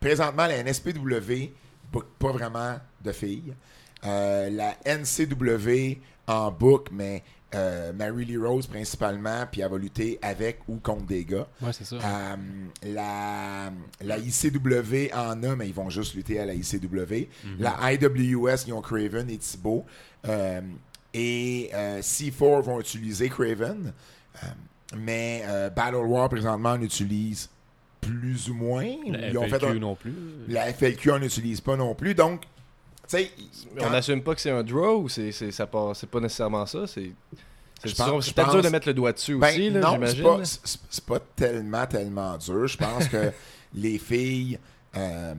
présentement, 0.00 0.46
la 0.46 0.62
NSPW 0.62 1.52
book 1.92 2.06
pas 2.18 2.32
vraiment 2.32 2.76
de 3.04 3.12
filles. 3.12 3.54
La 4.02 4.76
NCW 4.86 5.98
en 6.26 6.50
book, 6.50 6.88
mais 6.92 7.22
euh, 7.54 7.92
Mary 7.94 8.24
Lee 8.26 8.36
Rose 8.36 8.66
principalement, 8.66 9.44
puis 9.50 9.62
elle 9.62 9.70
va 9.70 9.78
lutter 9.78 10.18
avec 10.20 10.58
ou 10.68 10.76
contre 10.76 11.06
des 11.06 11.24
gars. 11.24 11.46
Ouais, 11.62 11.72
c'est 11.72 11.84
ça. 11.84 11.96
Euh, 11.96 12.36
la, 12.82 13.70
la 14.02 14.18
ICW 14.18 15.10
en 15.14 15.42
a, 15.42 15.56
mais 15.56 15.66
ils 15.68 15.74
vont 15.74 15.88
juste 15.90 16.14
lutter 16.14 16.38
à 16.40 16.44
la 16.46 16.54
ICW. 16.54 17.28
La 17.58 17.92
IWS, 17.92 18.64
ils 18.66 18.72
ont 18.72 18.82
Craven 18.82 19.30
et 19.30 19.38
Thibault. 19.38 19.86
Euh, 20.26 20.60
et 21.14 21.70
euh, 21.72 22.00
C4 22.00 22.62
vont 22.62 22.80
utiliser 22.80 23.28
Craven. 23.30 23.92
Mais 24.96 25.42
Battle 25.76 25.96
War, 25.96 26.28
présentement, 26.28 26.74
on 26.78 26.82
utilise 26.82 27.48
plus 28.00 28.48
ou 28.48 28.54
moins. 28.54 28.86
La 29.10 29.28
Ils 29.30 29.38
ont 29.38 29.42
FLQ 29.46 29.58
fait 29.60 29.66
un- 29.66 29.74
non 29.74 29.94
plus. 29.96 30.12
la 30.48 30.72
FLQ, 30.72 31.10
on 31.12 31.18
n'utilise 31.18 31.60
pas 31.60 31.76
non 31.76 31.94
plus. 31.94 32.14
Donc, 32.14 32.42
sais, 33.08 33.30
Mais 33.74 33.80
quand- 33.82 33.86
On 33.88 33.90
n'assume 33.90 34.22
pas 34.22 34.34
que 34.34 34.40
c'est 34.40 34.50
un 34.50 34.62
draw 34.62 35.02
ou 35.02 35.08
c'est 35.08 35.32
c'est- 35.32 35.50
ça 35.50 35.66
part- 35.66 35.94
c'est 35.96 36.08
pas 36.08 36.20
nécessairement 36.20 36.66
ça. 36.66 36.86
C'est 36.86 37.12
c'est 37.84 37.96
pense- 37.96 38.26
c'est 38.26 38.34
peut-être 38.34 38.50
dur 38.52 38.62
de 38.62 38.68
mettre 38.68 38.88
le 38.88 38.94
doigt 38.94 39.12
dessus 39.12 39.36
Ben, 39.36 39.48
aussi, 39.48 39.70
là, 39.70 39.80
non, 39.80 39.92
j'imagine. 39.92 40.22
pas, 40.24 40.40
c'est- 40.44 41.04
pas 41.06 41.20
tellement, 41.36 41.86
tellement 41.86 42.36
dur. 42.36 42.66
Je 42.66 42.76
pense 42.76 43.06
que 43.08 43.32
les 43.74 43.98
filles, 43.98 44.58
euh, 44.96 45.34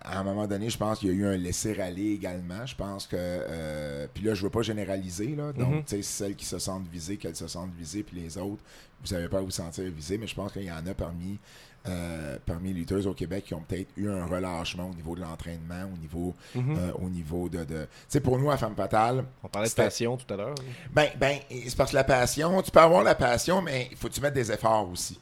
à 0.00 0.20
un 0.20 0.22
moment 0.22 0.46
donné, 0.46 0.70
je 0.70 0.78
pense 0.78 0.98
qu'il 1.00 1.08
y 1.08 1.10
a 1.12 1.14
eu 1.14 1.26
un 1.26 1.36
laisser-aller 1.36 2.12
également. 2.12 2.64
Je 2.66 2.74
pense 2.74 3.06
que. 3.06 3.16
euh, 3.18 4.06
puis 4.12 4.24
là, 4.24 4.34
je 4.34 4.42
veux 4.42 4.50
pas 4.50 4.62
généraliser. 4.62 5.34
Là, 5.36 5.52
donc, 5.52 5.68
Mhm. 5.74 5.84
tu 5.84 5.96
sais, 5.96 6.02
celles 6.02 6.36
qui 6.36 6.44
se 6.46 6.58
sentent 6.58 6.86
visées, 6.88 7.16
qu'elles 7.16 7.36
se 7.36 7.48
sentent 7.48 7.74
visées, 7.78 8.02
puis 8.02 8.20
les 8.20 8.38
autres, 8.38 8.62
vous 9.04 9.14
n'avez 9.14 9.28
pas 9.28 9.38
à 9.38 9.42
vous 9.42 9.50
sentir 9.50 9.84
visées, 9.90 10.18
mais 10.18 10.26
je 10.26 10.34
pense 10.34 10.52
qu'il 10.52 10.64
y 10.64 10.72
en 10.72 10.86
a 10.86 10.94
parmi. 10.94 11.38
Euh, 11.86 12.36
parmi 12.44 12.72
les 12.72 12.80
lutteuses 12.80 13.06
au 13.06 13.14
Québec 13.14 13.44
qui 13.46 13.54
ont 13.54 13.60
peut-être 13.60 13.88
eu 13.96 14.10
un 14.10 14.26
relâchement 14.26 14.90
au 14.90 14.94
niveau 14.94 15.14
de 15.14 15.20
l'entraînement, 15.20 15.84
au 15.94 15.96
niveau, 15.98 16.34
Mhm. 16.54 16.76
euh, 16.76 16.92
au 17.02 17.08
niveau 17.08 17.48
de. 17.48 17.64
de... 17.64 17.82
Tu 17.84 17.88
sais, 18.08 18.20
pour 18.20 18.38
nous, 18.38 18.50
à 18.50 18.56
Femme 18.56 18.74
Fatale, 18.74 19.24
On 19.42 19.48
parlait 19.48 19.68
de 19.68 19.74
passion 19.74 20.16
tout 20.16 20.32
à 20.34 20.36
l'heure. 20.36 20.54
ben, 20.92 21.08
ben, 21.18 21.38
c'est 21.50 21.76
parce 21.76 21.90
que 21.92 21.96
la 21.96 22.04
passion, 22.04 22.60
tu 22.62 22.70
peux 22.70 22.80
avoir 22.80 23.02
la 23.04 23.14
passion, 23.14 23.62
mais 23.62 23.88
il 23.90 23.96
faut 23.96 24.08
que 24.08 24.12
tu 24.14 24.20
mettes 24.20 24.34
des 24.34 24.50
efforts 24.52 24.90
aussi. 24.90 25.14
Tu 25.14 25.20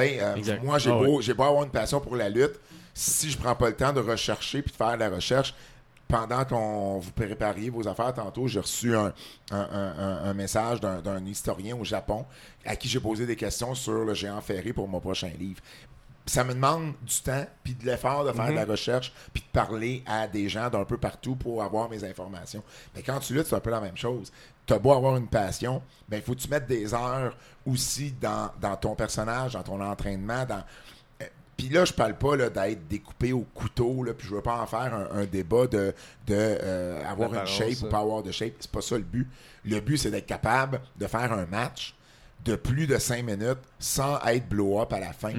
sais, 0.00 0.18
euh, 0.20 0.36
moi, 0.62 0.78
j'ai 0.78 0.90
Ah 0.90 0.98
beau, 0.98 1.20
beau 1.20 1.42
avoir 1.42 1.64
une 1.64 1.70
passion 1.70 2.00
pour 2.00 2.14
la 2.14 2.28
lutte, 2.28 2.60
si 2.94 3.30
je 3.30 3.38
prends 3.38 3.54
pas 3.56 3.68
le 3.70 3.74
temps 3.76 3.92
de 3.92 4.00
rechercher 4.00 4.60
puis 4.62 4.70
de 4.70 4.76
faire 4.76 4.94
de 4.94 4.98
la 5.00 5.08
recherche, 5.08 5.54
pendant 6.08 6.44
qu'on 6.46 6.98
vous 6.98 7.12
prépariez 7.12 7.68
vos 7.70 7.86
affaires 7.86 8.14
tantôt, 8.14 8.48
j'ai 8.48 8.60
reçu 8.60 8.96
un, 8.96 9.12
un- 9.50 9.56
un- 9.56 9.98
un- 9.98 10.24
un 10.30 10.34
message 10.34 10.80
d'un 10.80 11.24
historien 11.26 11.76
au 11.76 11.84
Japon 11.84 12.24
à 12.64 12.74
qui 12.76 12.88
j'ai 12.88 12.98
posé 13.00 13.26
des 13.26 13.36
questions 13.36 13.74
sur 13.74 14.04
le 14.04 14.14
géant 14.14 14.40
ferré 14.40 14.72
pour 14.72 14.88
mon 14.88 15.00
prochain 15.00 15.30
livre. 15.38 15.60
Ça 16.24 16.44
me 16.44 16.52
demande 16.52 16.92
du 17.02 17.20
temps 17.22 17.46
puis 17.64 17.74
de 17.74 17.86
l'effort 17.86 18.22
de 18.24 18.32
faire 18.32 18.48
de 18.48 18.52
la 18.56 18.64
recherche 18.66 19.12
puis 19.32 19.42
de 19.42 19.48
parler 19.50 20.02
à 20.06 20.26
des 20.26 20.48
gens 20.48 20.68
d'un 20.68 20.84
peu 20.84 20.98
partout 20.98 21.36
pour 21.36 21.62
avoir 21.62 21.88
mes 21.88 22.04
informations. 22.04 22.62
Mais 22.94 23.02
quand 23.02 23.18
tu 23.18 23.32
luttes, 23.34 23.46
c'est 23.46 23.56
un 23.56 23.60
peu 23.60 23.70
la 23.70 23.80
même 23.80 23.96
chose. 23.96 24.30
Tu 24.66 24.74
as 24.74 24.78
beau 24.78 24.92
avoir 24.92 25.16
une 25.16 25.28
passion, 25.28 25.82
ben 26.06 26.18
il 26.18 26.22
faut 26.22 26.34
que 26.34 26.40
tu 26.40 26.48
mettes 26.48 26.66
des 26.66 26.92
heures 26.92 27.34
aussi 27.66 28.12
dans, 28.12 28.50
dans 28.60 28.76
ton 28.76 28.94
personnage, 28.94 29.54
dans 29.54 29.62
ton 29.62 29.80
entraînement, 29.80 30.44
dans 30.44 30.62
puis 31.58 31.68
là, 31.70 31.84
je 31.84 31.92
parle 31.92 32.16
pas 32.16 32.36
d'être 32.36 32.86
découpé 32.86 33.32
au 33.32 33.40
couteau, 33.40 34.04
là, 34.04 34.14
puis 34.14 34.28
je 34.28 34.34
veux 34.34 34.40
pas 34.40 34.60
en 34.62 34.66
faire 34.66 34.94
un, 34.94 35.22
un 35.22 35.24
débat 35.24 35.66
de, 35.66 35.92
de 36.28 36.34
euh, 36.34 37.02
avoir 37.04 37.34
une 37.34 37.44
shape 37.46 37.72
ça. 37.72 37.84
ou 37.86 37.90
pas 37.90 37.98
avoir 37.98 38.22
de 38.22 38.30
shape. 38.30 38.52
C'est 38.60 38.70
pas 38.70 38.80
ça 38.80 38.96
le 38.96 39.02
but. 39.02 39.26
Le 39.64 39.80
but, 39.80 39.98
c'est 39.98 40.12
d'être 40.12 40.26
capable 40.26 40.80
de 40.96 41.06
faire 41.08 41.32
un 41.32 41.46
match 41.46 41.96
de 42.44 42.54
plus 42.54 42.86
de 42.86 42.96
5 42.96 43.24
minutes 43.24 43.58
sans 43.80 44.20
être 44.26 44.48
blow-up 44.48 44.92
à 44.92 45.00
la 45.00 45.12
fin. 45.12 45.32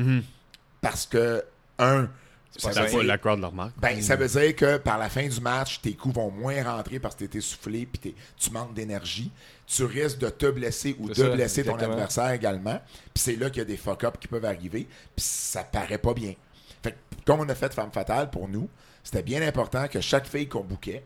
Parce 0.82 1.06
que, 1.06 1.42
un, 1.80 2.10
ça 2.58 2.72
Ça 2.74 2.82
veut 2.82 2.88
va, 2.88 2.92
dire- 2.92 3.04
la 3.04 3.18
crowd 3.18 3.40
le 3.40 3.46
remarque. 3.48 3.74
ben, 3.80 4.02
ça 4.02 4.16
veut 4.16 4.28
dire 4.28 4.56
que 4.56 4.78
par 4.78 4.98
la 4.98 5.10
fin 5.10 5.28
du 5.28 5.40
match, 5.40 5.82
tes 5.82 5.94
coups 5.94 6.16
vont 6.16 6.32
moins 6.32 6.64
rentrer 6.64 7.00
parce 7.00 7.16
que 7.16 7.26
tu 7.26 7.38
es 7.38 7.40
essoufflé 7.40 7.86
puis 7.86 8.16
tu 8.38 8.52
manques 8.52 8.74
d'énergie. 8.74 9.32
Tu 9.68 9.84
risques 9.84 10.18
de 10.18 10.30
te 10.30 10.48
blesser 10.50 10.96
ou 11.00 11.08
de 11.10 11.14
ça, 11.14 11.30
blesser 11.30 11.64
ton 11.64 11.76
adversaire 11.92 12.32
également. 12.32 12.82
Puis 13.14 13.24
c'est 13.24 13.36
là 13.36 13.50
qu'il 13.50 13.60
y 13.60 13.62
a 13.62 13.66
des 13.66 13.78
fuck-ups 13.78 14.18
qui 14.20 14.28
peuvent 14.28 14.46
arriver. 14.46 14.88
Puis 15.16 15.24
ça 15.26 15.64
paraît 15.64 16.00
pas 16.00 16.14
bien. 16.14 16.34
Fait 16.82 16.92
que, 16.94 16.98
comme 17.26 17.42
on 17.42 17.50
a 17.50 17.56
fait 17.56 17.72
Femme 17.74 17.92
Fatale 17.92 18.30
pour 18.32 18.48
nous, 18.48 18.68
c'était 19.04 19.22
bien 19.24 19.42
important 19.48 19.88
que 19.88 20.02
chaque 20.02 20.26
fille 20.28 20.48
qu'on 20.48 20.64
bouquait, 20.64 21.04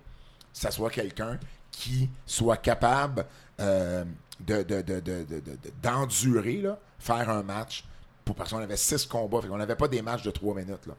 ça 0.54 0.72
soit 0.72 0.90
quelqu'un 0.92 1.40
qui 1.72 2.10
soit 2.26 2.58
capable 2.58 3.26
euh, 3.60 4.04
de, 4.40 4.64
de- 4.64 4.82
de- 4.82 5.00
de- 5.00 5.24
de- 5.24 5.24
de- 5.24 5.40
de- 5.40 5.58
d'endurer, 5.82 6.58
là, 6.62 6.80
faire 7.00 7.30
un 7.30 7.44
match. 7.44 7.84
Pour, 8.26 8.36
parce 8.36 8.52
qu'on 8.52 8.60
avait 8.60 8.78
six 8.78 9.06
combats. 9.06 9.42
Fait 9.42 9.48
qu'on 9.50 9.58
n'avait 9.58 9.76
pas 9.76 9.88
des 9.90 10.02
matchs 10.02 10.24
de 10.24 10.32
trois 10.32 10.56
minutes. 10.56 10.86
Là. 10.88 10.94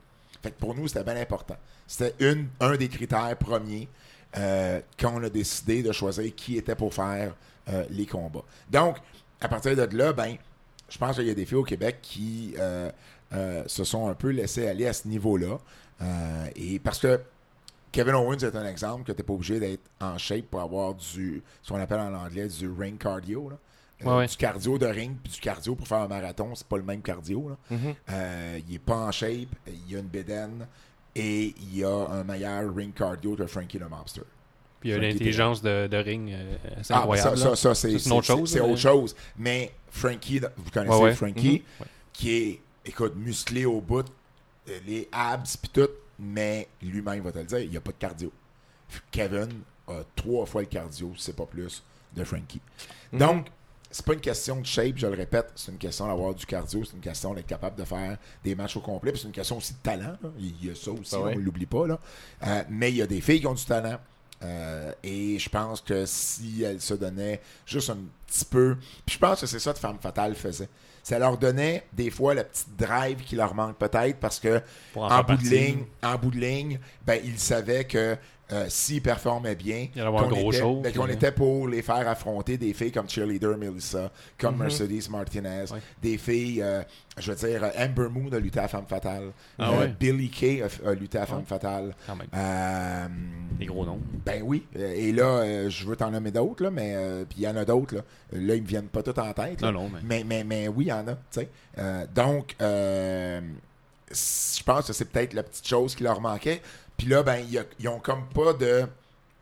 Fait 0.44 0.50
que 0.50 0.61
pour 0.61 0.74
nous, 0.74 0.88
c'était 0.88 1.04
bien 1.04 1.16
important. 1.16 1.57
C'était 1.87 2.14
un 2.61 2.76
des 2.76 2.88
critères 2.88 3.35
premiers 3.38 3.88
euh, 4.37 4.78
quand 5.00 5.14
on 5.14 5.22
a 5.22 5.30
décidé 5.30 5.83
de 5.83 5.90
choisir 5.90 6.35
qui 6.35 6.59
était 6.59 6.74
pour 6.74 6.92
faire 6.92 7.35
euh, 7.70 7.85
les 7.88 8.04
combats. 8.04 8.44
Donc, 8.70 8.98
à 9.40 9.48
partir 9.48 9.74
de 9.74 9.96
là, 9.96 10.12
ben, 10.12 10.37
je 10.90 10.98
pense 10.98 11.16
qu'il 11.16 11.24
y 11.24 11.30
a 11.30 11.35
des 11.35 11.46
filles 11.46 11.57
au 11.57 11.64
Québec 11.64 11.96
qui 12.02 12.54
euh, 12.59 12.90
euh, 13.33 13.64
se 13.66 13.85
sont 13.85 14.07
un 14.07 14.12
peu 14.12 14.28
laissées 14.28 14.68
aller 14.68 14.87
à 14.87 14.92
ce 14.92 15.09
niveau-là. 15.09 15.59
Et 16.57 16.78
parce 16.78 16.98
que 16.98 17.18
Kevin 17.90 18.16
Owens 18.16 18.40
est 18.40 18.54
un 18.54 18.66
exemple 18.66 19.04
que 19.04 19.12
tu 19.12 19.16
n'es 19.18 19.24
pas 19.24 19.33
obligé 19.33 19.59
d'être 19.59 19.88
en 19.98 20.18
shape 20.18 20.44
pour 20.50 20.61
avoir 20.61 20.92
du, 20.92 21.42
ce 21.62 21.72
qu'on 21.72 21.80
appelle 21.80 22.00
en 22.00 22.12
anglais 22.12 22.48
du 22.48 22.70
ring 22.70 22.98
cardio. 22.98 23.48
là. 23.48 23.57
Euh, 24.07 24.19
Ouais. 24.19 24.27
Du 24.27 24.37
cardio 24.37 24.79
de 24.79 24.87
ring 24.87 25.17
puis 25.23 25.33
du 25.33 25.40
cardio 25.40 25.75
pour 25.75 25.87
faire 25.88 25.99
un 25.99 26.09
marathon, 26.09 26.55
c'est 26.55 26.67
pas 26.67 26.77
le 26.77 26.83
même 26.83 27.03
cardio. 27.03 27.49
là. 27.51 27.57
Mhm. 27.77 27.95
Euh, 28.11 28.61
il 28.69 28.75
est 28.75 28.79
pas 28.79 28.97
en 28.97 29.12
shape, 29.12 29.49
il 29.67 29.90
y 29.93 29.97
a 29.97 29.99
une 30.01 30.07
bédaine 30.09 30.67
et 31.14 31.55
il 31.61 31.77
y 31.79 31.85
a 31.85 32.07
un 32.11 32.25
meilleur 32.25 32.75
ring 32.75 32.93
cardio 32.95 33.37
que 33.37 33.47
Frankie 33.47 33.79
le 33.79 33.88
Mobster. 33.88 34.23
Puis 34.81 34.90
il 34.90 34.93
y 34.93 34.95
a 34.95 34.99
l'intelligence 34.99 35.62
de, 35.62 35.87
de 35.87 35.97
ring 35.97 36.31
euh, 36.33 36.57
assez 36.79 36.93
Ah, 36.93 36.99
incroyable. 37.01 37.38
ça, 37.38 37.45
là. 37.51 37.57
ça, 37.57 37.57
ça, 37.57 37.75
c'est 37.75 37.99
c'est 37.99 38.11
autre 38.12 38.25
c'est- 38.27 38.33
chose, 38.35 38.51
C'est 38.53 38.61
autre 38.61 38.71
mais- 38.73 38.77
chose. 38.77 39.17
Mais 39.38 39.73
Frankie, 39.90 40.40
vous 40.57 40.71
connaissez 40.71 40.95
Ouais, 40.97 41.03
ouais. 41.05 41.14
Frankie, 41.14 41.62
Mhm. 41.81 41.87
Qui 42.12 42.31
est, 42.37 42.61
écoute, 42.85 43.14
musclé 43.17 43.64
au 43.64 43.81
bout, 43.81 44.07
euh, 44.69 44.79
les 44.87 45.09
abs 45.12 45.57
puis 45.57 45.71
tout. 45.73 45.88
mais 46.19 46.69
lui-même 46.83 47.23
va 47.23 47.33
te 47.33 47.38
le 47.38 47.45
dire, 47.45 47.59
il 47.61 47.71
n'y 47.71 47.77
a 47.77 47.81
pas 47.81 47.90
de 47.93 47.97
cardio. 47.97 48.31
Kevin 49.11 49.49
a 49.88 50.03
trois 50.14 50.47
fois 50.47 50.61
le 50.62 50.69
cardio, 50.69 51.12
c'est 51.17 51.35
pas 51.35 51.47
plus, 51.47 51.83
de 52.14 52.23
Frankie. 52.25 52.61
Mhm. 53.12 53.19
Donc, 53.19 53.47
c'est 53.96 54.04
pas 54.04 54.14
une 54.14 54.20
question 54.20 54.61
de 54.61 54.66
shape, 54.66 54.94
je 54.96 55.07
le 55.07 55.14
répète, 55.14 55.52
c'est 55.54 55.70
une 55.70 55.78
question 55.78 56.09
d'avoir 56.09 56.35
du 56.35 56.44
cardio, 56.44 56.83
c'est 56.85 56.94
une 56.94 57.00
question 57.00 57.33
d'être 57.33 57.46
capable 57.46 57.76
de 57.78 57.85
faire 57.85 58.18
des 58.42 58.57
matchs 58.57 58.76
au 58.76 58.80
complet, 58.80 59.12
puis 59.12 59.20
c'est 59.20 59.28
une 59.28 59.33
question 59.33 59.59
aussi 59.59 59.72
de 59.74 59.78
talent. 59.85 60.16
là. 60.20 60.30
Il 60.40 60.66
y 60.66 60.68
a 60.70 60.74
ça 60.74 60.90
aussi, 60.90 61.14
Ah 61.14 61.20
on 61.20 61.30
ne 61.30 61.38
l'oublie 61.38 61.66
pas. 61.66 61.87
Là. 61.87 62.00
Euh, 62.44 62.62
mais 62.68 62.90
il 62.90 62.96
y 62.96 63.02
a 63.02 63.07
des 63.07 63.20
filles 63.20 63.38
qui 63.40 63.46
ont 63.46 63.54
du 63.54 63.64
talent. 63.64 63.98
euh, 64.42 64.92
et 65.04 65.38
je 65.38 65.48
pense 65.48 65.80
que 65.80 66.04
si 66.07 66.64
elles 66.64 66.80
se 66.80 66.94
donnaient 66.94 67.40
juste 67.66 67.88
un 67.90 67.98
petit 68.35 68.44
peu. 68.44 68.77
Puis 69.07 69.14
je 69.14 69.18
pense 69.18 69.40
que 69.40 69.47
c'est 69.47 69.59
ça 69.59 69.73
que 69.73 69.79
Femme 69.79 69.99
Fatale 70.01 70.35
faisait. 70.35 70.68
Ça 71.03 71.18
leur 71.18 71.37
donnait 71.37 71.85
des 71.92 72.11
fois 72.11 72.35
la 72.35 72.44
petite 72.44 72.77
drive 72.79 73.18
qui 73.25 73.37
leur 73.37 73.55
manque 73.55 73.77
peut-être 73.77 74.18
parce 74.18 74.40
que 74.40 74.61
en 74.97 75.23
bout 75.23 75.37
de 75.37 75.42
ligne, 75.49 75.85
en 76.03 76.16
bout 76.16 76.31
de 76.31 76.38
ligne, 76.38 76.79
ben, 77.07 77.20
ils 77.23 77.38
savaient 77.38 77.85
que 77.85 78.16
euh, 78.53 78.66
s'ils 78.68 79.01
performaient 79.01 79.55
bien, 79.55 79.88
qu'on 79.94 80.31
était, 80.31 80.59
show, 80.59 80.81
ben, 80.83 80.92
qu'on 80.92 81.05
puis- 81.05 81.14
était 81.14 81.33
pour 81.33 81.66
les 81.66 81.81
faire 81.81 82.07
affronter 82.07 82.59
des 82.59 82.75
filles 82.75 82.92
comme 82.92 83.09
Cheerleader 83.09 83.57
Melissa, 83.57 84.11
comme 84.38 84.59
Mercedes 84.59 85.09
Martinez, 85.11 85.64
des 86.03 86.18
filles, 86.18 86.61
euh, 86.62 86.83
je 87.16 87.33
veux 87.33 87.49
dire, 87.49 87.70
Amber 87.79 88.09
Moon 88.11 88.31
a 88.33 88.38
lutté 88.38 88.61
à 88.61 88.68
Femme 88.68 88.85
Fatale, 88.87 89.33
Ah 89.59 89.70
Euh? 89.73 89.87
Billy 89.87 90.29
Kay 90.29 90.62
a, 90.62 90.68
a 90.90 90.92
lutté 90.92 91.16
à 91.18 91.25
Femme 91.25 91.47
Fatale. 91.47 91.94
Quand 92.07 92.16
même. 92.16 92.27
Euh, 92.35 93.07
Des 93.59 93.64
gros 93.66 93.87
noms. 93.87 94.01
Ben 94.27 94.42
oui. 94.44 94.66
Euh, 94.77 94.92
Et 94.94 95.12
là, 95.12 95.25
euh, 95.38 95.70
je 95.70 95.87
veux 95.87 95.97
t'en 95.97 96.11
nommer 96.11 96.31
d'autres, 96.31 96.68
mais 96.68 96.92
euh, 96.97 97.25
il 97.37 97.42
y 97.42 97.49
en 97.49 97.57
a 97.57 97.64
d'autres. 97.64 98.05
Là. 98.35 98.55
Ils 98.55 98.62
me 98.62 98.66
viennent 98.66 98.88
pas 98.88 99.03
tous 99.03 99.18
en 99.20 99.33
tête. 99.33 99.61
là. 99.61 99.70
Non, 99.73 99.85
non, 99.85 99.90
mais- 99.90 100.01
mais... 100.03 100.25
Mais, 100.25 100.44
mais 100.44 100.68
oui, 100.68 100.85
il 100.87 100.88
y 100.88 100.92
en 100.92 101.07
a. 101.09 101.12
tu 101.14 101.18
sais. 101.31 101.49
Euh, 101.79 102.05
donc, 102.14 102.55
euh, 102.61 103.40
je 104.11 104.62
pense 104.62 104.87
que 104.87 104.92
c'est 104.92 105.07
peut-être 105.07 105.33
la 105.35 105.42
petite 105.42 105.66
chose 105.66 105.94
qui 105.94 106.03
leur 106.05 106.20
manquait. 106.20 106.61
Puis 106.97 107.09
là, 107.09 107.23
ben, 107.23 107.44
ils 107.81 107.88
ont 107.88 107.99
comme 107.99 108.25
pas 108.29 108.53
de 108.53 108.87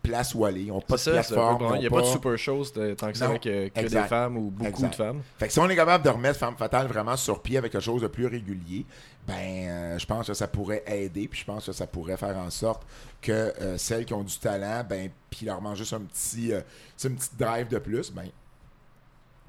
place 0.02 0.34
où 0.34 0.44
aller. 0.44 0.62
Ils 0.62 0.72
ont 0.72 0.80
pas 0.80 0.96
de 0.96 1.02
plateforme. 1.10 1.72
Il 1.76 1.80
n'y 1.80 1.86
a 1.86 1.90
pas 1.90 2.00
de 2.00 2.06
super 2.06 2.36
shows 2.36 2.64
de- 2.74 2.94
tant 2.94 3.12
que 3.12 3.18
ça 3.18 3.26
avec 3.26 3.42
que 3.42 3.70
exact. 3.74 4.02
des 4.02 4.08
femmes 4.08 4.36
ou 4.36 4.50
beaucoup 4.50 4.68
Exact. 4.68 4.88
de 4.90 4.94
femmes. 4.96 5.20
Fait 5.38 5.46
que 5.46 5.52
si 5.52 5.58
on 5.60 5.68
est 5.68 5.76
capable 5.76 6.02
de 6.04 6.08
remettre 6.10 6.38
Femme 6.38 6.56
Fatale 6.56 6.86
vraiment 6.88 7.16
sur 7.16 7.40
pied 7.40 7.56
avec 7.58 7.70
quelque 7.72 7.84
chose 7.84 8.02
de 8.02 8.08
plus 8.08 8.26
régulier, 8.26 8.84
ben 9.28 9.34
euh, 9.68 9.98
je 9.98 10.06
pense 10.06 10.26
que 10.26 10.34
ça 10.34 10.48
pourrait 10.48 10.82
aider, 10.86 11.28
puis 11.28 11.38
je 11.40 11.44
pense 11.44 11.66
que 11.66 11.72
ça 11.72 11.86
pourrait 11.86 12.16
faire 12.16 12.36
en 12.36 12.50
sorte 12.50 12.82
que 13.20 13.30
euh, 13.60 13.78
celles 13.78 14.04
qui 14.04 14.14
ont 14.14 14.24
du 14.24 14.36
talent, 14.38 14.82
ben 14.88 15.08
puis 15.30 15.46
leur 15.46 15.60
manque 15.62 15.76
juste 15.76 15.92
un 15.92 16.00
petit, 16.00 16.52
euh, 16.52 16.62
une 17.04 17.14
petite 17.14 17.36
drive 17.38 17.68
de 17.68 17.78
plus, 17.78 18.10
ben 18.10 18.24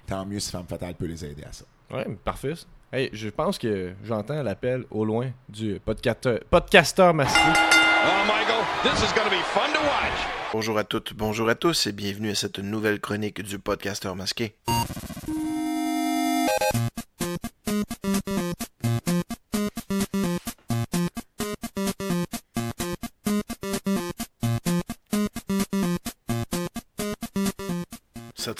tant 0.07 0.25
mieux 0.25 0.39
si 0.39 0.51
Femme 0.51 0.65
Fatale 0.67 0.95
peut 0.95 1.05
les 1.05 1.23
aider 1.25 1.43
à 1.43 1.53
ça. 1.53 1.65
Ouais, 1.91 2.05
parfait. 2.23 2.53
Hey, 2.91 3.09
je 3.11 3.29
pense 3.29 3.57
que 3.57 3.93
j'entends 4.03 4.43
l'appel 4.43 4.85
au 4.91 5.03
loin 5.03 5.31
du 5.49 5.79
podcasteur, 5.83 6.39
podcasteur 6.49 7.13
masqué. 7.13 7.39
Oh, 7.41 8.27
Michael, 8.27 8.63
this 8.83 9.01
is 9.01 9.13
going 9.13 9.25
to 9.25 9.31
be 9.31 9.41
fun 9.53 9.73
to 9.73 9.79
watch. 9.79 10.27
Bonjour 10.51 10.77
à 10.77 10.83
toutes, 10.83 11.13
bonjour 11.15 11.49
à 11.49 11.55
tous 11.55 11.87
et 11.87 11.91
bienvenue 11.91 12.29
à 12.29 12.35
cette 12.35 12.59
nouvelle 12.59 12.99
chronique 12.99 13.41
du 13.41 13.57
podcasteur 13.57 14.15
masqué. 14.15 14.55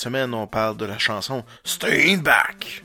Semaine, 0.03 0.33
on 0.33 0.47
parle 0.47 0.75
de 0.75 0.83
la 0.83 0.97
chanson 0.97 1.45
Steinbach. 1.63 2.83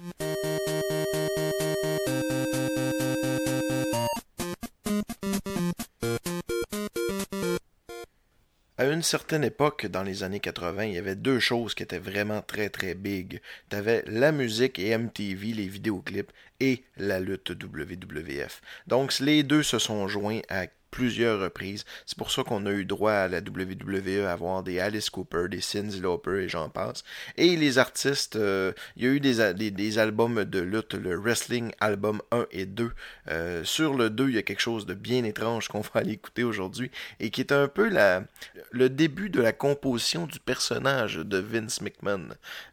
À 8.76 8.85
une 8.85 9.02
certaine 9.02 9.42
époque, 9.42 9.87
dans 9.87 10.04
les 10.04 10.22
années 10.22 10.38
80, 10.38 10.85
il 10.85 10.94
y 10.94 10.98
avait 10.98 11.16
deux 11.16 11.40
choses 11.40 11.74
qui 11.74 11.83
étaient 11.83 11.98
vraiment 11.98 12.40
très 12.40 12.68
très 12.68 12.94
big. 12.94 13.40
T'avais 13.68 14.04
la 14.07 14.31
musique 14.31 14.78
et 14.78 14.96
MTV, 14.96 15.54
les 15.54 15.66
vidéoclips, 15.66 16.31
et 16.61 16.85
la 16.96 17.20
lutte 17.20 17.50
WWF. 17.50 18.61
Donc 18.87 19.18
les 19.20 19.42
deux 19.42 19.62
se 19.62 19.78
sont 19.78 20.09
joints 20.09 20.40
à 20.48 20.66
plusieurs 20.90 21.40
reprises. 21.40 21.85
C'est 22.07 22.18
pour 22.18 22.31
ça 22.31 22.42
qu'on 22.42 22.66
a 22.66 22.70
eu 22.70 22.85
droit 22.85 23.12
à 23.12 23.29
la 23.29 23.38
WWE 23.38 24.24
à 24.27 24.33
avoir 24.33 24.62
des 24.62 24.81
Alice 24.81 25.11
Cooper, 25.11 25.46
des 25.51 25.61
Cyndi 25.61 26.01
Lauper 26.01 26.44
et 26.44 26.48
j'en 26.48 26.68
passe. 26.68 27.05
Et 27.37 27.57
les 27.57 27.79
artistes, 27.79 28.37
euh, 28.37 28.72
il 28.96 29.05
y 29.05 29.07
a 29.07 29.11
eu 29.11 29.20
des, 29.20 29.70
des, 29.70 29.98
albums 29.98 30.44
de 30.44 30.61
lutte, 30.61 30.94
le 30.94 31.16
Wrestling 31.16 31.72
Album 31.81 32.22
1 32.31 32.46
et 32.51 32.66
2. 32.66 32.90
Euh, 33.29 33.64
sur 33.64 33.94
le 33.94 34.11
2, 34.11 34.29
il 34.29 34.35
y 34.37 34.38
a 34.38 34.42
quelque 34.42 34.61
chose 34.61 34.87
de 34.87 34.94
bien 34.94 35.24
étrange 35.24 35.68
qu'on 35.68 35.81
va 35.81 35.90
aller 35.94 36.12
écouter 36.12 36.44
aujourd'hui 36.44 36.90
et 37.20 37.31
qui 37.31 37.40
est 37.40 37.53
un 37.53 37.68
peu 37.68 37.88
la, 37.88 38.22
le 38.70 38.88
début 38.88 39.31
de 39.31 39.40
la 39.40 39.53
composition 39.53 40.27
du 40.27 40.40
personnage 40.40 41.16
de 41.16 41.38
Vince 41.38 41.81
McMahon 41.81 42.29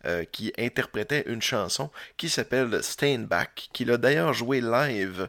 euh, 0.06 0.23
qui 0.32 0.54
interprétait 0.58 1.23
une 1.28 1.41
chanson 1.41 1.89
qui 2.17 2.30
s'appelle 2.30 2.82
Steinbach, 2.82 3.69
qu'il 3.73 3.91
a 3.91 3.97
d'ailleurs 3.97 4.34
joué 4.34 4.62
live 4.62 5.28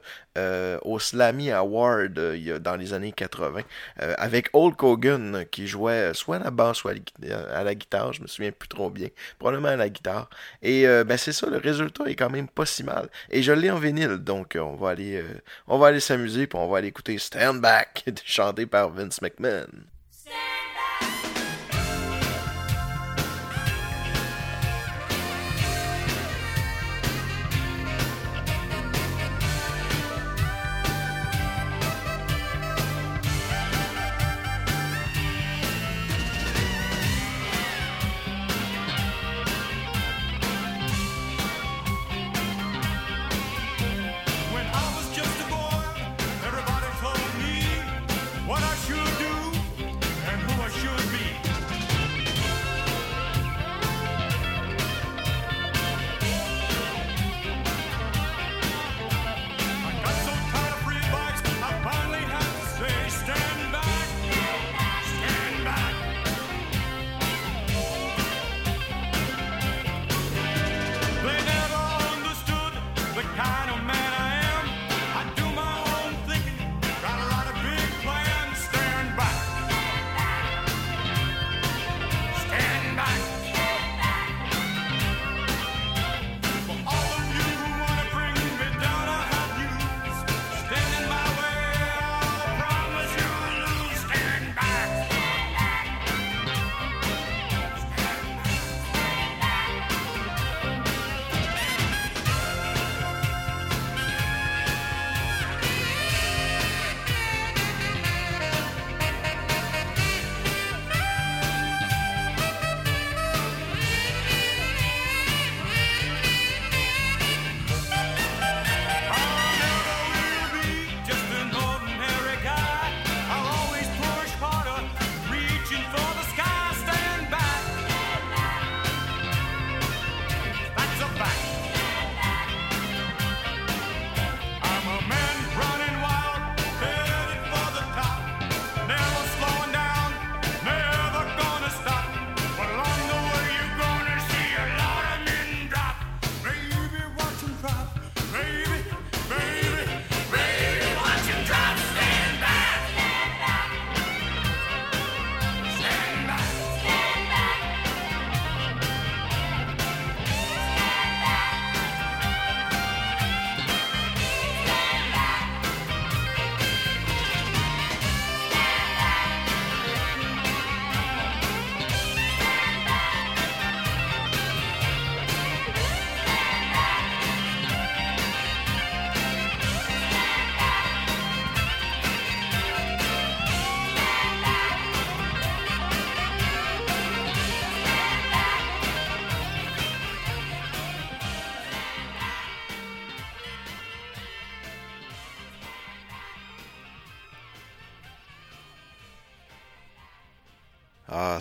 au 0.82 0.98
Slammy 0.98 1.50
Award 1.50 2.12
dans 2.60 2.75
les 2.76 2.92
années 2.92 3.12
80 3.12 3.62
euh, 4.02 4.14
avec 4.18 4.48
Hulk 4.52 4.82
Hogan 4.82 5.44
qui 5.50 5.66
jouait 5.66 6.12
soit 6.14 6.36
à 6.36 6.38
la 6.40 6.50
basse 6.50 6.76
soit 6.76 6.92
à 7.52 7.64
la, 7.64 7.74
guitare, 7.74 8.12
je 8.12 8.22
me 8.22 8.26
souviens 8.26 8.52
plus 8.52 8.68
trop 8.68 8.90
bien, 8.90 9.08
probablement 9.38 9.68
à 9.68 9.76
la 9.76 9.88
guitare. 9.88 10.28
Et 10.62 10.86
euh, 10.86 11.04
ben 11.04 11.16
c'est 11.16 11.32
ça, 11.32 11.48
le 11.48 11.58
résultat 11.58 12.04
est 12.06 12.14
quand 12.14 12.30
même 12.30 12.48
pas 12.48 12.66
si 12.66 12.84
mal. 12.84 13.08
Et 13.30 13.42
je 13.42 13.52
l'ai 13.52 13.70
en 13.70 13.78
vinyle, 13.78 14.18
donc 14.18 14.56
euh, 14.56 14.60
on 14.60 14.76
va 14.76 14.90
aller, 14.90 15.16
euh, 15.16 15.42
on 15.66 15.78
va 15.78 15.88
aller 15.88 16.00
s'amuser 16.00 16.46
puis 16.46 16.58
on 16.58 16.68
va 16.68 16.78
aller 16.78 16.88
écouter 16.88 17.18
Stand 17.18 17.60
Back 17.60 18.04
chanté 18.24 18.66
par 18.66 18.90
Vince 18.90 19.20
McMahon. 19.22 19.66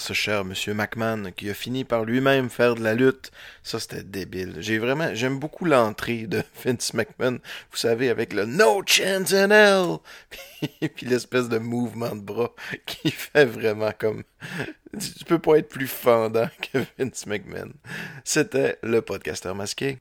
Ce 0.06 0.14
cher 0.14 0.45
Monsieur 0.45 0.74
McMahon 0.76 1.32
qui 1.36 1.49
a 1.49 1.53
fini 1.56 1.84
par 1.84 2.06
lui-même 2.06 2.49
faire 2.49 2.76
de 2.76 2.84
la 2.84 2.93
lutte. 2.93 3.32
Ça, 3.64 3.80
c'était 3.80 4.03
débile. 4.03 4.58
J'ai 4.60 4.78
vraiment, 4.78 5.14
j'aime 5.16 5.39
beaucoup 5.39 5.66
l'entrée 5.66 6.28
de 6.28 6.43
Vince 6.64 6.93
McMahon. 6.93 7.39
Vous 7.72 7.78
savez, 7.78 8.10
avec 8.10 8.32
le 8.34 8.45
No 8.45 8.82
Chance 8.86 9.34
in 9.34 9.49
Hell. 9.49 9.97
Puis, 10.30 10.89
puis 10.89 11.06
l'espèce 11.08 11.49
de 11.49 11.58
mouvement 11.58 12.16
de 12.16 12.22
bras 12.22 12.51
qui 12.86 13.10
fait 13.12 13.45
vraiment 13.45 13.91
comme, 13.97 14.24
tu 14.99 15.26
peux 15.26 15.39
pas 15.39 15.58
être 15.58 15.70
plus 15.70 15.88
fendant 15.88 16.49
que 16.62 16.80
Vince 16.99 17.26
McMahon. 17.26 17.72
C'était 18.24 18.78
le 18.84 19.01
podcasteur 19.01 19.53
masqué. 19.56 19.97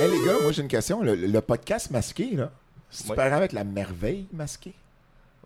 Hey 0.00 0.10
les 0.10 0.24
gars, 0.26 0.38
moi 0.42 0.52
j'ai 0.52 0.62
une 0.62 0.68
question. 0.68 1.02
Le, 1.02 1.14
le 1.14 1.40
podcast 1.40 1.90
masqué, 1.90 2.30
là, 2.32 2.50
c'est 2.90 3.08
Ouais. 3.10 3.16
pareil 3.16 3.32
avec 3.32 3.52
la 3.52 3.64
merveille 3.64 4.26
masquée? 4.32 4.72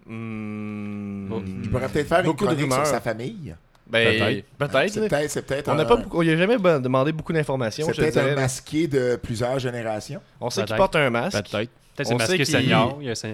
Hmm, 0.09 1.31
Il 1.63 1.71
pourrait 1.71 1.89
peut-être 1.89 2.09
faire 2.09 2.23
beaucoup 2.23 2.45
une 2.45 2.51
de 2.51 2.55
chronique 2.57 2.73
sur 2.73 2.87
sa 2.87 3.01
famille. 3.01 3.55
Ben, 3.87 4.43
peut-être. 4.59 4.93
C'est 4.93 5.01
là. 5.01 5.09
peut-être, 5.09 5.31
c'est 5.31 5.43
peut-être 5.47 5.69
On 5.69 5.75
n'a 5.75 5.83
un- 5.83 5.87
pas 5.87 5.97
beaucoup, 5.97 6.23
il 6.23 6.31
a 6.31 6.37
jamais 6.37 6.57
demandé 6.59 7.13
beaucoup 7.13 7.33
d'informations. 7.33 7.87
c'est 7.87 7.95
peut-être 7.95 8.19
un 8.19 8.35
masqué 8.35 8.87
de 8.87 9.17
plusieurs 9.23 9.59
générations. 9.59 10.21
On 10.41 10.51
sait 10.51 10.65
qu'il 10.65 10.77
porte 10.77 10.97
un 10.97 11.09
masque. 11.11 11.39
Peut-être. 11.51 11.71
Peut-être 11.97 12.09
On 12.09 12.11
c'est 12.11 12.15
masqué 12.19 12.45
sait 12.45 12.53
qu'il- 12.61 12.63
senior. 12.65 12.99
Il 13.01 13.09
masqué 13.09 13.29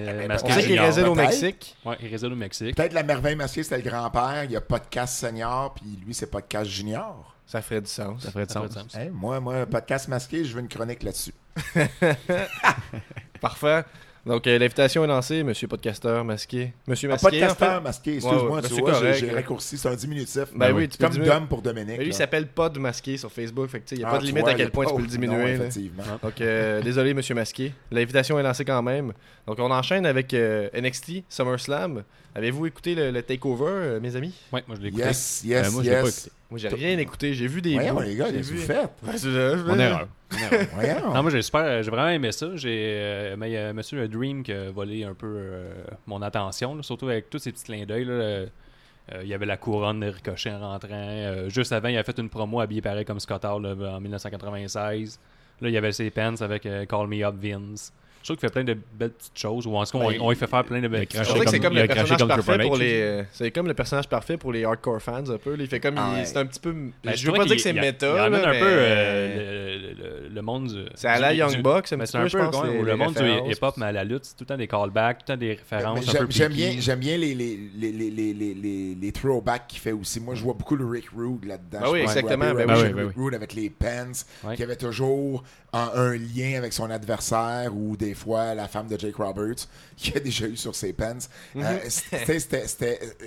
On 0.46 0.48
sait 0.48 0.60
qu'il 0.60 0.62
junior. 0.70 0.86
réside 0.86 1.04
au. 1.06 1.14
Mexique. 1.14 1.76
Ouais, 1.84 1.96
il 2.00 2.08
réside 2.08 2.32
au 2.32 2.36
Mexique. 2.36 2.74
Peut-être 2.76 2.92
la 2.94 3.02
merveille 3.02 3.36
masquée, 3.36 3.62
c'était 3.62 3.76
le 3.82 3.90
grand-père. 3.90 4.44
Il 4.44 4.52
y 4.52 4.56
a 4.56 4.60
podcast 4.60 5.16
senior, 5.16 5.74
puis 5.74 5.98
lui, 6.06 6.14
c'est 6.14 6.30
podcast 6.30 6.70
junior. 6.70 7.34
Ça 7.46 7.60
ferait 7.60 7.80
du 7.82 7.90
sens. 7.90 8.22
Ça 8.22 8.30
ferait 8.30 8.46
du 8.46 8.52
sens. 8.54 8.68
du 8.70 8.74
sens. 8.74 8.94
Hey, 8.96 9.10
moi, 9.12 9.38
moi, 9.40 9.66
podcast 9.66 10.08
masqué, 10.08 10.44
je 10.44 10.54
veux 10.54 10.60
une 10.60 10.68
chronique 10.68 11.02
là-dessus. 11.02 11.34
Parfait. 13.40 13.84
Donc, 14.26 14.46
euh, 14.46 14.58
l'invitation 14.58 15.04
est 15.04 15.06
lancée, 15.06 15.42
monsieur 15.42 15.68
podcasteur 15.68 16.24
masqué. 16.24 16.72
Monsieur 16.86 17.08
masqué, 17.10 17.26
en 17.26 17.30
podcasteur 17.30 17.74
fait? 17.76 17.80
masqué, 17.82 18.10
Ouais, 18.12 18.16
excuse-moi, 18.16 18.50
ouais, 18.56 18.62
tu 18.62 18.68
c'est 18.74 18.80
vois, 18.80 19.12
j'ai- 19.12 19.30
raccourci, 19.32 19.76
c'est 19.76 19.88
un 19.88 19.94
diminutif. 19.94 20.44
Ben 20.54 20.72
oui, 20.74 20.88
tu 20.88 20.96
Comme. 20.96 21.16
Dom 21.18 21.46
pour 21.46 21.60
Dominique. 21.60 21.96
Mais 21.98 22.04
lui, 22.04 22.10
il 22.10 22.14
s'appelle 22.14 22.46
Pod 22.46 22.78
Masqué 22.78 23.18
sur 23.18 23.30
Facebook. 23.30 23.68
Fait 23.68 23.80
tu 23.84 23.96
il 23.96 23.98
n'y 23.98 24.04
a 24.04 24.08
Ah, 24.08 24.12
pas 24.12 24.16
de 24.16 24.22
tu 24.22 24.28
limite 24.28 24.44
vois, 24.44 24.52
à 24.52 24.54
quel 24.54 24.70
point 24.70 24.86
tu 24.86 24.94
peux 24.94 25.02
le 25.02 25.08
diminuer. 25.08 25.58
là. 25.58 25.66
effectivement. 25.66 26.02
Donc, 26.22 26.40
euh, 26.40 26.80
désolé, 26.80 27.12
monsieur 27.12 27.34
Masqué. 27.34 27.74
L'invitation 27.90 28.38
est 28.38 28.42
lancée 28.42 28.64
quand 28.64 28.82
même. 28.82 29.12
Donc, 29.46 29.58
on 29.58 29.70
enchaîne 29.70 30.06
avec 30.06 30.32
euh, 30.32 30.70
NXT 30.74 31.24
SummerSlam. 31.28 32.02
Avez-vous 32.36 32.66
écouté 32.66 32.94
le, 32.96 33.10
le 33.12 33.22
takeover, 33.22 33.64
euh, 33.68 34.00
mes 34.00 34.16
amis? 34.16 34.34
Ouais, 34.52 34.64
moi 34.66 34.76
je 34.76 34.82
l'ai 34.82 34.88
écouté. 34.88 35.04
Yes, 35.04 35.42
yes, 35.44 35.68
Euh, 35.68 35.70
moi, 35.70 35.82
je 35.84 35.90
l'ai 35.90 35.96
pas 35.96 36.02
yes. 36.04 36.18
écouté. 36.26 36.36
Moi, 36.50 36.58
j'ai 36.58 36.68
rien 36.68 36.98
écouté. 36.98 37.34
J'ai 37.34 37.46
vu 37.46 37.62
des. 37.62 37.74
Voyons, 37.74 38.00
les 38.00 38.16
gars, 38.16 38.26
J'ai 38.32 38.40
vu- 38.40 38.58
ça. 38.58 38.90
Mon 39.66 39.78
erreur. 39.78 40.08
Non, 41.14 41.22
moi 41.22 41.30
j'ai 41.30 41.42
super, 41.42 41.80
j'ai 41.82 41.90
vraiment 41.92 42.08
aimé 42.08 42.32
ça. 42.32 42.48
J'ai, 42.56 42.94
euh, 42.96 43.36
mais 43.38 43.50
il 43.50 43.52
y 43.52 43.56
a 43.56 43.72
Monsieur 43.72 44.08
Dream 44.08 44.42
qui 44.42 44.50
a 44.52 44.70
volé 44.72 45.04
un 45.04 45.14
peu 45.14 45.26
euh, 45.36 45.72
mon 46.06 46.20
attention, 46.22 46.74
là, 46.74 46.82
surtout 46.82 47.08
avec 47.08 47.30
tous 47.30 47.38
ces 47.38 47.52
petits 47.52 47.62
clins 47.64 47.84
d'œil. 47.86 48.04
là. 48.04 48.12
Euh, 48.12 48.46
il 49.22 49.28
y 49.28 49.34
avait 49.34 49.46
la 49.46 49.56
couronne 49.58 50.00
de 50.00 50.06
Ricochet 50.08 50.50
en 50.50 50.70
rentrant. 50.70 50.88
Euh, 50.92 51.48
juste 51.50 51.70
avant, 51.72 51.88
il 51.88 51.96
a 51.98 52.02
fait 52.02 52.18
une 52.18 52.30
promo 52.30 52.58
habillé 52.60 52.80
pareil 52.80 53.04
comme 53.04 53.20
Scott 53.20 53.44
Hall 53.44 53.62
là, 53.62 53.96
en 53.96 54.00
1996. 54.00 55.20
Là, 55.60 55.68
il 55.68 55.72
y 55.72 55.76
avait 55.76 55.92
ses 55.92 56.10
pants 56.10 56.34
avec 56.40 56.66
euh, 56.66 56.84
Call 56.86 57.06
Me 57.06 57.22
Up 57.24 57.36
Vince. 57.40 57.92
Je 58.24 58.28
trouve 58.28 58.38
qu'il 58.38 58.48
fait 58.48 58.52
plein 58.54 58.64
de 58.64 58.74
belles 58.98 59.10
petites 59.10 59.38
choses. 59.38 59.66
Ou 59.66 59.76
en 59.76 59.84
tout 59.84 59.98
cas, 59.98 60.04
on, 60.04 60.08
Ben, 60.08 60.18
on 60.22 60.30
lui 60.30 60.36
fait 60.36 60.46
faire 60.46 60.64
plein 60.64 60.80
de 60.80 60.88
belles 60.88 61.06
choses. 61.12 61.44
c'est 61.46 61.60
comme- 61.60 61.74
le 61.74 61.86
personnage 61.86 62.18
comme 62.18 62.28
parfait 62.28 62.58
pour 62.58 62.76
les. 62.78 63.24
C'est 63.32 63.50
comme 63.50 63.66
le 63.66 63.74
personnage 63.74 64.08
parfait 64.08 64.36
pour 64.38 64.50
les 64.50 64.64
hardcore 64.64 65.02
fans 65.02 65.28
un 65.28 65.36
peu. 65.36 65.54
Il 65.60 65.66
fait 65.66 65.78
comme. 65.78 65.96
Ah. 65.98 66.24
C'est 66.24 66.38
un 66.38 66.46
petit 66.46 66.58
peu. 66.58 66.72
Ben, 67.04 67.14
je 67.14 67.26
veux 67.26 67.34
pas 67.34 67.44
dire 67.44 67.56
que 67.56 67.60
c'est 67.62 67.74
méta. 67.74 68.06
Il 68.26 68.34
un 68.34 68.40
peu 68.40 68.56
euh, 68.62 69.76
le, 69.78 69.92
le- 69.92 70.28
le 70.34 70.42
monde 70.42 70.68
du. 70.68 70.84
C'est 70.94 71.08
à 71.08 71.18
la 71.20 71.32
du- 71.32 71.38
Young 71.40 71.60
Bucks, 71.62 71.92
mais 71.92 71.98
petit 71.98 72.12
c'est 72.12 72.16
un 72.16 72.26
peu 72.28 72.38
le 72.82 72.96
monde 72.96 73.14
du 73.14 73.50
hip-hop, 73.52 73.74
mais 73.76 73.86
à 73.86 73.92
la 73.92 74.04
lutte, 74.04 74.24
c'est 74.24 74.32
tout 74.36 74.44
le 74.44 74.46
temps 74.46 74.56
des 74.56 74.68
callbacks, 74.68 75.18
tout 75.18 75.24
le 75.28 75.34
temps 75.34 75.40
des 75.40 75.48
références 75.54 76.10
j'aime- 76.30 76.52
bien, 76.52 76.72
j'aime 76.78 76.98
bien 77.00 77.18
les, 77.18 77.34
les, 77.34 77.58
les, 77.76 77.92
les, 77.92 79.12
throwbacks 79.12 79.66
qu'il 79.68 79.80
fait 79.80 79.92
aussi. 79.92 80.18
Moi, 80.20 80.34
je 80.34 80.42
vois 80.42 80.54
beaucoup 80.54 80.76
le 80.76 80.86
Rick 80.86 81.10
Rude 81.14 81.44
là-dedans. 81.44 81.78
Ah 81.82 81.90
oui, 81.90 82.00
exactement, 82.00 82.54
ben 82.54 82.56
Rick 82.56 82.86
oui. 82.86 82.92
Ben 82.94 83.04
oui, 83.14 83.22
Rude 83.24 83.34
avec 83.34 83.52
les 83.52 83.68
pants, 83.68 84.12
qui 84.56 84.62
avait 84.62 84.76
toujours 84.76 85.42
un, 85.76 85.90
un 85.94 86.12
lien 86.16 86.56
avec 86.58 86.72
son 86.72 86.88
adversaire 86.90 87.74
ou 87.76 87.96
des 87.96 88.14
fois 88.14 88.54
la 88.54 88.68
femme 88.68 88.86
de 88.88 88.98
Jake 88.98 89.16
Roberts 89.16 89.66
qui 89.96 90.16
a 90.16 90.20
déjà 90.20 90.46
eu 90.46 90.56
sur 90.56 90.74
ses 90.74 90.92
pants. 90.92 91.18
Mhm. 91.54 91.62
Euh, 91.64 91.78
c'était- 91.88 92.38
c'était- 92.40 92.66
c'était, 92.68 92.98
euh, 93.02 93.26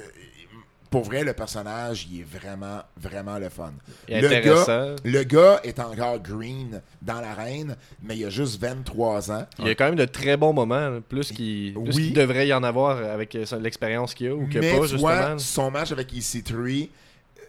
pour 0.90 1.04
vrai, 1.04 1.26
le 1.26 1.34
personnage, 1.34 2.08
il 2.10 2.22
est 2.22 2.24
vraiment, 2.24 2.80
vraiment 2.96 3.38
le 3.38 3.50
fun. 3.50 3.74
Le, 4.08 4.22
gars, 4.42 4.96
le 5.04 5.24
gars 5.24 5.60
est 5.66 5.78
encore 5.82 6.18
green 6.20 6.82
dans 7.02 7.20
l'arène, 7.20 7.76
mais 8.02 8.16
il 8.18 8.26
a 8.26 8.30
juste 8.30 8.58
23 8.62 9.30
ans. 9.30 9.46
Il 9.60 9.68
y 9.68 9.70
a 9.70 9.76
quand 9.76 9.84
même 9.86 9.96
de 9.96 10.06
très 10.06 10.38
bons 10.38 10.54
moments, 10.54 10.90
là, 10.90 11.02
plus 11.02 11.34
qu'il 11.34 11.78
Oui. 11.78 12.12
devrait 12.12 12.48
y 12.48 12.54
en 12.54 12.64
avoir 12.64 12.98
avec 13.04 13.36
euh, 13.36 13.46
l'expérience 13.60 14.14
qu'il 14.14 14.28
a 14.30 14.34
ou 14.36 14.48
que 14.48 14.60
Mais 14.60 14.72
pas, 14.72 14.78
tu 14.86 14.88
justement. 14.94 15.00
vois, 15.02 15.36
son 15.40 15.70
match 15.72 15.92
avec 15.92 16.14
EC3, 16.14 16.90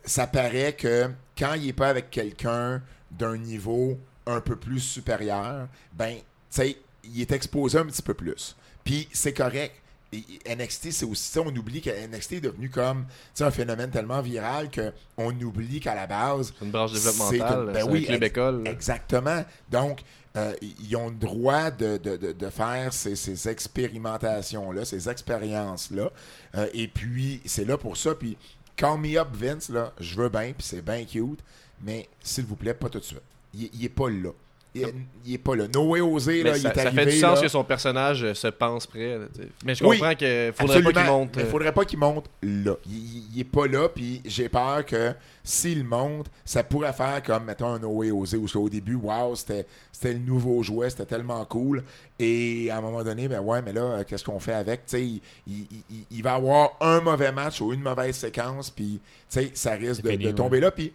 ça 0.05 0.27
paraît 0.27 0.73
que 0.73 1.09
quand 1.39 1.55
il 1.55 1.69
est 1.69 1.73
pas 1.73 1.89
avec 1.91 2.11
quelqu'un 2.11 2.83
d'un 3.13 3.37
niveau 3.37 3.97
un 4.29 4.41
peu 4.41 4.57
plus 4.57 4.81
supérieur, 4.81 5.69
ben, 5.93 6.17
tu 6.17 6.23
sais, 6.51 6.77
il 7.05 7.21
est 7.21 7.33
exposé 7.33 7.79
un 7.79 7.87
petit 7.87 8.03
peu 8.03 8.15
plus. 8.15 8.55
Puis 8.85 9.09
c'est 9.13 9.33
correct. 9.33 9.75
Et- 10.13 10.25
NXT, 10.57 10.91
c'est 10.91 11.05
aussi 11.05 11.31
ça. 11.31 11.41
On 11.43 11.55
oublie 11.55 11.83
que 11.83 11.91
NXT 11.91 12.33
est 12.35 12.41
devenu 12.41 12.71
comme 12.71 13.05
tu 13.05 13.13
sais, 13.35 13.45
un 13.45 13.51
phénomène 13.51 13.91
tellement 13.91 14.23
viral 14.23 14.71
qu'on 14.71 15.31
oublie 15.43 15.81
qu'à 15.81 15.95
la 15.95 16.07
base, 16.07 16.55
C'est 16.59 16.65
une 16.65 16.71
branche 16.71 16.93
c'est 16.95 16.99
développementale. 16.99 17.67
c'est 17.67 17.73
ben 17.83 17.89
un 17.89 17.93
oui, 17.93 18.05
club 18.07 18.23
ex- 18.23 18.31
école. 18.33 18.63
là. 18.65 18.71
Exactement. 18.71 19.45
Donc, 19.71 20.01
euh, 20.37 20.55
ils 20.81 20.97
ont 20.97 21.11
le 21.11 21.15
droit 21.17 21.71
de, 21.71 21.99
de- 21.99 22.17
de- 22.17 22.33
de 22.33 22.51
faire 22.51 22.93
ces, 22.95 23.17
ces 23.17 23.49
expérimentations-là, 23.51 24.85
ces 24.85 25.09
expériences-là. 25.09 26.11
Euh, 26.55 26.67
et 26.73 26.89
puis, 26.89 27.41
c'est 27.45 27.65
là 27.67 27.77
pour 27.77 27.97
ça. 27.97 28.15
Puis, 28.15 28.37
call 28.77 28.99
me 28.99 29.19
up, 29.19 29.29
Vince, 29.33 29.69
là, 29.69 29.93
je 30.01 30.15
veux 30.17 30.29
bien, 30.29 30.53
puis 30.57 30.67
c'est 30.67 30.83
bien 30.83 31.05
cute, 31.05 31.41
mais 31.83 32.09
s'il 32.23 32.45
vous 32.47 32.57
plaît, 32.57 32.75
pas 32.75 32.89
tout 32.89 32.99
de 33.01 33.05
suite. 33.05 33.21
Il, 33.55 33.71
il 33.75 33.85
est 33.85 33.89
pas 33.89 34.09
là. 34.11 34.31
Il, 34.75 34.87
il 35.25 35.35
est 35.35 35.39
pas 35.39 35.57
là. 35.57 35.65
Noé 35.75 36.01
Osé, 36.03 36.43
là, 36.43 36.55
il 36.57 36.61
ça, 36.63 36.71
est 36.71 36.75
ça 36.75 36.81
arrivé. 36.83 37.05
fait 37.05 37.11
du 37.11 37.19
sens 37.19 37.37
là. 37.39 37.43
que 37.43 37.49
son 37.49 37.65
personnage 37.65 38.23
euh, 38.23 38.35
se 38.35 38.47
pense 38.49 38.87
prêt. 38.87 39.19
là, 39.19 39.25
mais 39.65 39.75
je 39.75 39.83
Oui, 39.83 39.97
comprends 39.99 40.15
qu'il 40.15 40.53
faudrait 40.55 40.83
pas 40.83 40.93
qu'il 40.93 41.11
monte. 41.11 41.37
Mais 41.37 41.43
euh, 41.43 41.47
faudrait 41.47 41.73
pas 41.73 41.85
qu'il 41.87 41.99
monte 41.99 42.27
là. 42.43 42.75
Il, 42.87 42.93
il- 42.97 43.25
il 43.35 43.41
est 43.41 43.45
pas 43.45 43.67
là, 43.67 43.89
puis 43.89 44.21
j'ai 44.27 44.49
peur 44.51 44.85
que 44.85 45.15
s'il 45.43 45.85
monte, 45.85 46.27
ça 46.45 46.63
pourrait 46.63 46.93
faire 46.93 47.23
comme, 47.25 47.45
mettons, 47.47 47.69
un 47.73 47.79
Noé 47.79 48.11
Osé, 48.13 48.37
où 48.37 48.47
au 48.57 48.69
début, 48.69 48.95
wow, 48.95 49.35
c'était 49.35 49.67
c'était 49.91 50.13
le 50.13 50.21
nouveau 50.21 50.63
jouet, 50.63 50.91
c'était 50.91 51.07
tellement 51.07 51.45
cool. 51.47 51.83
Et 52.21 52.71
à 52.71 52.77
un 52.77 52.81
moment 52.83 53.03
donné, 53.03 53.27
ben 53.27 53.41
ouais, 53.41 53.63
mais 53.63 53.73
là, 53.73 53.81
euh, 53.83 54.05
qu'est-ce 54.07 54.23
qu'on 54.23 54.39
fait 54.39 54.53
avec? 54.53 54.85
Tu 54.87 54.91
sais, 54.97 55.03
il, 55.05 55.21
il- 55.49 55.67
il- 55.91 56.05
il 56.11 56.23
va 56.23 56.35
avoir 56.35 56.77
un 56.81 57.01
mauvais 57.01 57.33
match 57.33 57.61
ou 57.63 57.73
une 57.73 57.81
mauvaise 57.83 58.15
séquence, 58.17 58.71
puis 58.71 59.01
tu 59.31 59.41
sais, 59.41 59.51
ça 59.55 59.73
risque 59.73 60.03
de, 60.03 60.11
fini, 60.11 60.25
de 60.25 60.29
ouais. 60.29 60.35
tomber 60.35 60.61
là. 60.61 60.71
Puis 60.71 60.93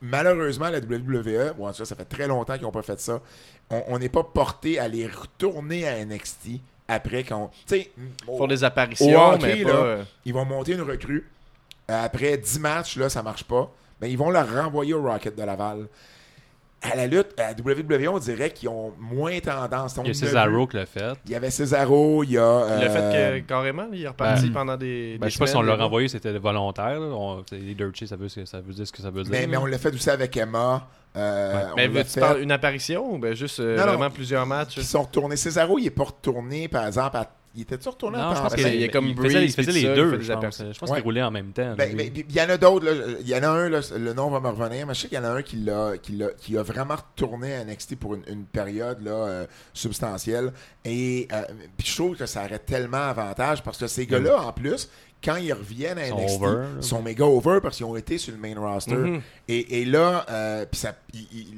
malheureusement, 0.00 0.68
la 0.68 0.78
WWE, 0.78 1.54
bon, 1.56 1.72
ça, 1.72 1.84
ça 1.84 1.94
fait 1.94 2.04
très 2.04 2.26
longtemps 2.26 2.54
qu'ils 2.54 2.62
n'ont 2.62 2.70
pas 2.70 2.82
fait 2.82 3.00
ça, 3.00 3.20
on 3.70 3.98
n'est 3.98 4.08
pas 4.08 4.22
porté 4.22 4.78
à 4.78 4.88
les 4.88 5.06
retourner 5.06 5.86
à 5.88 6.04
NXT 6.04 6.60
après 6.88 7.24
qu'on. 7.24 7.48
Tu 7.66 7.76
sais, 7.78 7.90
font 8.24 8.46
des 8.46 8.62
apparitions, 8.64 9.32
hockey, 9.32 9.56
mais 9.58 9.64
là, 9.64 9.72
pas. 9.72 10.04
ils 10.24 10.32
vont 10.32 10.44
monter 10.44 10.72
une 10.72 10.82
recrue. 10.82 11.28
Après 11.88 12.36
10 12.36 12.60
matchs, 12.60 12.96
là, 12.96 13.08
ça 13.08 13.22
marche 13.22 13.44
pas. 13.44 13.70
Mais 14.00 14.10
ils 14.10 14.18
vont 14.18 14.30
la 14.30 14.44
renvoyer 14.44 14.94
au 14.94 15.02
Rocket 15.02 15.36
de 15.36 15.42
Laval. 15.42 15.86
À 16.92 16.96
la 16.96 17.06
lutte, 17.06 17.28
à 17.38 17.52
la 17.52 17.52
WWE, 17.52 18.08
on 18.08 18.18
dirait 18.18 18.50
qu'ils 18.50 18.68
ont 18.68 18.92
moins 18.98 19.38
tendance. 19.40 19.96
On 19.98 20.02
Il 20.02 20.08
y 20.08 20.10
a. 20.10 20.14
Cesaro 20.14 20.66
qui 20.66 20.76
l'a 20.76 20.86
fait. 20.86 21.14
Il 21.26 21.32
y 21.32 21.34
avait 21.34 21.50
Cesaro, 21.50 22.22
il 22.24 22.32
y 22.32 22.38
a. 22.38 22.78
Le 22.80 22.88
fait 22.88 22.98
euh, 23.00 23.40
que 23.40 23.46
carrément, 23.46 23.86
il 23.92 24.02
est 24.04 24.08
reparti 24.08 24.46
ben, 24.48 24.52
pendant 24.52 24.76
des. 24.76 25.16
Ben, 25.18 25.26
des 25.26 25.30
je 25.30 25.34
sais 25.34 25.38
pas 25.38 25.46
si 25.46 25.56
on 25.56 25.62
l'a 25.62 25.74
renvoyé, 25.76 26.08
c'était 26.08 26.32
volontaire. 26.38 26.98
On- 27.00 27.42
les 27.52 27.74
dirt 27.74 27.90
sheets, 27.94 28.06
ça 28.08 28.16
veut, 28.16 28.28
ça 28.28 28.60
veut 28.60 28.72
dire 28.72 28.86
ce 28.86 28.92
que 28.92 29.02
ça 29.02 29.10
veut 29.10 29.22
dire. 29.22 29.32
mais, 29.32 29.46
mais 29.46 29.56
on 29.56 29.66
l'a 29.66 29.78
fait 29.78 29.92
aussi 29.94 30.10
avec 30.10 30.36
Emma. 30.36 30.86
euh, 31.16 31.54
Ouais. 31.54 31.62
on 31.72 31.76
Mais 31.76 31.88
l'a 31.88 32.04
tu 32.04 32.10
fait. 32.10 32.20
parles 32.20 32.40
une 32.42 32.52
apparition 32.52 33.14
ou 33.14 33.18
ben 33.18 33.34
juste 33.34 33.60
euh, 33.60 33.76
Non, 33.76 33.86
non, 33.86 33.92
vraiment 33.92 34.10
plusieurs 34.10 34.44
matchs? 34.46 34.76
Ils 34.76 34.84
sont 34.84 35.02
retournés. 35.02 35.36
Cesaro, 35.36 35.78
il 35.78 35.86
est 35.86 35.90
pas 35.90 36.04
retourné, 36.04 36.68
par 36.68 36.86
exemple. 36.86 37.16
à- 37.16 37.30
Il 37.56 37.62
était-tu 37.62 37.88
retourné 37.88 38.18
Non, 38.18 38.24
à 38.24 38.34
je 38.34 38.40
pense 38.42 38.50
temps 38.50 38.56
qu'il 38.56 38.64
plein? 38.66 38.74
y 38.74 38.84
a 38.84 38.88
comme 38.88 39.06
il 39.06 39.16
faisait, 39.16 39.38
il 39.38 39.40
les 39.46 39.48
ça, 39.50 39.62
il 39.62 39.94
deux, 39.94 40.10
je 40.12 40.16
pense. 40.18 40.30
apparitions. 40.30 40.72
Je 40.72 40.78
pense 40.78 40.90
Ouais. 40.90 40.96
qu'ils 40.96 41.04
roulaient 41.04 41.22
en 41.22 41.30
même 41.30 41.52
temps. 41.52 41.74
Ben, 41.76 41.96
ben, 41.96 42.10
il 42.14 42.36
y 42.36 42.40
en 42.42 42.48
a 42.50 42.56
d'autres. 42.58 42.84
là. 42.84 42.92
Il 43.20 43.26
y 43.28 43.34
en 43.34 43.42
a 43.42 43.48
un, 43.48 43.68
là, 43.70 43.80
le 43.96 44.12
nom 44.12 44.28
va 44.30 44.40
me 44.40 44.48
revenir, 44.48 44.86
mais 44.86 44.92
je 44.94 45.00
sais 45.00 45.08
qu'il 45.08 45.16
y 45.16 45.20
en 45.20 45.24
a 45.24 45.30
un 45.30 45.42
qui, 45.42 45.56
l'a, 45.56 45.96
qui, 45.96 46.12
l'a- 46.12 46.32
qui 46.36 46.58
a 46.58 46.62
vraiment 46.62 46.96
retourné 46.96 47.54
à 47.54 47.64
NXT 47.64 47.96
pour 47.96 48.14
une, 48.14 48.22
une 48.28 48.44
période 48.44 49.02
là, 49.02 49.10
euh, 49.10 49.46
substantielle. 49.72 50.52
Et 50.84 51.26
euh, 51.32 51.42
je 51.82 51.94
trouve 51.94 52.16
que 52.16 52.26
ça 52.26 52.44
aurait 52.44 52.58
tellement 52.58 52.98
avantage 53.08 53.62
parce 53.62 53.78
que 53.78 53.86
ces 53.86 54.06
gars-là, 54.06 54.40
en 54.42 54.52
plus, 54.52 54.88
quand 55.26 55.36
ils 55.36 55.52
reviennent 55.52 55.98
à 55.98 56.08
NXT, 56.08 56.40
over, 56.42 56.64
ils 56.78 56.82
sont 56.84 57.02
méga 57.02 57.24
over 57.24 57.58
parce 57.62 57.76
qu'ils 57.76 57.86
ont 57.86 57.96
été 57.96 58.16
sur 58.16 58.32
le 58.32 58.38
main 58.38 58.54
roster. 58.58 58.94
Mhm. 58.94 59.20
et, 59.48 59.80
et 59.82 59.84
là, 59.84 60.24
euh, 60.30 60.64
ça- 60.72 60.94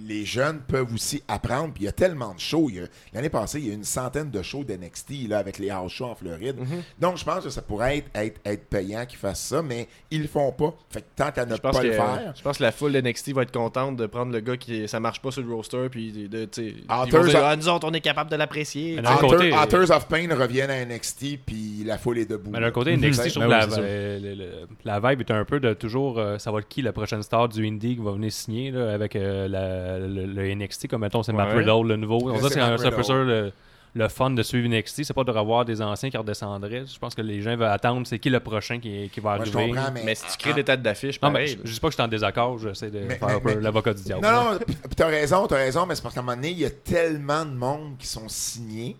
les 0.06 0.24
jeunes 0.24 0.60
peuvent 0.66 0.92
aussi 0.94 1.22
apprendre. 1.28 1.72
Puis 1.74 1.82
il 1.82 1.86
y 1.86 1.88
a 1.88 1.92
tellement 1.92 2.34
de 2.34 2.40
shows. 2.40 2.70
L'année 3.12 3.28
passée, 3.28 3.58
il 3.60 3.66
y 3.66 3.70
a 3.70 3.72
eu 3.72 3.76
une 3.76 3.84
centaine 3.84 4.30
de 4.30 4.42
shows 4.42 4.64
d'NXT 4.64 5.28
là, 5.28 5.38
avec 5.38 5.58
les 5.58 5.70
house 5.70 5.92
shows 5.92 6.06
en 6.06 6.14
Floride. 6.14 6.56
Mhm. 6.58 6.82
Donc, 6.98 7.16
je 7.18 7.24
pense 7.24 7.44
que 7.44 7.50
ça 7.50 7.60
pourrait 7.62 7.98
être, 7.98 8.08
être, 8.14 8.40
être 8.44 8.64
payant 8.68 9.04
qu'ils 9.06 9.18
fassent 9.18 9.42
ça, 9.44 9.62
mais 9.62 9.86
ils 10.10 10.22
le 10.22 10.28
font 10.28 10.50
pas. 10.52 10.74
Fait 10.90 11.02
que 11.02 11.06
tant 11.16 11.30
qu'à 11.30 11.44
ne 11.44 11.56
pas 11.56 11.70
que, 11.72 11.86
le 11.86 11.92
faire. 11.92 12.32
je 12.36 12.42
pense 12.42 12.58
que 12.58 12.62
la 12.62 12.72
foule 12.72 12.92
NXT 12.96 13.32
va 13.32 13.42
être 13.42 13.52
contente 13.52 13.96
de 13.96 14.06
prendre 14.06 14.32
le 14.32 14.40
gars 14.40 14.56
qui 14.56 14.88
ça 14.88 15.00
marche 15.00 15.20
pas 15.20 15.30
sur 15.30 15.42
le 15.42 15.52
roster 15.54 15.88
puis 15.90 16.12
de, 16.12 16.26
de 16.26 16.44
tu 16.46 16.62
sais, 16.62 16.74
ils 16.78 16.84
Hunters 16.88 17.20
vont 17.22 17.26
dire, 17.28 17.38
of- 17.38 17.44
ah, 17.44 17.56
nous 17.56 17.68
autres 17.68 17.86
on 17.88 17.92
est 17.92 18.00
capable 18.00 18.30
de 18.30 18.36
l'apprécier. 18.36 19.00
Côté- 19.20 19.52
Hunters 19.52 19.90
of 19.90 20.06
Pain 20.08 20.28
reviennent 20.34 20.70
à 20.70 20.84
NXT, 20.84 21.38
puis 21.44 21.82
la 21.84 21.98
foule 21.98 22.18
est 22.18 22.30
debout. 22.30 22.50
Mais 22.50 22.60
d'un 22.60 22.70
côté, 22.70 22.96
Mhm. 22.96 23.04
NXT, 23.04 23.24
je 23.28 23.34
trouve 23.34 23.48
Ben 23.48 23.57
que 23.57 23.57
la, 23.60 23.68
c'est 23.68 23.74
sûr. 23.74 23.82
le- 24.28 24.34
le- 24.34 24.68
la 24.84 25.00
vibe 25.00 25.20
est 25.20 25.30
un 25.30 25.44
peu 25.44 25.60
de 25.60 25.72
toujours 25.74 26.18
euh, 26.18 26.38
savoir 26.38 26.66
qui 26.66 26.82
la 26.82 26.92
prochaine 26.92 27.22
star 27.22 27.48
du 27.48 27.66
indie 27.66 27.96
qui 27.96 28.02
va 28.02 28.12
venir 28.12 28.32
signer 28.32 28.70
là, 28.70 28.92
avec 28.92 29.16
euh, 29.16 29.48
la- 29.48 29.98
le, 29.98 30.26
le 30.26 30.54
NXT, 30.54 30.88
comme 30.88 31.02
mettons 31.02 31.22
c'est 31.22 31.32
Matt. 31.32 31.52
Riddle, 31.52 31.86
le 31.88 31.96
nouveau. 31.96 32.18
C'est 32.48 32.60
un, 32.60 32.76
peu 32.76 33.02
ça 33.02 33.14
le, 33.14 33.52
le 33.94 34.08
fun 34.08 34.30
de 34.30 34.42
suivre 34.42 34.68
NXT, 34.68 35.04
c'est 35.04 35.14
pas 35.14 35.24
de 35.24 35.30
revoir 35.30 35.64
des 35.64 35.80
anciens 35.80 36.10
qui 36.10 36.16
redescendraient. 36.16 36.84
Je 36.86 36.98
pense 36.98 37.14
que 37.14 37.22
les 37.22 37.40
gens 37.40 37.56
veulent 37.56 37.68
attendre 37.68 38.06
c'est 38.06 38.18
qui 38.18 38.28
le 38.30 38.38
prochain 38.40 38.78
qui, 38.78 39.08
qui 39.12 39.18
va 39.20 39.36
Moi, 39.36 39.44
je 39.46 39.56
arriver. 39.56 39.80
mais. 39.94 40.02
Mais 40.04 40.14
si 40.14 40.24
tu 40.30 40.36
crées 40.38 40.52
en- 40.52 40.54
des 40.56 40.64
têtes 40.64 40.82
d'affiche, 40.82 41.20
non, 41.22 41.28
mais 41.30 41.32
pareil. 41.32 41.58
je, 41.64 41.68
je 41.68 41.72
dis 41.74 41.80
pas 41.80 41.88
que 41.88 41.92
je 41.92 41.96
suis 41.96 42.02
en 42.04 42.08
désaccord, 42.08 42.58
j'essaie 42.58 42.90
de 42.90 43.00
Mais- 43.00 43.14
faire 43.16 43.28
mais- 43.28 43.34
un 43.34 43.40
peu 43.40 43.54
mais- 43.54 43.60
l'avocat 43.62 43.94
du 43.94 44.02
diable. 44.02 44.22
Non, 44.22 44.30
non, 44.52 44.58
t'as 44.96 45.06
raison, 45.06 45.46
t'as 45.46 45.56
raison, 45.56 45.86
mais 45.86 45.94
c'est 45.94 46.02
parce 46.02 46.14
qu'à 46.14 46.20
un 46.20 46.22
moment 46.24 46.36
donné, 46.36 46.50
il 46.50 46.58
y 46.58 46.66
a 46.66 46.70
tellement 46.70 47.44
de 47.46 47.52
monde 47.54 47.96
qui 47.98 48.06
sont 48.06 48.28
signés. 48.28 48.96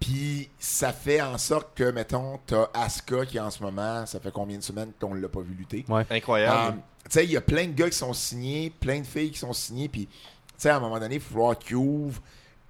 Puis 0.00 0.48
ça 0.58 0.92
fait 0.92 1.20
en 1.20 1.38
sorte 1.38 1.68
que, 1.74 1.90
mettons, 1.90 2.38
t'as 2.46 2.68
Asuka 2.72 3.26
qui 3.26 3.38
en 3.40 3.50
ce 3.50 3.62
moment, 3.62 4.06
ça 4.06 4.20
fait 4.20 4.30
combien 4.30 4.56
de 4.56 4.62
semaines 4.62 4.92
qu'on 5.00 5.14
l'a 5.14 5.28
pas 5.28 5.40
vu 5.40 5.54
lutter? 5.54 5.84
Ouais. 5.88 6.02
Euh, 6.10 6.14
Incroyable. 6.16 6.76
tu 7.04 7.10
sais, 7.10 7.24
il 7.24 7.32
y 7.32 7.36
a 7.36 7.40
plein 7.40 7.66
de 7.66 7.72
gars 7.72 7.90
qui 7.90 7.96
sont 7.98 8.12
signés, 8.12 8.70
plein 8.78 9.00
de 9.00 9.06
filles 9.06 9.30
qui 9.32 9.38
sont 9.38 9.52
signées, 9.52 9.88
puis, 9.88 10.06
tu 10.06 10.14
sais, 10.56 10.68
à 10.70 10.76
un 10.76 10.80
moment 10.80 11.00
donné, 11.00 11.16
il 11.16 11.20
faut 11.20 11.34
falloir 11.34 11.58
qu'ils 11.58 11.76
ouvrent 11.76 12.22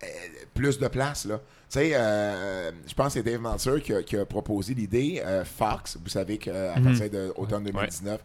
euh, 0.03 0.07
plus 0.55 0.79
de 0.79 0.89
place, 0.89 1.24
là. 1.26 1.39
Tu 1.39 1.81
sais, 1.81 1.91
euh, 1.95 2.70
je 2.87 2.95
pense 2.95 3.09
que 3.09 3.12
c'est 3.14 3.22
Dave 3.22 3.43
Meltzer 3.43 3.83
qui 3.83 3.93
a, 3.93 4.03
qui 4.03 4.16
a 4.16 4.24
proposé 4.24 4.72
l'idée. 4.72 5.20
euh, 5.22 5.45
Fox, 5.45 5.99
vous 6.03 6.09
savez 6.09 6.39
qu'à 6.39 6.76
Mhm. 6.76 6.85
partir 6.85 7.11
de 7.11 7.33
automne 7.37 7.64
2019, 7.64 8.20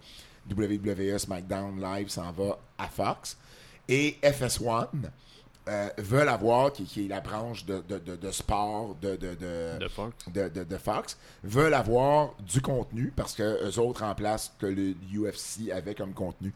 WWE 0.50 1.18
SmackDown 1.18 1.82
Live 1.82 2.08
s'en 2.10 2.32
va 2.32 2.58
à 2.78 2.88
Fox. 2.88 3.38
Et 3.90 4.18
FS1 4.24 4.88
euh, 5.70 5.90
veulent 5.98 6.28
avoir, 6.30 6.74
qui, 6.74 6.84
qui 6.84 7.06
est 7.06 7.08
la 7.08 7.22
branche 7.22 7.66
de, 7.66 7.82
de- 7.88 7.98
de- 8.00 8.16
de 8.18 8.32
sport 8.32 8.96
de, 9.02 9.16
de, 9.16 9.34
de- 9.36 9.78
De 9.80 9.88
Fox. 9.88 10.14
de, 10.30 10.78
Fox 10.78 11.18
veulent 11.44 11.74
avoir 11.74 12.34
du 12.42 12.60
contenu 12.62 13.14
parce 13.16 13.34
que 13.34 13.66
eux 13.68 13.80
autres 13.80 14.04
remplacent 14.04 14.54
que 14.60 14.66
le 14.66 14.94
UFC 15.14 15.72
avait 15.72 15.96
comme 15.96 16.14
contenu. 16.14 16.54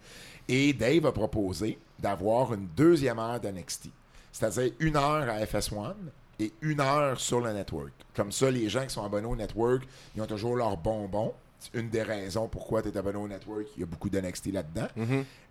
Et 0.50 0.74
Dave 0.74 1.06
a 1.06 1.12
proposé 1.12 1.78
d'avoir 2.00 2.54
une 2.54 2.68
deuxième 2.76 3.20
heure 3.20 3.40
d'NXT. 3.40 3.90
C'est-à-dire 4.32 4.72
une 4.80 4.96
heure 4.98 5.28
à 5.30 5.40
FS1 5.44 5.94
et 6.40 6.52
une 6.62 6.80
heure 6.82 7.20
sur 7.20 7.40
le 7.42 7.52
network. 7.54 7.92
Comme 8.16 8.32
ça, 8.32 8.52
les 8.52 8.70
gens 8.70 8.84
qui 8.84 8.90
sont 8.94 9.04
abonnés 9.06 9.26
au 9.28 9.36
network, 9.36 9.88
ils 10.16 10.22
ont 10.22 10.28
toujours 10.28 10.56
leur 10.58 10.76
bonbon. 10.78 11.34
C'est 11.60 11.80
une 11.80 11.90
des 11.90 12.04
raisons 12.04 12.48
pourquoi 12.48 12.84
tu 12.84 12.90
es 12.90 12.98
abonné 12.98 13.18
au 13.18 13.28
network. 13.28 13.66
Il 13.76 13.80
y 13.80 13.84
a 13.84 13.88
beaucoup 13.88 14.10
d'NXT 14.10 14.48
là-dedans. 14.54 14.88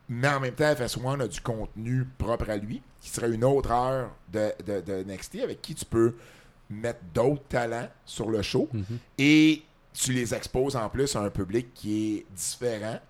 Mais 0.09 0.29
en 0.29 0.39
même 0.41 0.55
temps, 0.55 0.73
FS1 0.73 1.21
a 1.21 1.29
du 1.29 1.41
contenu 1.41 2.05
propre 2.19 2.49
à 2.51 2.57
lui, 2.57 2.81
qui 3.01 3.11
serait 3.11 3.33
une 3.33 3.45
autre 3.45 3.71
heure 3.73 4.11
de, 4.33 4.53
de, 4.65 4.81
de 4.81 5.05
NXT 5.13 5.41
avec 5.43 5.61
qui 5.63 5.75
tu 5.75 5.85
peux 5.85 6.15
mettre 6.71 7.01
d'autres 7.15 7.43
talents 7.49 7.89
sur 8.05 8.31
le 8.31 8.43
show. 8.43 8.69
Et 9.19 9.63
tu 9.93 10.13
les 10.13 10.35
exposes 10.35 10.77
en 10.77 10.89
plus 10.89 11.17
à 11.17 11.21
un 11.21 11.31
public 11.31 11.69
qui 11.75 12.19
est 12.19 12.27
différent 12.35 13.01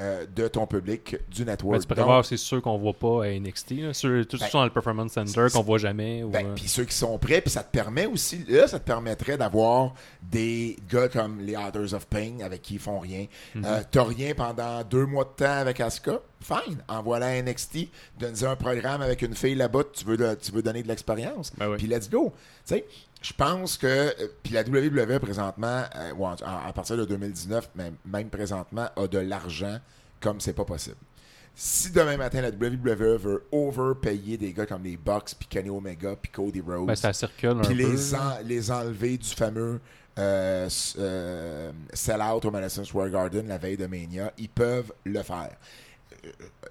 euh, 0.00 0.26
de 0.34 0.48
ton 0.48 0.66
public 0.66 1.16
du 1.30 1.44
Mais 1.44 1.52
network. 1.52 2.24
c'est 2.24 2.36
ceux 2.36 2.60
qu'on 2.60 2.78
voit 2.78 2.94
pas 2.94 3.24
à 3.24 3.28
NXT. 3.28 3.70
Là. 3.72 3.92
Ceux, 3.94 4.24
tous 4.24 4.38
Ben, 4.38 4.46
qui 4.46 4.50
sont 4.50 4.58
dans 4.58 4.64
le 4.64 4.70
Performance 4.70 5.12
Center 5.12 5.46
qu'on 5.52 5.62
voit 5.62 5.78
jamais. 5.78 6.22
ou, 6.22 6.30
Ben, 6.30 6.46
euh, 6.46 6.54
puis 6.54 6.66
ceux 6.66 6.84
qui 6.84 6.94
sont 6.94 7.18
prêts, 7.18 7.40
puis 7.40 7.50
ça 7.50 7.62
te 7.62 7.70
permet 7.70 8.06
aussi, 8.06 8.44
là, 8.48 8.66
ça 8.66 8.78
te 8.80 8.84
permettrait 8.84 9.36
d'avoir 9.36 9.94
des 10.22 10.76
gars 10.90 11.08
comme 11.08 11.40
les 11.40 11.56
Others 11.56 11.94
of 11.94 12.06
Pain 12.06 12.38
avec 12.42 12.62
qui 12.62 12.74
ils 12.74 12.80
font 12.80 12.98
rien. 13.00 13.26
Euh, 13.56 13.82
T'as 13.90 14.04
rien 14.04 14.34
pendant 14.34 14.82
deux 14.82 15.06
mois 15.06 15.24
de 15.24 15.44
temps 15.44 15.58
avec 15.58 15.78
Asuka, 15.80 16.20
fine. 16.40 16.78
Envoie-la 16.88 17.26
à 17.26 17.42
NXT, 17.42 17.88
donne 18.18 18.34
un 18.44 18.56
programme 18.56 19.02
avec 19.02 19.22
une 19.22 19.34
fille 19.34 19.54
là-bas, 19.54 19.82
tu 19.92 20.04
veux, 20.04 20.16
de- 20.16 20.34
tu 20.40 20.52
veux 20.52 20.62
donner 20.62 20.82
de 20.82 20.88
l'expérience. 20.88 21.52
Ben 21.56 21.68
oui. 21.68 21.76
Puis 21.76 21.86
let's 21.86 22.08
go. 22.10 22.32
Tu 22.66 22.74
sais, 22.76 22.84
je 23.22 23.32
pense 23.32 23.76
que, 23.78 23.86
euh, 23.86 24.12
puis 24.42 24.52
la 24.52 24.62
WWE 24.62 25.18
présentement, 25.20 25.84
euh, 25.96 26.12
ou 26.16 26.26
en- 26.26 26.34
à, 26.44 26.72
partir 26.72 26.96
de 26.96 27.04
2019, 27.04 27.70
même, 27.74 27.94
même 28.04 28.28
présentement, 28.28 28.88
a 28.96 29.06
de 29.06 29.18
l'argent 29.18 29.78
comme 30.20 30.40
c'est 30.40 30.52
pas 30.52 30.64
possible. 30.64 30.96
Si 31.54 31.90
demain 31.90 32.16
matin 32.16 32.40
la 32.40 32.50
WWE 32.50 33.16
veut 33.18 33.44
overpayer 33.52 34.38
des 34.38 34.52
gars 34.52 34.64
comme 34.66 34.82
les 34.84 34.96
Bucks, 34.96 35.34
puis 35.38 35.46
Kenny 35.48 35.68
Omega, 35.70 36.16
puis 36.20 36.30
Cody 36.32 36.60
Rhodes, 36.60 36.86
ben, 36.86 36.94
ça 36.96 37.12
circule 37.12 37.50
un 37.50 37.60
puis 37.60 37.74
les, 37.74 38.14
en- 38.14 38.38
les 38.44 38.70
enlever 38.70 39.18
du 39.18 39.28
fameux 39.28 39.78
euh, 40.18 40.68
euh, 40.98 41.72
sell-out 41.92 42.44
au 42.44 42.50
Madison 42.50 42.84
Square 42.84 43.10
Garden 43.10 43.46
la 43.48 43.58
veille 43.58 43.76
de 43.76 43.86
Mania, 43.86 44.32
ils 44.38 44.48
peuvent 44.48 44.92
le 45.04 45.22
faire. 45.22 45.50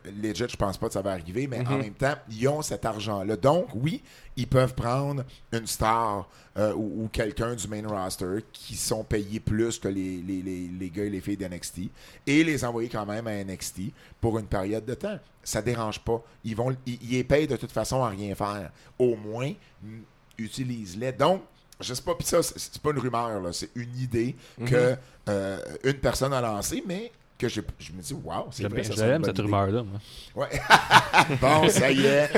Legit, 0.06 0.46
je 0.50 0.56
pense 0.56 0.78
pas 0.78 0.88
que 0.88 0.94
ça 0.94 1.02
va 1.02 1.12
arriver, 1.12 1.46
mais 1.46 1.60
en 1.68 1.78
même 1.78 1.94
temps, 1.94 2.16
ils 2.30 2.48
ont 2.48 2.62
cet 2.62 2.86
argent-là. 2.86 3.36
Donc, 3.36 3.68
oui, 3.76 4.02
ils 4.36 4.48
peuvent 4.48 4.74
prendre 4.74 5.24
une 5.52 5.68
star 5.68 6.28
euh, 6.58 6.74
ou, 6.74 7.04
ou 7.04 7.10
quelqu'un 7.10 7.54
du 7.56 7.68
main 7.68 7.86
roster 7.88 8.40
qui 8.54 8.76
sont 8.76 9.04
payés 9.04 9.40
plus 9.40 9.78
que 9.78 9.88
les, 9.90 10.18
les, 10.18 10.42
les, 10.42 10.68
les 10.68 10.90
gars 10.90 11.04
et 11.04 11.10
les 11.10 11.22
filles 11.22 11.38
d'NXT 11.38 11.80
et 12.26 12.44
les 12.44 12.64
envoyer 12.64 12.90
quand 12.90 13.06
même 13.06 13.28
à 13.28 13.44
NXT 13.44 13.82
pour 14.20 14.40
une 14.40 14.48
période 14.48 14.86
de 14.86 14.94
temps. 14.94 15.20
Ça 15.44 15.62
dérange 15.62 16.00
pas. 16.00 16.24
Ils 16.44 16.56
vont, 16.56 16.76
ils, 16.86 16.98
ils 17.04 17.12
les 17.12 17.24
payent 17.24 17.48
de 17.48 17.58
toute 17.58 17.72
façon 17.72 18.04
à 18.04 18.10
rien 18.10 18.34
faire. 18.36 18.72
Au 18.98 19.16
moins, 19.16 19.52
mm, 19.84 20.00
utilise-les. 20.38 21.12
Donc, 21.12 21.44
je 21.80 21.94
sais 21.94 22.02
pas, 22.04 22.16
puis 22.16 22.28
ça, 22.28 22.42
c'est 22.44 22.80
pas 22.82 22.92
une 22.92 23.00
rumeur, 23.00 23.54
c'est 23.54 23.70
une 23.76 23.98
idée 23.98 24.36
que 24.66 24.96
euh, 25.30 25.58
une 25.84 25.96
personne 25.96 26.32
a 26.34 26.40
lancée, 26.42 26.84
mais 26.86 27.12
que 27.42 27.50
je 27.80 27.92
me 27.94 28.02
dis, 28.02 28.14
waouh, 28.14 28.46
c'est 28.52 28.64
vrai, 28.64 28.82
bien- 28.82 28.84
ça 28.84 28.96
J'aime 28.96 29.20
une 29.22 29.26
cette 29.26 29.38
rumeur-là. 29.40 29.84
moi. 29.84 30.00
Ouais. 30.36 30.62
bon, 31.42 31.68
ça 31.70 31.92
y 31.92 32.06
est. 32.06 32.30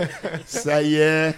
Ça 0.45 0.81
y 0.81 0.95
est. 0.95 1.35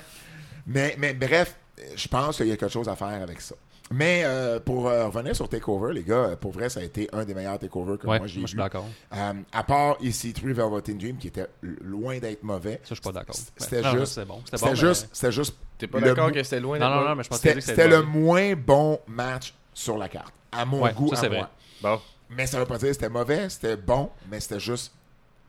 Mais, 0.67 0.95
mais 0.97 1.13
bref, 1.13 1.55
je 1.95 2.07
pense 2.07 2.37
qu'il 2.37 2.47
y 2.47 2.51
a 2.51 2.57
quelque 2.57 2.71
chose 2.71 2.87
à 2.89 2.95
faire 2.95 3.07
avec 3.07 3.41
ça. 3.41 3.55
Mais 3.91 4.23
euh, 4.25 4.59
pour 4.59 4.87
euh, 4.87 5.05
revenir 5.07 5.35
sur 5.35 5.47
Takeover, 5.47 5.93
les 5.93 6.01
gars, 6.03 6.35
pour 6.41 6.51
vrai, 6.51 6.69
ça 6.69 6.79
a 6.79 6.83
été 6.83 7.07
un 7.13 7.23
des 7.23 7.35
meilleurs 7.35 7.59
Takeover 7.59 7.99
que 7.99 8.07
Ouais, 8.07 8.17
moi 8.17 8.25
j'ai 8.25 8.39
moi, 8.39 8.47
je 8.47 8.49
suis 8.49 8.57
vu. 8.57 8.63
d'accord. 8.63 8.85
Euh, 9.13 9.33
à 9.53 9.63
part 9.63 9.97
EC3 10.01 10.53
Velvet 10.53 10.93
Dream, 10.95 11.17
qui 11.17 11.27
était 11.27 11.45
loin 11.61 12.17
d'être 12.17 12.41
mauvais. 12.41 12.79
Ça, 12.83 12.89
je 12.89 12.93
suis 12.95 13.01
pas 13.03 13.11
d'accord. 13.11 13.35
C'était 13.57 13.75
Ouais. 13.77 13.81
Non, 13.83 13.93
non, 13.93 13.99
juste- 13.99 14.13
C'était 14.13 14.25
bon. 14.25 14.41
C'était 14.43 14.57
C'était 14.57 14.69
bon, 14.71 14.75
juste, 14.75 15.09
c'était 15.13 15.31
juste. 15.31 15.55
T'es 15.77 15.85
pas 15.87 15.99
d'accord 16.01 16.31
que 16.31 16.41
c'était 16.41 16.59
loin 16.61 16.79
mais- 16.79 16.85
Non, 16.85 16.89
d'être 16.89 16.95
non, 16.95 17.03
bon? 17.03 17.09
non, 17.09 17.15
mais 17.15 17.23
je 17.23 17.29
pense 17.29 17.39
que 17.41 17.47
C'était 17.49 17.61
c'était 17.61 17.87
le 17.87 18.01
moins 18.01 18.53
bon 18.55 18.99
match 19.07 19.53
sur 19.71 19.97
la 19.99 20.09
carte, 20.09 20.33
à 20.51 20.65
mon 20.65 20.81
Ouais, 20.81 20.93
goût, 20.93 21.09
ça, 21.09 21.17
à 21.17 21.21
c'est 21.21 21.29
moi. 21.29 21.37
vrai. 21.41 21.47
Bon. 21.83 22.01
Mais 22.29 22.45
ça 22.47 22.59
veut 22.59 22.65
pas 22.65 22.77
dire 22.77 22.87
que 22.89 22.93
c'était 22.93 23.09
mauvais, 23.09 23.49
c'était 23.49 23.77
bon, 23.77 24.09
mais 24.31 24.39
c'était 24.39 24.59
juste 24.59 24.93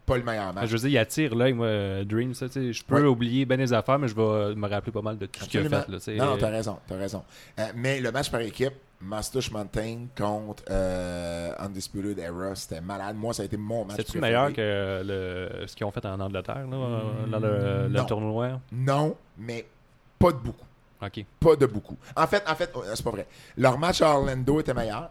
pas 0.05 0.17
le 0.17 0.23
meilleur 0.23 0.53
match. 0.55 0.67
Je 0.69 0.73
veux 0.77 0.79
dire, 0.89 0.91
il 0.91 0.99
attire 0.99 1.35
l'œil, 1.35 1.53
moi, 1.53 1.67
euh, 1.67 2.05
Dream. 2.05 2.33
Ça, 2.35 2.47
tu 2.47 2.53
sais, 2.53 2.73
je 2.73 2.85
peux 2.85 3.01
Ouais. 3.01 3.07
oublier 3.09 3.45
bien 3.45 3.57
les 3.57 3.73
affaires, 3.73 3.99
mais 3.99 4.07
je 4.09 4.15
vais 4.15 4.23
euh, 4.23 4.55
me 4.55 4.69
rappeler 4.69 4.93
pas 4.93 5.03
mal 5.03 5.19
de 5.19 5.27
tout 5.27 5.43
ce 5.43 5.49
qu'il 5.49 5.59
a 5.59 5.63
Absolument. 5.65 5.99
fait. 6.01 6.17
Là, 6.17 6.25
non, 6.25 6.31
non, 6.33 6.39
t'as 6.39 6.51
raison, 6.51 6.79
t'as 6.87 6.97
raison. 6.97 7.25
Euh, 7.59 7.65
mais 7.75 7.99
le 8.01 8.13
match 8.13 8.31
par 8.31 8.41
équipe, 8.41 8.75
Mastouche 9.01 9.51
Mountain 9.51 10.07
contre 10.17 10.63
euh, 10.71 11.51
Undisputed 11.59 12.19
Era, 12.19 12.55
c'était 12.55 12.81
malade. 12.81 13.17
Moi, 13.17 13.35
ça 13.35 13.43
a 13.43 13.47
été 13.47 13.57
mon 13.57 13.85
match 13.85 13.97
C'est-tu 13.97 14.21
meilleur 14.21 14.53
que 14.53 15.03
le, 15.05 15.67
ce 15.67 15.75
qu'ils 15.75 15.85
ont 15.87 15.91
fait 15.91 16.05
en 16.07 16.21
Angleterre, 16.21 16.67
là, 16.71 16.77
euh, 16.77 17.89
dans 17.89 18.03
le, 18.03 18.07
tournoi? 18.07 18.61
Non, 18.73 19.17
mais 19.39 19.67
pas 20.19 20.31
de 20.31 20.39
beaucoup. 20.39 20.65
Ok. 21.03 21.25
Pas 21.41 21.57
de 21.57 21.67
beaucoup. 21.67 21.97
En 22.17 22.27
fait, 22.27 22.43
en 22.49 22.55
fait, 22.55 22.71
euh, 22.77 22.93
c'est 22.95 23.05
pas 23.05 23.11
vrai. 23.11 23.27
Leur 23.59 23.77
match 23.79 24.01
à 24.01 24.17
Orlando 24.17 24.61
était 24.61 24.73
meilleur. 24.73 25.11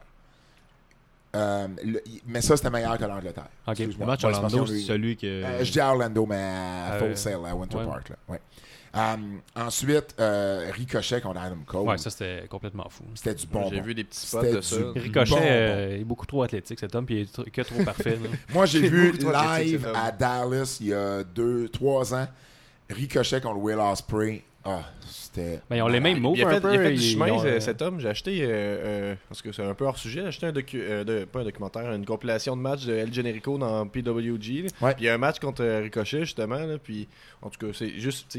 Euh, 1.36 1.67
le- 1.83 2.01
mais 2.25 2.41
ça, 2.41 2.55
c'était 2.55 2.69
meilleur 2.69 2.97
que 2.97 3.03
l'Angleterre. 3.03 3.47
Ok. 3.67 3.79
Le 3.79 4.05
match 4.05 4.23
Orlando, 4.23 4.65
c'est 4.65 4.79
celui 4.79 5.17
que. 5.17 5.27
Euh, 5.43 5.63
je 5.63 5.71
dis 5.71 5.79
à 5.79 5.89
Orlando, 5.89 6.25
mais 6.25 6.36
à 6.36 6.93
Euh, 6.93 6.99
Full 6.99 7.17
Sail, 7.17 7.33
à 7.45 7.55
Winter 7.55 7.77
ouais. 7.77 7.86
Park. 7.86 8.09
Là. 8.09 8.15
Ouais. 8.29 8.41
Euh, 8.95 9.15
ensuite, 9.57 10.15
euh, 10.21 10.71
Ricochet 10.73 11.19
contre 11.19 11.41
Adam 11.41 11.57
Cole. 11.65 11.81
Ouais, 11.89 11.97
ça, 11.97 12.09
c'était 12.09 12.47
complètement 12.47 12.88
fou. 12.89 13.03
C'était 13.13 13.36
du 13.36 13.45
bon. 13.47 13.69
J'ai 13.69 13.81
vu 13.81 13.93
des 13.93 14.05
petits 14.05 14.25
spots 14.25 14.41
de 14.43 14.61
ça. 14.61 14.77
Ricochet 14.95 15.29
Bon, 15.36 15.41
euh, 15.41 15.99
est 15.99 16.03
beaucoup 16.05 16.25
trop 16.25 16.43
athlétique, 16.43 16.79
cet 16.79 16.95
homme, 16.95 17.05
puis 17.05 17.15
il 17.38 17.47
est 17.47 17.51
que 17.51 17.61
trop 17.63 17.83
parfait. 17.83 18.17
Moi, 18.53 18.65
j'ai 18.65 18.88
vu 18.88 19.11
live 19.11 19.89
à 19.93 20.11
Dallas 20.13 20.77
il 20.79 20.88
y 20.88 20.93
a 20.93 21.23
deux, 21.25 21.67
trois 21.67 22.13
ans. 22.13 22.27
Ricochet 22.89 23.41
contre 23.41 23.57
Will 23.57 23.79
Ospreay. 23.79 24.43
Ah, 24.66 24.84
c'était. 25.07 25.61
Ben, 25.70 25.76
ils 25.76 25.82
ont 25.84 25.88
les 25.88 25.99
mêmes 25.99 26.20
moves 26.20 26.36
Il 26.38 26.43
a 26.43 26.47
un 26.47 26.51
fait, 26.55 26.61
peu. 26.61 26.74
il 26.74 26.80
a 26.80 26.84
fait 26.84 26.91
du 26.93 27.01
chemin, 27.01 27.32
ont, 27.32 27.43
euh, 27.45 27.59
cet 27.59 27.82
homme. 27.84 27.99
J'ai 27.99 28.07
acheté, 28.09 28.39
euh, 28.41 28.47
euh, 28.49 29.16
parce 29.30 29.41
que 29.43 29.51
c'est 29.51 29.61
un 29.63 29.74
peu 29.76 29.86
hors 29.86 29.97
sujet, 29.97 30.22
j'ai 30.22 30.28
acheté 30.28 30.45
un 30.47 30.51
docu 30.51 30.82
euh, 30.82 31.03
de- 31.03 31.26
pas 31.26 31.41
un 31.41 31.43
documentaire, 31.43 31.91
une 31.93 32.05
compilation 32.05 32.57
de 32.57 32.61
matchs 32.61 32.86
de 32.86 32.93
El 32.95 33.13
Generico 33.13 33.57
dans 33.59 33.86
PWG. 33.88 34.63
là. 34.63 34.70
Ouais. 34.82 34.93
Puis 34.95 35.03
il 35.03 35.05
y 35.05 35.09
a 35.09 35.13
un 35.13 35.20
match 35.20 35.39
contre 35.39 35.63
Ricochet, 35.63 36.22
justement. 36.22 36.57
là, 36.57 36.78
puis 36.84 37.07
en 37.43 37.49
tout 37.49 37.59
cas, 37.63 37.72
c'est 37.74 37.99
juste. 37.99 38.36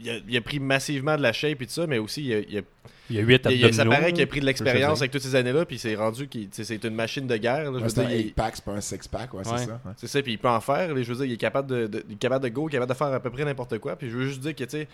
Il, 0.00 0.06
il 0.06 0.10
a, 0.10 0.14
il 0.28 0.36
a 0.36 0.40
pris 0.40 0.58
massivement 0.60 1.16
de 1.16 1.22
la 1.22 1.32
shape 1.32 1.60
et 1.62 1.66
tout 1.66 1.72
ça, 1.72 1.86
mais 1.86 1.98
aussi 1.98 2.24
il 2.24 2.34
a, 2.34 2.38
il 2.38 2.58
a- 2.58 2.62
Il 3.10 3.16
y 3.16 3.18
a 3.18 3.22
8 3.22 3.46
il 3.50 3.64
a- 3.64 3.72
ça 3.72 3.82
abdominaux. 3.82 3.90
paraît 3.90 4.12
qu'il 4.12 4.22
a 4.22 4.26
pris 4.26 4.40
de 4.40 4.46
l'expérience 4.46 5.00
avec 5.00 5.10
toutes 5.10 5.22
ces 5.22 5.34
années-là, 5.34 5.64
puis 5.64 5.76
il 5.76 5.78
s'est 5.80 5.94
rendu 5.96 6.28
qu'il 6.28 6.48
c'est 6.52 6.84
une 6.84 6.94
machine 6.94 7.26
de 7.26 7.36
guerre. 7.36 7.70
Ouais, 7.72 7.80
veux 7.80 7.88
c'est 7.88 8.00
un 8.00 8.04
dire, 8.04 8.16
il- 8.20 8.26
8-pack, 8.28 8.56
c'est 8.56 8.64
pas 8.64 8.72
un 8.72 8.78
6-pack, 8.80 9.34
ouais, 9.34 9.38
Ouais. 9.40 9.44
c'est 9.58 9.64
ça. 9.66 9.72
ouais. 9.84 9.92
c'est 9.96 10.06
ça, 10.06 10.22
puis 10.22 10.32
il 10.32 10.38
peut 10.38 10.48
en 10.48 10.60
faire. 10.60 10.94
là, 10.94 11.02
je 11.02 11.08
veux 11.12 11.16
dire, 11.16 11.24
il 11.26 11.32
est 11.32 11.36
capable 11.36 11.68
de, 11.68 11.86
de- 11.88 12.04
il 12.08 12.14
est 12.14 12.18
capable 12.18 12.44
de 12.44 12.48
go, 12.50 12.66
capable 12.66 12.90
de 12.92 12.96
faire 12.96 13.08
à 13.08 13.18
peu 13.20 13.30
près 13.30 13.44
n'importe 13.44 13.78
quoi. 13.78 13.96
Puis 13.96 14.08
je 14.10 14.16
veux 14.16 14.26
juste 14.28 14.40
dire 14.40 14.54
que, 14.54 14.62
tu 14.64 14.70
sais, 14.70 14.88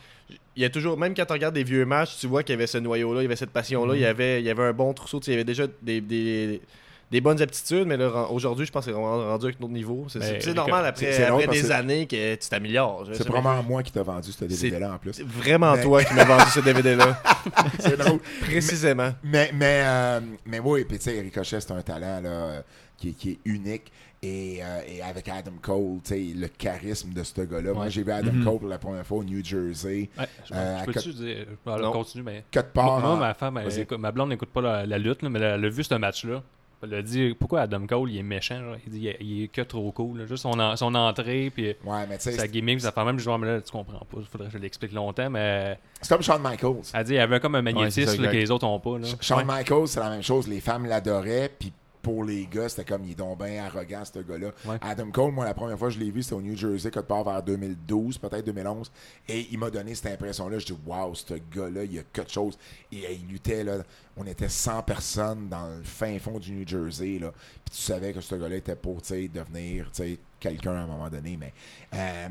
il 0.57 0.63
y 0.63 0.65
a 0.65 0.71
toujours, 0.71 0.97
même 0.99 1.15
quand 1.15 1.27
tu 1.27 1.33
regardes 1.35 1.55
des 1.55 1.65
vieux 1.65 1.85
matchs, 1.85 2.17
tu 2.19 2.27
vois 2.27 2.43
qu'il 2.43 2.55
y 2.55 2.57
avait 2.57 2.67
ce 2.67 2.79
noyau-là, 2.79 3.21
il 3.21 3.25
y 3.25 3.27
avait 3.27 3.37
cette 3.37 3.51
passion-là, 3.51 3.93
Mm-hmm. 3.93 3.97
il, 3.97 4.01
y 4.03 4.07
avait, 4.07 4.41
il 4.41 4.47
y 4.47 4.51
avait 4.51 4.63
un 4.65 4.73
bon 4.73 4.93
trousseau, 4.95 5.21
il 5.27 5.31
y 5.31 5.35
avait 5.35 5.45
déjà 5.45 5.67
des, 5.83 6.01
des, 6.01 6.61
des 7.11 7.21
bonnes 7.21 7.41
aptitudes, 7.41 7.87
mais 7.87 7.97
là, 7.97 8.27
aujourd'hui, 8.31 8.67
je 8.67 8.73
pense 8.73 8.85
que 8.85 8.91
c'est 8.91 8.97
rendu 8.97 9.45
avec 9.45 9.61
notre 9.61 9.73
niveau. 9.73 10.07
C'est 10.09 10.45
les 10.45 10.55
normal 10.55 10.85
après, 10.87 11.47
des 11.51 11.71
années 11.71 12.07
que 12.07 12.35
tu 12.35 12.49
t'améliores. 12.49 13.07
C'est 13.13 13.25
probablement 13.25 13.63
moi 13.63 13.83
qui 13.83 13.93
t'a 13.93 14.03
vendu 14.03 14.33
ce 14.33 14.45
DVD-là 14.45 14.95
en 14.95 14.99
plus. 14.99 15.13
C'est 15.13 15.27
vraiment 15.27 15.75
Mais- 15.77 15.83
toi 15.83 16.03
qui 16.05 16.15
m'as 16.15 16.25
vendu 16.25 16.51
ce 16.51 16.61
DVD-là. 16.61 17.23
C'est 17.79 17.97
drôle. 17.97 18.19
Précisément. 18.41 19.13
Mais, 19.23 19.51
mais, 19.55 19.83
euh, 19.85 20.21
mais 20.47 20.59
oui, 20.59 20.85
puis 20.85 20.99
tu 20.99 21.05
sais, 21.05 21.21
Ricochet, 21.21 21.61
c'est 21.61 21.71
un 21.73 21.83
talent 21.83 22.21
là, 22.21 22.63
qui, 22.97 23.11
est- 23.11 23.13
qui 23.13 23.31
est 23.31 23.39
unique. 23.45 23.93
Et, 24.23 24.59
euh, 24.63 24.81
et 24.89 25.03
avec 25.03 25.29
Adam 25.29 25.53
Cole, 25.63 26.01
tu 26.03 26.09
sais, 26.15 26.33
le 26.35 26.49
charisme 26.49 27.13
de 27.13 27.23
ce 27.23 27.43
gars-là. 27.43 27.73
Moi, 27.75 27.89
j'ai 27.91 28.03
vu 28.03 28.11
Adam 28.11 28.33
Mhm. 28.33 28.45
Cole 28.45 28.59
pour 28.59 28.69
la 28.69 28.79
première 28.79 29.07
fois 29.07 29.19
au 29.19 29.25
New 29.25 29.45
Jersey. 29.45 30.09
Ouais, 30.19 30.27
je, 30.49 30.55
Euh, 30.55 30.77
je 30.79 30.83
à 30.83 30.85
peux-tu 30.87 31.13
dire. 31.13 31.47
Alors, 31.67 31.93
continue, 31.93 32.25
mais. 32.25 32.43
Quatre 32.51 32.75
Moi, 32.75 33.17
ma 33.17 33.35
femme, 33.35 33.59
elle 33.59 33.99
ma 33.99 34.11
blonde 34.11 34.31
n'écoute 34.31 34.49
pas 34.49 34.63
la, 34.63 34.87
la 34.87 34.99
lutte, 34.99 35.23
là, 35.23 35.29
mais 35.29 35.39
elle, 35.39 35.45
elle 35.59 35.65
a 35.65 35.69
vu 35.69 35.85
ce 35.85 35.95
match-là. 35.95 36.43
Elle 36.83 36.95
a 36.95 37.03
dit 37.03 37.35
pourquoi 37.39 37.63
Adam 37.63 37.87
Cole 37.87 38.11
il 38.13 38.19
est 38.19 38.23
méchant. 38.23 38.61
genre? 38.61 38.77
Il 38.87 38.93
dit 38.93 38.99
il 39.01 39.07
est, 39.09 39.17
il 39.21 39.43
est 39.45 39.49
que 39.49 39.63
trop 39.63 39.91
cool. 39.93 40.19
là. 40.19 40.27
Juste 40.27 40.43
son, 40.43 40.59
en- 40.61 40.77
son 40.77 40.95
entrée, 40.95 41.51
puis 41.55 41.75
Ouais, 41.85 42.07
mais 42.09 42.19
tu 42.19 42.25
sais, 42.25 42.33
sa 42.33 42.47
gimmick, 42.47 42.81
ça 42.81 42.93
fait 42.93 43.05
même. 43.05 43.19
Je 43.19 43.25
vois, 43.25 43.39
mais 43.39 43.47
là, 43.47 43.61
tu 43.61 43.71
comprends 43.73 43.99
pas. 43.99 44.19
Il 44.21 44.27
faudrait 44.27 44.49
que 44.49 44.53
je 44.53 44.59
l'explique 44.59 44.93
longtemps, 44.93 45.31
mais 45.31 45.79
c'est 46.01 46.09
comme 46.15 46.23
Shawn 46.23 46.43
Michaels. 46.43 46.83
elle 46.93 47.05
dit 47.05 47.13
il 47.13 47.17
y 47.17 47.19
avait 47.19 47.41
comme 47.41 47.55
un 47.55 47.63
magnétisme 47.63 48.15
ça, 48.17 48.21
là, 48.23 48.29
que 48.29 48.37
les 48.37 48.51
autres 48.51 48.67
ont 48.67 48.79
pas. 48.79 48.99
Là. 48.99 49.07
Shawn 49.21 49.39
Ouais. 49.49 49.57
Michaels, 49.59 49.89
c'est 49.89 50.01
la 50.01 50.11
même 50.11 50.23
chose. 50.23 50.47
Les 50.49 50.61
femmes 50.61 50.87
l'adoraient, 50.87 51.51
puis 51.59 51.73
pour 52.07 52.23
les 52.23 52.47
gars, 52.47 52.69
c'était 52.69 52.85
comme 52.85 53.03
il 53.05 53.11
est 53.11 53.15
donc 53.17 53.43
bien 53.43 53.65
arrogant, 53.65 54.05
ce 54.05 54.21
gars-là. 54.21 54.53
Ouais. 54.65 54.77
Adam 54.81 55.11
Cole, 55.11 55.33
moi, 55.33 55.45
la 55.45 55.55
première 55.55 55.77
fois 55.77 55.89
que 55.89 55.95
je 55.95 55.99
l'ai 55.99 56.13
vu, 56.13 56.23
c'était 56.23 56.37
au 56.37 56.41
New 56.41 56.57
Jersey, 56.57 56.89
quelque 56.89 57.05
part 57.05 57.25
vers 57.25 57.43
2012, 57.43 58.19
peut-être 58.19 58.47
2011. 58.47 58.93
Et 59.29 59.49
il 59.51 59.59
m'a 59.59 59.71
donné 59.71 59.93
cette 59.97 60.13
impression-là. 60.13 60.61
Je 60.61 60.67
dis, 60.67 60.79
waouh, 60.87 61.17
ce 61.17 61.35
gars-là, 61.35 61.83
il 61.83 61.95
y 61.95 61.99
a 61.99 62.05
quelque 62.13 62.31
chose. 62.31 62.57
Et 62.93 63.13
il 63.13 63.27
luttait, 63.27 63.65
là. 63.65 63.79
On 64.17 64.25
était 64.25 64.49
100 64.49 64.85
personnes 64.85 65.49
dans 65.49 65.67
le 65.67 65.83
fin 65.83 66.17
fond 66.21 66.39
du 66.39 66.53
New 66.53 66.65
Jersey, 66.65 67.19
là. 67.19 67.33
Puis 67.65 67.75
tu 67.75 67.83
savais 67.83 68.13
que 68.13 68.21
ce 68.21 68.37
gars-là 68.37 68.55
était 68.55 68.77
pour, 68.77 69.03
tu 69.03 69.09
sais, 69.09 69.27
devenir, 69.27 69.87
tu 69.87 70.05
sais, 70.05 70.19
quelqu'un 70.39 70.77
à 70.77 70.83
un 70.83 70.87
moment 70.87 71.11
donné. 71.11 71.37
Mais, 71.37 71.53
euh, 71.93 72.29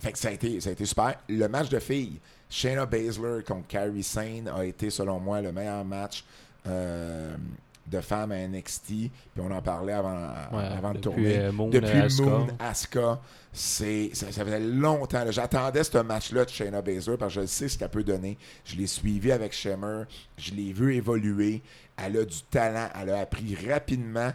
fait 0.00 0.12
que 0.12 0.18
ça 0.18 0.28
a, 0.28 0.30
été, 0.32 0.58
ça 0.62 0.70
a 0.70 0.72
été 0.72 0.86
super. 0.86 1.16
Le 1.28 1.48
match 1.48 1.68
de 1.68 1.80
filles, 1.80 2.18
Shayna 2.48 2.86
Baszler 2.86 3.42
contre 3.46 3.66
Carrie 3.66 4.02
Sane 4.02 4.48
a 4.48 4.64
été, 4.64 4.88
selon 4.88 5.20
moi, 5.20 5.42
le 5.42 5.52
meilleur 5.52 5.84
match. 5.84 6.24
euh, 6.66 7.36
de 7.90 8.00
femmes 8.00 8.32
à 8.32 8.46
NXT, 8.46 8.86
puis 8.86 9.10
on 9.38 9.50
en 9.50 9.62
parlait 9.62 9.92
avant, 9.92 10.28
Ouais, 10.52 10.64
avant 10.64 10.92
de 10.92 10.98
tourner. 10.98 11.38
euh, 11.38 11.52
Moon, 11.52 11.68
depuis 11.70 11.98
Asuka. 11.98 12.28
Moon, 12.30 12.46
Asuka, 12.58 13.20
c'est, 13.52 14.10
ça, 14.12 14.30
ça 14.30 14.44
faisait 14.44 14.60
longtemps. 14.60 15.24
J'attendais 15.30 15.82
ce 15.84 15.98
match-là 15.98 16.44
de 16.44 16.50
Shayna 16.50 16.82
Baszler 16.82 17.16
parce 17.16 17.34
que 17.34 17.40
je 17.42 17.46
sais 17.46 17.68
ce 17.68 17.78
qu'elle 17.78 17.88
peut 17.88 18.04
donner. 18.04 18.36
Je 18.64 18.76
l'ai 18.76 18.86
suivi 18.86 19.32
avec 19.32 19.52
Shimmer. 19.52 20.04
Je 20.36 20.52
l'ai 20.54 20.72
vu 20.72 20.94
évoluer. 20.94 21.62
Elle 21.96 22.18
a 22.18 22.24
du 22.24 22.42
talent. 22.50 22.88
Elle 23.00 23.10
a 23.10 23.20
appris 23.20 23.56
rapidement. 23.70 24.32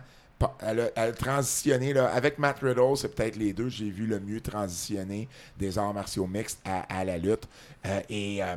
Elle 0.60 0.80
a, 0.82 0.86
elle 0.96 1.10
a 1.10 1.12
transitionné. 1.14 1.94
Là, 1.94 2.08
avec 2.14 2.38
Matt 2.38 2.60
Riddle, 2.62 2.98
c'est 2.98 3.16
peut-être 3.16 3.38
les 3.38 3.54
deux. 3.54 3.70
J'ai 3.70 3.90
vu 3.90 4.06
le 4.08 4.20
mieux 4.20 4.42
transitionner 4.42 5.30
des 5.58 5.78
arts 5.78 5.94
martiaux 5.94 6.28
mixtes 6.28 6.60
à, 6.66 6.82
à 6.94 7.06
la 7.06 7.18
lutte. 7.18 7.48
Euh, 7.86 8.02
et 8.10 8.44
euh, 8.44 8.56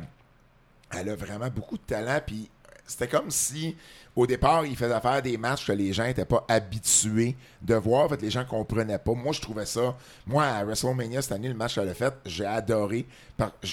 elle 0.91 1.09
a 1.09 1.15
vraiment 1.15 1.49
beaucoup 1.49 1.77
de 1.77 1.83
talent. 1.83 2.19
Puis 2.25 2.49
c'était 2.87 3.07
comme 3.07 3.29
si, 3.29 3.75
au 4.15 4.25
départ, 4.25 4.65
il 4.65 4.75
faisait 4.75 4.99
faire 4.99 5.21
des 5.21 5.37
matchs 5.37 5.67
que 5.67 5.71
les 5.73 5.93
gens 5.93 6.05
n'étaient 6.05 6.25
pas 6.25 6.45
habitués 6.47 7.35
de 7.61 7.75
voir. 7.75 8.05
En 8.05 8.09
fait, 8.09 8.21
les 8.21 8.31
gens 8.31 8.39
ne 8.41 8.45
comprenaient 8.45 8.97
pas. 8.97 9.13
Moi, 9.13 9.33
je 9.33 9.41
trouvais 9.41 9.65
ça. 9.65 9.95
Moi, 10.25 10.43
à 10.45 10.63
WrestleMania 10.63 11.21
cette 11.21 11.33
année, 11.33 11.49
le 11.49 11.53
match 11.53 11.75
qu'elle 11.75 11.89
a 11.89 11.93
fait, 11.93 12.13
j'ai 12.25 12.45
adoré. 12.45 13.05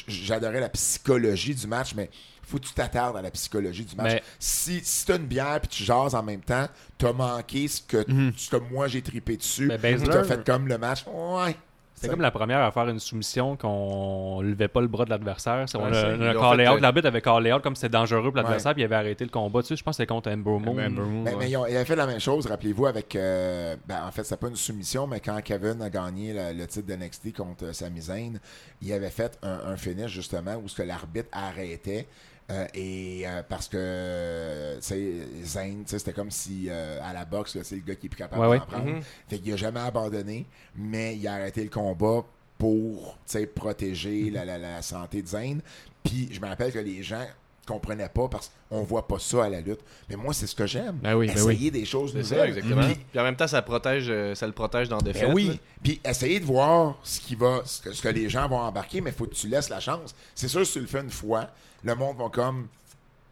J'adorais 0.09 0.61
la 0.61 0.69
psychologie 0.69 1.55
du 1.55 1.67
match, 1.67 1.95
mais 1.95 2.11
faut 2.47 2.59
que 2.59 2.65
tu 2.67 2.75
t'attardes 2.75 3.17
à 3.17 3.23
la 3.23 3.31
psychologie 3.31 3.85
du 3.85 3.97
match. 3.97 4.13
Mais- 4.17 4.23
Si, 4.39 4.81
si 4.85 5.07
tu 5.07 5.13
as 5.13 5.17
une 5.17 5.27
bière 5.27 5.59
puis 5.61 5.69
tu 5.69 5.83
jases 5.85 6.15
en 6.15 6.23
même 6.23 6.43
temps, 6.43 6.67
tu 6.99 7.07
as 7.07 7.13
manqué 7.13 7.67
ce 7.69 7.81
que, 7.81 8.05
ce 8.37 8.51
que 8.51 8.57
moi 8.57 8.87
j'ai 8.89 9.01
tripé 9.03 9.37
dessus. 9.39 9.67
Mais 9.69 9.79
Tu 10.05 10.11
as 10.19 10.25
fait 10.25 10.45
comme 10.45 10.69
le 10.69 10.77
match. 10.77 11.05
Ouais. 11.07 11.57
C'était 12.05 12.15
comme 12.15 12.23
la 12.23 12.31
première 12.31 12.61
à 12.61 12.71
faire 12.71 12.89
une 12.89 12.99
soumission 12.99 13.57
qu'on 13.57 14.41
levait 14.43 14.69
pas 14.69 14.81
le 14.81 14.87
bras 14.89 15.05
de 15.05 15.11
l'adversaire. 15.11 15.69
C'est- 15.69 15.77
on 15.77 15.85
Ouais, 15.85 15.91
euh, 15.95 16.79
L'arbitre 16.81 17.09
avait 17.09 17.21
callé 17.21 17.53
out 17.53 17.63
comme 17.63 17.75
c'était 17.77 17.89
dangereux 17.91 18.23
pour 18.31 18.37
l'adversaire, 18.37 18.71
Ouais. 18.71 18.75
puis 18.75 18.83
il 18.83 18.87
avait 18.87 18.95
arrêté 18.97 19.25
le 19.25 19.31
combat. 19.31 19.63
Tu 19.63 19.69
sais, 19.69 19.77
je 19.77 19.83
pense 19.83 19.97
que 19.97 20.03
c'était 20.03 20.07
contre 20.13 20.31
Ember 20.31 20.51
Moon. 20.59 20.73
Ember 20.73 20.89
Moon, 20.89 21.23
Mais, 21.23 21.31
ouais. 21.33 21.37
mais 21.39 21.51
ils, 21.51 21.57
ont- 21.57 21.67
ils 21.67 21.75
avaient 21.77 21.85
fait 21.85 21.97
la 21.97 22.07
même 22.07 22.21
chose, 22.21 22.47
rappelez-vous, 22.47 22.87
avec. 22.87 23.15
euh, 23.17 23.77
ben, 23.87 24.05
en 24.07 24.11
fait, 24.11 24.25
c'est 24.25 24.39
pas 24.39 24.49
une 24.49 24.57
soumission, 24.57 25.07
mais 25.07 25.21
quand 25.21 25.41
Kevin 25.43 25.83
a 25.83 25.91
gagné 25.91 26.33
le, 26.33 26.59
le 26.59 26.67
titre 26.67 26.87
de 26.87 26.95
NXT 26.95 27.33
contre 27.37 27.65
euh, 27.67 27.73
Sami 27.73 28.01
Zayn, 28.01 28.39
il 28.83 28.93
avait 28.93 29.11
fait 29.11 29.39
un, 29.43 29.61
un 29.73 29.77
finish 29.77 30.11
justement 30.13 30.57
où 30.63 30.69
ce 30.69 30.77
que 30.77 30.83
l'arbitre 30.83 31.29
arrêtait. 31.33 32.07
Euh, 32.51 32.67
et 32.75 33.23
euh, 33.27 33.43
parce 33.49 33.69
que 33.69 34.77
tu 34.77 34.83
sais, 34.83 35.13
Zayn, 35.45 35.83
tu 35.85 35.91
sais, 35.91 35.99
c'était 35.99 36.13
comme 36.13 36.31
si 36.31 36.67
euh, 36.69 36.99
à 37.03 37.13
la 37.13 37.25
boxe, 37.25 37.57
c'est 37.63 37.75
le 37.77 37.81
gars 37.83 37.95
qui 37.95 38.07
est 38.07 38.09
plus 38.11 38.19
capable 38.19 38.41
Ouais, 38.43 38.59
d'en 38.59 38.63
ouais. 38.65 38.71
prendre. 38.71 38.87
Mhm. 38.91 39.03
Fait 39.29 39.39
qu'il 39.39 39.53
a 39.53 39.57
jamais 39.57 39.81
abandonné, 39.81 40.47
mais 40.77 41.17
il 41.17 41.27
a 41.27 41.35
arrêté 41.35 41.63
le 41.65 41.71
combat 41.71 42.25
pour 42.59 43.15
tu 43.27 43.33
sais, 43.33 43.47
protéger 43.47 44.31
la, 44.31 44.45
la- 44.45 44.59
la 44.59 44.83
santé 44.83 45.23
de 45.23 45.27
Zayn. 45.29 45.59
Puis 46.03 46.29
je 46.31 46.41
me 46.41 46.47
rappelle 46.47 46.73
que 46.73 46.79
les 46.79 47.03
gens 47.03 47.27
comprenaient 47.67 48.09
pas 48.09 48.29
parce 48.29 48.51
qu'on 48.69 48.83
voit 48.83 49.07
pas 49.07 49.19
ça 49.19 49.45
à 49.45 49.49
la 49.49 49.61
lutte. 49.61 49.81
Mais 50.09 50.17
moi, 50.17 50.33
c'est 50.35 50.47
ce 50.47 50.55
que 50.55 50.67
j'aime. 50.67 50.99
Ben 51.03 51.15
oui, 51.15 51.27
ben 51.29 51.37
Essayer 51.37 51.71
des 51.71 51.85
choses 51.85 52.13
C'est 52.13 52.23
ça, 52.23 52.35
nouvelles. 52.37 52.51
exactement. 52.59 52.83
Puis, 52.87 52.95
Puis 53.11 53.21
en 53.21 53.23
même 53.25 53.37
temps, 53.37 53.47
ça, 53.47 53.63
protège, 53.63 54.07
euh, 54.09 54.35
ça 54.35 54.47
le 54.47 54.53
protège 54.53 54.89
dans 54.89 54.99
des 54.99 55.13
ben 55.13 55.29
là. 55.29 55.35
oui. 55.35 55.61
Puis 55.83 56.01
essayer 56.05 56.41
de 56.41 56.45
voir 56.45 56.97
ce 57.03 57.21
qui 57.21 57.35
va, 57.35 57.63
ce 57.65 57.81
que, 57.83 57.93
ce 57.93 58.03
que 58.03 58.09
les 58.09 58.29
gens 58.29 58.49
vont 58.49 58.59
embarquer, 58.59 59.01
mais 59.01 59.13
faut 59.13 59.27
que 59.27 59.35
tu 59.35 59.49
laisses 59.49 59.69
la 59.69 59.81
chance. 59.81 60.15
C'est 60.35 60.49
sûr, 60.49 60.65
si 60.67 60.73
tu 60.75 60.81
le 60.81 60.87
fais 60.87 61.01
une 61.01 61.11
fois, 61.11 61.49
le 61.83 61.95
monde 61.95 62.17
va 62.19 62.29
comme 62.29 62.69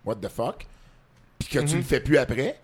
What 0.04 0.16
the 0.16 0.28
fuck? 0.28 0.66
Puis 1.38 1.48
que 1.48 1.58
tu 1.60 1.72
Mhm. 1.72 1.76
le 1.76 1.82
fais 1.82 2.00
plus 2.00 2.18
après, 2.18 2.58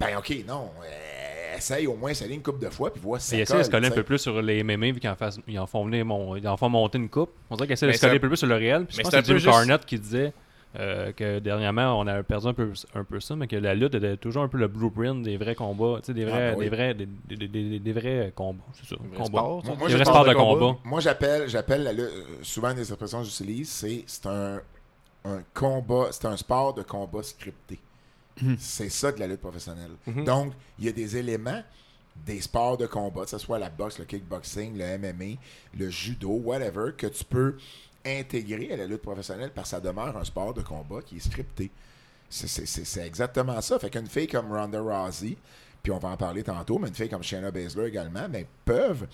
ben 0.00 0.16
ok, 0.18 0.34
non. 0.46 0.70
euh, 0.84 1.56
essaye 1.56 1.86
au 1.86 1.94
moins 1.94 2.10
essayer 2.10 2.34
une 2.34 2.42
coupe 2.42 2.58
de 2.58 2.68
fois, 2.68 2.92
puis 2.92 3.00
vois 3.00 3.20
si 3.20 3.28
ça 3.30 3.36
Il 3.36 3.40
essaie 3.40 3.58
de 3.58 3.62
se 3.62 3.70
coller 3.70 3.86
un 3.86 3.90
peu 3.92 4.02
plus 4.02 4.18
sur 4.18 4.42
les 4.42 4.62
MMA 4.64 4.86
vu 4.92 4.98
qu'ils 5.00 5.08
en, 5.08 5.16
ils 5.46 5.58
en 5.58 5.66
font 5.68 5.84
venir 5.84 6.04
mon- 6.04 6.34
ils 6.34 6.46
en 6.48 6.56
font 6.56 6.68
monter 6.68 6.98
une 6.98 7.08
coupe. 7.08 7.30
On 7.48 7.54
dirait 7.54 7.68
qu'il 7.68 7.74
essaie 7.74 7.86
de 7.86 7.92
se 7.92 8.00
coller 8.00 8.16
un 8.16 8.20
peu 8.20 8.26
plus 8.28 8.36
sur 8.38 8.48
le 8.48 8.56
réel. 8.56 8.86
Puis 8.86 8.94
je 8.94 8.98
mais 8.98 9.02
pense 9.04 9.12
c'est 9.12 9.20
que 9.20 9.26
c'est 9.26 9.32
Jim 9.32 9.38
juste- 9.38 9.50
Carnett 9.50 9.84
qui 9.86 9.98
disait 9.98 10.32
euh, 10.76 11.12
que 11.12 11.38
dernièrement 11.38 11.98
on 12.00 12.06
a 12.06 12.22
perdu 12.22 12.48
un 12.48 12.54
peu, 12.54 12.72
un 12.94 13.04
peu 13.04 13.20
ça, 13.20 13.36
mais 13.36 13.46
que 13.46 13.56
la 13.56 13.74
lutte 13.74 13.94
était 13.94 14.16
toujours 14.16 14.42
un 14.42 14.48
peu 14.48 14.58
le 14.58 14.68
blueprint 14.68 15.22
des 15.22 15.36
vrais 15.36 15.54
combats, 15.54 16.00
tu 16.00 16.06
sais, 16.06 16.14
des 16.14 16.24
vrais, 16.24 16.48
Ah, 16.48 16.50
bah 16.52 16.56
oui. 16.58 16.64
des 16.64 16.70
vrais, 16.76 16.94
des, 16.94 17.06
des- 17.06 17.48
des- 17.48 17.78
des 17.78 17.92
vrais 17.92 18.32
combats, 18.34 18.64
c'est 18.72 18.86
ça. 18.88 18.96
Combats. 19.16 19.42
Moi, 19.42 19.62
moi, 19.78 19.88
Des 19.88 19.94
vrais 19.94 20.04
sports 20.04 20.24
de 20.24 20.30
de 20.30 20.34
combat. 20.34 20.66
combat. 20.66 20.78
Moi, 20.84 21.00
j'appelle, 21.00 21.48
j'appelle 21.48 21.84
la 21.84 21.92
lutte- 21.92 22.02
euh, 22.12 22.24
souvent 22.42 22.74
des 22.74 22.80
expressions 22.88 23.18
que 23.20 23.24
j'utilise, 23.28 23.68
c'est, 23.70 24.02
c'est 24.06 24.26
un, 24.26 24.60
un 25.24 25.42
combat, 25.54 26.08
c'est 26.10 26.26
un 26.26 26.36
sport 26.36 26.74
de 26.74 26.82
combat 26.82 27.22
scripté. 27.22 27.78
C'est 28.58 28.88
ça 28.88 29.12
de 29.12 29.20
la 29.20 29.28
lutte 29.28 29.40
professionnelle. 29.40 29.92
Mhm. 30.08 30.24
Donc, 30.24 30.52
il 30.80 30.86
y 30.86 30.88
a 30.88 30.92
des 30.92 31.16
éléments 31.16 31.62
des 32.26 32.40
sports 32.40 32.76
de 32.76 32.86
combat, 32.86 33.22
que 33.22 33.30
ce 33.30 33.38
soit 33.38 33.58
la 33.60 33.70
boxe, 33.70 33.98
le 33.98 34.04
kickboxing, 34.04 34.76
le 34.76 34.98
MMA, 34.98 35.36
le 35.78 35.88
judo, 35.90 36.30
whatever, 36.30 36.90
que 36.96 37.06
tu 37.06 37.24
peux 37.24 37.56
intégrer 38.04 38.72
à 38.72 38.76
la 38.76 38.86
lutte 38.86 39.02
professionnelle 39.02 39.50
parce 39.54 39.70
que 39.70 39.76
ça 39.76 39.80
demeure 39.80 40.16
un 40.16 40.24
sport 40.24 40.54
de 40.54 40.62
combat 40.62 41.00
qui 41.02 41.16
est 41.16 41.20
scripté. 41.20 41.70
C'est, 42.28 43.06
exactement 43.06 43.60
ça. 43.60 43.78
Fait 43.78 43.90
qu'une 43.90 44.08
fille 44.08 44.26
comme 44.26 44.52
Ronda 44.52 44.80
Rousey, 44.80 45.36
puis 45.82 45.92
on 45.92 45.98
va 45.98 46.08
en 46.08 46.16
parler 46.16 46.42
tantôt, 46.42 46.78
mais 46.78 46.88
une 46.88 46.94
fille 46.94 47.08
comme 47.08 47.22
Shayna 47.22 47.50
Baszler 47.50 47.86
également, 47.86 48.28
ben, 48.28 48.44
peuvent 48.64 49.06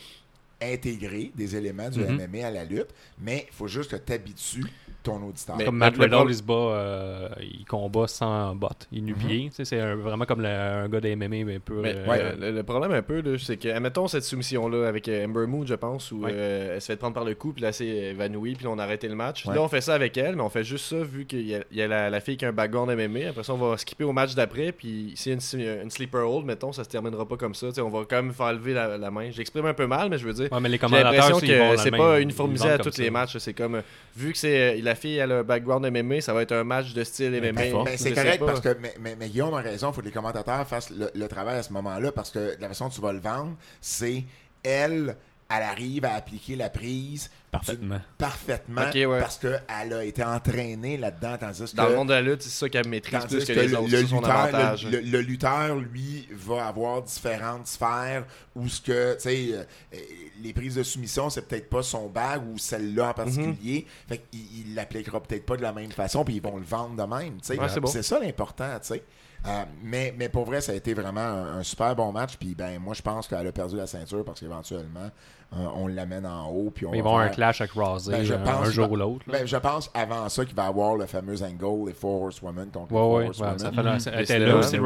intégrer 0.60 1.32
des 1.34 1.56
éléments 1.56 1.88
du. 1.88 2.00
MMA 2.00 2.46
à 2.46 2.50
la 2.50 2.64
lutte, 2.64 2.94
mais 3.18 3.46
il 3.50 3.54
faut 3.54 3.68
juste 3.68 3.90
que 3.90 3.96
tu 3.96 4.12
habitues 4.12 4.66
ton 5.02 5.22
auditeur. 5.22 5.56
Mais- 5.56 5.64
Comme 5.64 5.76
Matt 5.78 5.96
le 5.96 6.04
Riddle, 6.04 6.26
il 6.30 6.34
se 6.34 6.42
bat, 6.42 6.54
euh, 6.54 7.28
il 7.40 7.64
combat 7.64 8.06
sans 8.06 8.54
botte, 8.54 8.86
il 8.92 9.04
nu 9.04 9.14
pied. 9.14 9.48
Tu 9.50 9.56
sais, 9.56 9.64
C'est 9.64 9.94
vraiment 9.94 10.24
comme 10.24 10.40
le- 10.42 10.48
un 10.48 10.88
gars 10.88 11.00
des 11.00 11.16
MMA, 11.16 11.44
mais 11.44 11.56
un 11.56 11.60
peu. 11.60 11.80
Mais 11.80 11.94
euh, 11.96 12.06
euh, 12.08 12.32
le, 12.38 12.50
le 12.52 12.62
problème 12.62 12.92
un 12.92 13.02
peu, 13.02 13.22
c'est 13.38 13.56
que, 13.56 13.68
admettons 13.68 14.06
cette 14.08 14.24
soumission-là 14.24 14.86
avec 14.88 15.08
euh, 15.08 15.24
Ember 15.26 15.46
Moon, 15.46 15.64
je 15.66 15.74
pense, 15.74 16.12
où 16.12 16.22
Ouais. 16.24 16.30
euh, 16.34 16.74
elle 16.74 16.80
se 16.80 16.86
fait 16.86 16.96
prendre 16.96 17.14
par 17.14 17.24
le 17.24 17.34
cou, 17.34 17.52
puis 17.52 17.62
là, 17.62 17.72
c'est 17.72 17.86
évanouie, 17.86 18.54
puis 18.54 18.64
là, 18.64 18.70
on 18.70 18.78
a 18.78 18.84
arrêté 18.84 19.08
le 19.08 19.14
match. 19.14 19.46
Ouais. 19.46 19.54
Là, 19.54 19.62
on 19.62 19.68
fait 19.68 19.80
ça 19.80 19.94
avec 19.94 20.16
elle, 20.18 20.36
mais 20.36 20.42
on 20.42 20.50
fait 20.50 20.64
juste 20.64 20.84
ça 20.86 20.96
vu 21.02 21.24
qu'il 21.26 21.46
y 21.48 21.54
a, 21.54 21.60
il 21.70 21.76
y 21.78 21.82
a 21.82 21.88
la, 21.88 22.10
la 22.10 22.20
fille 22.20 22.36
qui 22.36 22.44
a 22.44 22.48
un 22.48 22.52
background 22.52 22.90
MMA. 22.90 23.28
Après 23.30 23.42
ça, 23.44 23.54
on 23.54 23.56
va 23.56 23.76
skipper 23.76 24.04
au 24.04 24.12
match 24.12 24.34
d'après, 24.34 24.72
puis 24.72 25.12
si 25.16 25.32
une, 25.32 25.40
une 25.82 25.90
sleeper 25.90 26.28
hold, 26.30 26.44
mettons, 26.46 26.72
ça 26.72 26.84
se 26.84 26.88
terminera 26.88 27.26
pas 27.26 27.36
comme 27.36 27.54
ça. 27.54 27.68
On 27.78 27.88
va 27.88 28.00
quand 28.08 28.16
même 28.22 28.32
faire 28.32 28.52
lever 28.52 28.74
la, 28.74 28.98
la 28.98 29.10
main. 29.10 29.30
J'exprime 29.30 29.66
un 29.66 29.74
peu 29.74 29.86
mal, 29.86 30.08
mais 30.10 30.18
je 30.18 30.26
veux 30.26 30.32
dire. 30.34 30.52
Ouais, 30.52 30.60
mais 30.60 30.68
les 30.68 30.74
J'ai 30.74 30.78
commentateurs, 30.80 31.12
l'impression 31.12 31.40
que 31.40 31.76
c'est 31.78 31.90
pas 31.90 32.20
uniformisé 32.20 32.68
à 32.68 32.78
tous 32.78 32.98
les 32.98 33.10
matchs. 33.10 33.36
C'est 33.38 33.54
comme, 33.54 33.76
euh, 33.76 33.82
vu 34.16 34.32
que 34.32 34.38
c'est 34.38 34.80
la 34.90 34.96
fille 34.96 35.18
elle 35.18 35.30
a 35.30 35.38
un 35.38 35.42
background 35.44 35.88
MMA, 35.88 36.20
ça 36.20 36.34
va 36.34 36.42
être 36.42 36.52
un 36.52 36.64
match 36.64 36.92
de 36.94 37.04
style 37.04 37.30
MMA. 37.30 37.52
Ben, 37.52 37.84
ben, 37.84 37.96
c'est 37.96 38.12
correct 38.12 38.40
pas. 38.40 38.46
parce 38.46 38.60
que 38.60 38.76
mais, 38.80 38.94
mais, 39.00 39.14
mais 39.16 39.28
Guillaume 39.28 39.54
a 39.54 39.60
raison, 39.60 39.90
il 39.90 39.94
faut 39.94 40.00
que 40.00 40.06
les 40.06 40.12
commentateurs 40.12 40.66
fassent 40.66 40.90
le, 40.90 41.08
le 41.14 41.28
travail 41.28 41.58
à 41.58 41.62
ce 41.62 41.72
moment-là 41.72 42.10
parce 42.10 42.30
que 42.30 42.56
la 42.58 42.68
façon 42.68 42.86
dont 42.86 42.90
tu 42.90 43.00
vas 43.00 43.12
le 43.12 43.20
vendre, 43.20 43.56
c'est 43.80 44.24
elle, 44.64 45.16
elle 45.50 45.62
arrive 45.62 46.04
à 46.04 46.14
appliquer 46.14 46.56
la 46.56 46.70
prise 46.70 47.30
Parfaitement. 47.50 48.00
parfaitement 48.16 48.82
ouais. 48.94 49.18
parce 49.18 49.36
qu'elle 49.36 49.92
a 49.92 50.04
été 50.04 50.22
entraînée 50.22 50.96
là-dedans, 50.96 51.36
tandis 51.38 51.64
que 51.72 51.76
Dans 51.76 51.88
le 51.88 51.96
monde 51.96 52.08
de 52.08 52.12
la 52.14 52.22
lutte, 52.22 52.42
c'est 52.42 52.50
ça 52.50 52.68
qu'elle 52.68 52.86
maîtrise 52.86 53.24
plus 53.26 53.44
que, 53.44 53.52
que 53.52 53.58
les 53.58 53.66
le, 53.68 53.78
autres. 53.78 53.90
le 53.90 53.96
C'est 53.98 54.06
son 54.06 54.16
lutteur, 54.20 54.30
avantage. 54.36 54.84
le, 54.86 54.90
le- 54.90 55.00
le 55.00 55.20
lutteur, 55.20 55.74
lui, 55.76 56.28
va 56.30 56.66
avoir 56.68 57.02
différentes 57.02 57.66
sphères 57.66 58.24
où 58.54 58.68
ce 58.68 58.80
que, 58.80 59.14
tu 59.14 59.20
sais, 59.22 59.48
euh, 59.52 59.64
euh, 59.94 59.98
les 60.40 60.52
prises 60.52 60.76
de 60.76 60.84
soumission, 60.84 61.28
c'est 61.28 61.42
peut-être 61.42 61.68
pas 61.68 61.82
son 61.82 62.08
bag 62.08 62.40
ou 62.46 62.56
celle-là 62.56 63.08
en 63.08 63.14
particulier. 63.14 63.86
Mhm. 63.88 64.08
Fait 64.08 64.18
qu'il 64.30 64.68
il 64.68 64.74
l'appliquera 64.76 65.20
peut-être 65.20 65.44
pas 65.44 65.56
de 65.56 65.62
la 65.62 65.72
même 65.72 65.90
façon, 65.90 66.24
puis 66.24 66.36
ils 66.36 66.42
vont 66.42 66.56
le 66.56 66.64
vendre 66.64 66.94
de 66.94 67.14
même, 67.14 67.40
tu 67.40 67.48
sais. 67.48 67.58
Ouais, 67.58 67.68
c'est 67.68 67.80
bon. 67.80 67.88
ça 67.88 68.18
l'important, 68.20 68.78
tu 68.80 68.86
sais. 68.94 69.02
Euh, 69.46 69.64
mais, 69.82 70.14
mais 70.18 70.28
pour 70.28 70.44
vrai, 70.44 70.60
ça 70.60 70.72
a 70.72 70.74
été 70.74 70.92
vraiment 70.92 71.20
un, 71.20 71.58
un 71.58 71.62
super 71.62 71.96
bon 71.96 72.12
match. 72.12 72.36
Puis 72.36 72.54
ben, 72.54 72.78
moi, 72.78 72.92
je 72.94 73.00
pense 73.02 73.26
qu'elle 73.26 73.46
a 73.46 73.52
perdu 73.52 73.74
la 73.76 73.86
ceinture 73.86 74.22
parce 74.22 74.38
qu'éventuellement, 74.38 75.10
on 75.52 75.86
l'amène 75.88 76.26
en 76.26 76.48
haut. 76.48 76.70
Puis 76.74 76.86
on 76.86 76.90
Mais 76.92 76.98
ils 76.98 77.02
va 77.02 77.08
vont 77.08 77.14
avoir 77.16 77.30
un 77.30 77.34
clash 77.34 77.60
avec 77.60 77.72
Rousey 77.72 78.12
Ben, 78.12 78.24
je 78.24 78.34
un, 78.34 78.38
pense 78.38 78.68
un 78.68 78.70
jour 78.70 78.90
ou 78.92 78.96
l'autre. 78.96 79.24
Ben, 79.26 79.46
je 79.46 79.56
pense 79.56 79.90
avant 79.94 80.28
ça 80.28 80.44
qu'il 80.44 80.54
va 80.54 80.66
avoir 80.66 80.96
le 80.96 81.06
fameux 81.06 81.42
angle, 81.42 81.88
les 81.88 81.92
Four 81.94 82.22
Horsewomen 82.22 82.68
contre 82.70 82.92
les 82.92 82.96
Ouais, 82.98 83.02
Four 83.02 83.12
ouais, 83.12 83.20
ouais, 83.22 83.26
Horsewomen. 83.28 83.58
ça 83.58 83.72
fait, 83.72 84.10
elle 84.16 84.22
était 84.22 84.38
là 84.38 84.56
aussi, 84.56 84.76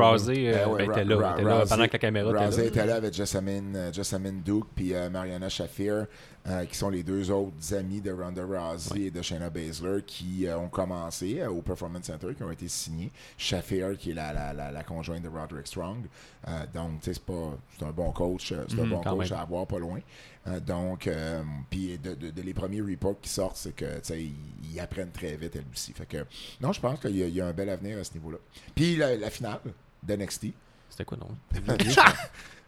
euh, 0.48 0.66
Ben 0.66 0.76
ben, 0.76 0.90
était 0.90 1.04
là, 1.04 1.34
pendant 1.68 1.86
que 1.86 1.92
la 1.92 1.98
caméra 1.98 2.46
était 2.46 2.66
était 2.66 2.86
là 2.86 2.94
avec 2.96 3.12
Jessamine, 3.14 3.74
euh, 3.76 3.92
Jessamine 3.92 4.40
Duke 4.42 4.66
puis 4.74 4.94
euh, 4.94 5.10
Mariana 5.10 5.48
Shafir, 5.48 6.06
euh, 6.46 6.64
qui 6.66 6.76
sont 6.76 6.90
les 6.90 7.02
deux 7.02 7.30
autres 7.30 7.74
amis 7.74 8.00
de 8.02 8.12
Ronda 8.12 8.42
Rousey 8.44 9.04
et 9.04 9.10
de 9.10 9.22
Shayna 9.22 9.48
Baszler 9.50 10.02
qui 10.06 10.46
euh, 10.46 10.58
ont 10.58 10.68
commencé 10.68 11.40
euh, 11.40 11.48
au 11.48 11.62
Performance 11.62 12.04
Center, 12.04 12.28
qui 12.36 12.42
ont 12.42 12.50
été 12.50 12.68
signés. 12.68 13.10
Shafir, 13.38 13.96
qui 13.98 14.10
est 14.10 14.14
la, 14.14 14.32
la, 14.32 14.52
la, 14.52 14.70
la 14.70 14.82
conjointe 14.82 15.22
de 15.22 15.28
Roderick 15.28 15.66
Strong. 15.66 16.04
Euh, 16.48 16.50
donc, 16.74 17.00
tu 17.00 17.06
sais, 17.06 17.14
c'est 17.14 17.24
pas- 17.24 17.56
c'est 17.78 17.84
un 17.86 17.90
bon 17.90 18.10
coach, 18.12 18.52
euh, 18.52 18.64
c'est 18.68 18.78
un 18.80 18.84
Mhm, 18.84 18.90
bon 18.90 19.00
coach 19.00 19.30
même. 19.30 19.38
à 19.38 19.42
avoir 19.42 19.66
pas 19.66 19.78
loin. 19.78 19.98
Euh, 20.46 20.60
donc, 20.60 21.06
euh, 21.06 21.42
puis 21.70 21.98
de, 21.98 22.14
de- 22.14 22.30
de 22.30 22.42
les 22.42 22.52
premiers 22.52 22.82
reports 22.82 23.18
qui 23.20 23.30
sortent, 23.30 23.56
c'est 23.56 23.74
que, 23.74 23.84
tu 23.86 24.00
sais, 24.02 24.20
ils, 24.22 24.34
ils 24.74 24.78
apprennent 24.80 25.10
très 25.10 25.36
vite, 25.36 25.52
elle 25.56 25.64
aussi. 25.72 25.92
Fait 25.94 26.04
que, 26.06 26.18
non, 26.60 26.72
je 26.72 26.80
pense 26.80 27.00
qu'il 27.00 27.16
y, 27.16 27.22
a- 27.22 27.26
il 27.26 27.34
y 27.34 27.40
a 27.40 27.46
un 27.46 27.52
bel 27.52 27.70
avenir 27.70 27.98
à 27.98 28.04
ce 28.04 28.12
niveau-là. 28.14 28.36
Puis 28.74 28.96
la, 28.96 29.16
la 29.16 29.30
finale 29.30 29.60
d'NXT, 30.02 30.48
C'était 30.90 31.04
quoi, 31.06 31.16
non? 31.18 31.28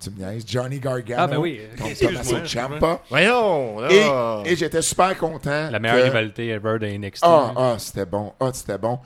tu 0.01 0.11
me 0.11 0.16
niaises, 0.18 0.45
Johnny 0.47 0.79
Gargano 0.81 1.22
Ah, 1.22 1.27
ben 1.27 1.37
oui. 1.39 1.61
contre 1.79 1.99
Tommaso. 1.99 2.45
Ciampa. 2.47 3.03
Voyons! 3.11 3.81
là. 3.81 4.43
Et, 4.47 4.53
et 4.53 4.57
j'étais 4.57 4.83
super 4.83 5.16
content. 5.18 5.70
La 5.70 5.79
meilleure 5.79 5.99
que- 5.99 6.03
rivalité 6.05 6.49
ever 6.49 6.79
de 6.79 6.87
NXT. 6.87 7.24
Ah, 7.27 7.53
ah, 7.57 7.77
c'était 7.79 8.07
bon. 8.07 8.33
Ah, 8.41 8.51
c'était 8.55 8.79
bon. 8.79 8.99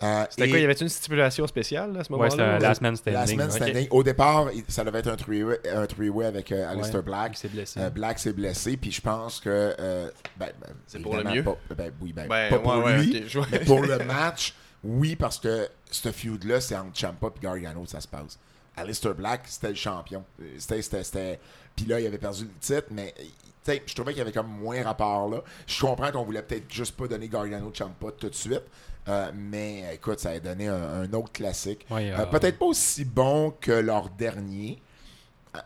Euh, 0.00 0.24
C'était 0.30 0.46
et 0.46 0.50
quoi? 0.50 0.58
Y 0.60 0.64
avait 0.64 0.72
une 0.74 0.88
stipulation 0.88 1.46
spéciale 1.48 1.90
à 1.98 2.04
ce 2.04 2.12
Ouais, 2.12 2.30
c'était 2.30 2.42
moment-là? 2.42 2.56
un 2.56 2.58
Last 2.60 2.80
Man 2.82 2.94
Standing. 2.96 3.18
La 3.20 3.26
semaine 3.26 3.50
ok. 3.50 3.56
standing. 3.56 3.86
Au 3.90 4.02
départ, 4.04 4.48
il- 4.54 4.64
ça 4.68 4.84
devait 4.84 5.00
être 5.00 5.08
un 5.08 5.16
three-way 5.16 5.58
un 5.74 5.86
three-way 5.86 6.26
avec 6.26 6.52
euh, 6.52 6.70
Aleister 6.70 6.98
Ouais, 6.98 7.02
Black. 7.02 7.32
il 7.34 7.36
s'est 7.38 7.48
blessé. 7.48 7.80
Euh, 7.80 7.90
Black 7.90 8.18
s'est 8.20 8.32
blessé, 8.32 8.76
puis 8.76 8.92
je 8.92 9.00
pense 9.00 9.40
que. 9.40 9.48
euh, 9.78 10.08
ben, 10.36 10.50
ben, 10.60 10.68
C'est 10.86 11.00
pour 11.00 11.16
le 11.16 11.24
mieux? 11.24 11.42
pas- 11.42 11.56
ben, 11.76 11.90
oui, 12.00 12.12
ben, 12.12 12.28
Ben, 12.28 12.50
pas 12.50 12.58
pour 12.60 12.76
ouais, 12.76 12.84
ouais, 12.84 12.98
lui, 13.02 13.16
ok, 13.18 13.22
je 13.26 13.38
vois. 13.38 13.48
mais 13.50 13.58
pour 13.60 13.82
le 13.82 13.98
match, 14.04 14.54
oui, 14.84 15.16
parce 15.16 15.38
que 15.40 15.68
ce 15.90 16.12
feud-là, 16.12 16.60
c'est 16.60 16.76
entre 16.76 16.96
Champa 16.96 17.26
et 17.36 17.40
Gargano 17.42 17.82
que 17.82 17.90
ça 17.90 18.00
se 18.00 18.06
passe. 18.08 18.38
Aleister 18.80 19.14
Black, 19.14 19.42
c'était 19.46 19.68
le 19.70 19.74
champion. 19.74 20.24
Euh, 20.40 20.44
C'était. 20.58 21.38
Puis 21.76 21.86
là, 21.86 22.00
il 22.00 22.06
avait 22.06 22.18
perdu 22.18 22.44
le 22.44 22.50
titre, 22.60 22.88
mais 22.90 23.14
euh, 23.20 23.78
je 23.86 23.94
trouvais 23.94 24.12
qu'il 24.12 24.18
y 24.18 24.22
avait 24.22 24.32
comme 24.32 24.48
moins 24.48 24.82
rapport 24.82 25.28
là. 25.28 25.42
Je 25.66 25.80
comprends 25.80 26.10
qu'on 26.10 26.24
voulait 26.24 26.42
peut-être 26.42 26.72
juste 26.72 26.96
pas 26.96 27.06
donner 27.06 27.28
Gargano 27.28 27.70
Champa 27.74 28.08
tout 28.18 28.28
de 28.30 28.34
suite, 28.34 28.62
euh, 29.08 29.30
mais 29.34 29.94
écoute, 29.94 30.20
ça 30.20 30.30
a 30.30 30.40
donné 30.40 30.68
un, 30.68 31.02
un 31.02 31.12
autre 31.12 31.32
classique. 31.32 31.86
Ouais, 31.90 32.10
Euh, 32.10 32.18
euh, 32.20 32.26
peut-être 32.26 32.58
pas 32.58 32.64
aussi 32.66 33.04
bon 33.04 33.52
que 33.60 33.72
leur 33.72 34.08
dernier, 34.10 34.80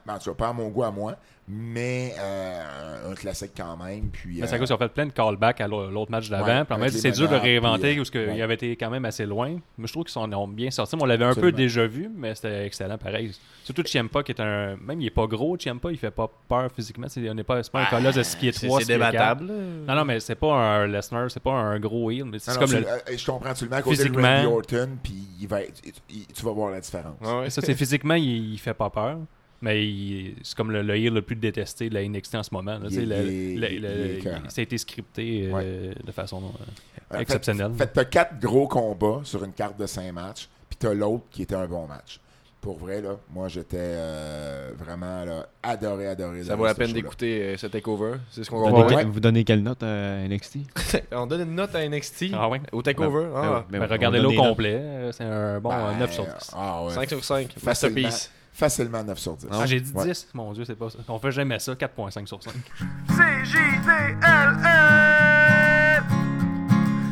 en 0.08 0.18
tout 0.18 0.30
cas, 0.30 0.34
pas 0.36 0.48
à 0.48 0.52
mon 0.52 0.68
goût 0.68 0.84
à 0.84 0.90
moi, 0.90 1.16
mais 1.48 2.14
euh, 2.18 3.10
un 3.10 3.14
classique 3.14 3.50
quand 3.56 3.76
même. 3.76 4.08
Puis, 4.12 4.38
Mais 4.40 4.46
c'est 4.46 4.52
à 4.52 4.56
euh, 4.56 4.58
cause 4.60 4.68
qu'ils 4.68 4.74
ont 4.74 4.78
fait 4.78 4.88
plein 4.88 5.06
de 5.06 5.12
callbacks 5.12 5.60
à 5.60 5.66
l'au- 5.68 5.90
l'autre 5.90 6.10
match 6.10 6.28
d'avant. 6.30 6.64
Ouais, 6.78 6.88
c'est 6.90 7.10
dur 7.10 7.28
de 7.28 7.34
réinventer 7.36 7.80
puis, 7.80 7.92
euh, 7.92 7.96
parce 7.96 8.10
qu'il 8.10 8.20
ouais. 8.20 8.40
avait 8.42 8.54
été 8.54 8.76
quand 8.76 8.90
même 8.90 9.04
assez 9.04 9.26
loin. 9.26 9.56
Mais 9.76 9.86
je 9.86 9.92
trouve 9.92 10.04
qu'ils 10.04 10.12
s'en 10.12 10.32
ont 10.32 10.46
bien 10.48 10.70
sorti. 10.70 10.94
Mais 10.96 11.02
on 11.02 11.06
l'avait 11.06 11.24
un 11.24 11.30
Absolument. 11.30 11.50
peu 11.50 11.56
déjà 11.56 11.86
vu, 11.86 12.08
mais 12.14 12.34
c'était 12.34 12.64
excellent 12.66 12.96
pareil. 12.96 13.32
Surtout 13.64 13.82
Ciampa 13.84 14.22
qui 14.22 14.32
est 14.32 14.40
un. 14.40 14.76
Même 14.76 15.00
il 15.00 15.06
est 15.06 15.10
pas 15.10 15.26
gros, 15.26 15.56
Ciampa, 15.58 15.90
il 15.90 15.98
fait 15.98 16.10
pas 16.10 16.30
peur 16.48 16.70
physiquement. 16.74 17.06
C'est, 17.08 17.28
on 17.28 17.34
n'est 17.34 17.44
pas, 17.44 17.60
pas 17.72 17.82
un 17.82 17.86
colosse 17.86 18.14
de 18.16 18.22
6 18.22 18.36
pieds 18.36 18.50
Ah, 18.54 18.58
C'est 18.58 18.66
3, 18.68 18.80
c'est 18.80 18.86
débattable. 18.86 19.44
Non, 19.86 19.94
non, 19.94 20.04
mais 20.04 20.20
c'est 20.20 20.34
pas 20.36 20.52
un 20.54 20.86
Lesnar, 20.86 21.30
c'est 21.30 21.42
pas 21.42 21.52
un 21.52 21.78
gros 21.80 22.10
heel. 22.10 22.24
mais 22.24 22.38
C'est 22.38 22.52
non, 22.54 22.60
comme 22.60 22.70
non, 22.72 22.78
le. 22.80 22.86
euh, 22.86 23.16
je 23.16 23.26
comprends, 23.26 23.52
tu 23.54 23.64
le 23.64 23.70
mets 23.70 23.76
à 23.76 23.82
côté 23.82 23.96
de 23.96 24.02
Physiquement. 24.02 24.22
Randy 24.36 24.46
Orton, 24.46 24.88
puis 25.02 25.14
il 25.40 25.48
va 25.48 25.62
être- 25.62 25.80
il- 25.84 25.92
il- 26.18 26.26
tu 26.26 26.44
vas 26.44 26.52
voir 26.52 26.70
la 26.70 26.80
différence. 26.80 27.16
Ouais, 27.20 27.40
ouais. 27.40 27.50
Ça, 27.50 27.60
c'est 27.62 27.74
physiquement, 27.74 28.14
il, 28.14 28.52
il 28.54 28.58
fait 28.58 28.74
pas 28.74 28.90
peur. 28.90 29.18
Mais 29.62 30.34
c'est 30.42 30.56
comme 30.56 30.70
le, 30.72 30.82
le 30.82 30.96
heel 30.96 31.14
le 31.14 31.22
plus 31.22 31.36
détesté 31.36 31.88
de 31.88 31.94
la 31.94 32.06
NXT 32.06 32.34
en 32.34 32.42
ce 32.42 32.50
moment. 32.52 32.72
là. 32.72 32.80
Il 32.84 32.88
Tu 32.88 32.94
sais, 32.96 33.02
est- 33.02 33.06
le- 33.06 33.32
il 33.32 33.64
est- 33.64 33.68
le- 33.68 33.72
il 33.76 33.84
est 33.84 33.88
le- 34.08 34.18
écœurant. 34.18 34.40
ça 34.48 34.60
a 34.60 34.62
été 34.62 34.76
scripté 34.76 35.48
euh, 35.54 35.92
de 36.04 36.12
façon 36.12 36.42
euh, 36.42 37.14
Euh, 37.14 37.20
exceptionnelle. 37.20 37.72
Fait, 37.78 37.84
fait 37.84 37.88
que 37.90 37.94
t'as 37.94 38.04
quatre 38.04 38.38
gros 38.40 38.66
combats 38.66 39.20
sur 39.24 39.44
une 39.44 39.52
carte 39.52 39.78
de 39.78 39.86
5 39.86 40.10
matchs, 40.12 40.48
puis 40.68 40.76
t'as 40.78 40.92
l'autre 40.94 41.24
qui 41.30 41.42
était 41.42 41.54
un 41.54 41.66
bon 41.66 41.86
match. 41.86 42.18
Pour 42.60 42.78
vrai, 42.78 43.00
là, 43.02 43.16
moi 43.34 43.48
j'étais 43.48 43.76
euh, 43.80 44.70
vraiment 44.78 45.24
là, 45.24 45.46
adoré, 45.64 46.06
adoré. 46.06 46.44
Ça 46.44 46.54
vaut 46.54 46.64
la 46.64 46.74
peine 46.76 46.92
d'écouter 46.92 47.42
euh, 47.42 47.56
ce 47.56 47.66
takeover. 47.66 48.14
C'est 48.30 48.44
ce 48.44 48.50
qu'on 48.50 48.58
Vous 48.58 48.76
va 48.76 48.82
donnez, 48.84 49.02
voir. 49.02 49.06
vous 49.12 49.18
donnez 49.20 49.42
quelle 49.44 49.62
note 49.64 49.82
à 49.82 50.26
NXT 50.28 50.58
On 51.12 51.26
donne 51.26 51.40
une 51.42 51.54
note 51.56 51.74
à 51.74 51.84
NXT 51.88 52.26
Ah 52.34 52.48
ouais? 52.48 52.60
au 52.70 52.80
takeover. 52.82 53.24
Ben- 53.24 53.32
ah, 53.34 53.64
ben 53.68 53.78
Ben, 53.80 53.86
ben 53.86 53.92
regardez-le 53.92 54.28
au 54.28 54.32
complet. 54.32 54.76
euh, 54.80 55.12
C'est 55.12 55.24
un 55.24 55.58
bon 55.60 55.70
Ben, 55.70 55.98
9 55.98 56.12
sur 56.12 56.24
10. 56.24 56.50
Ah, 56.54 56.84
ouais. 56.84 56.92
5 56.94 57.08
sur 57.08 57.24
5. 57.24 57.48
Facilement, 57.58 57.66
Masterpiece. 58.00 58.30
Facilement 58.52 59.02
9 59.02 59.18
sur 59.18 59.36
10. 59.36 59.46
Ah, 59.50 59.66
j'ai 59.66 59.80
dit 59.80 59.92
Ouais. 59.92 60.04
10. 60.04 60.28
Mon 60.34 60.52
Dieu, 60.52 60.64
c'est 60.64 60.74
pas 60.76 60.90
ça. 60.90 60.98
On 61.08 61.18
fait 61.18 61.32
jamais 61.32 61.58
ça. 61.58 61.72
4.5 61.74 62.26
sur 62.26 62.42
5. 62.42 62.52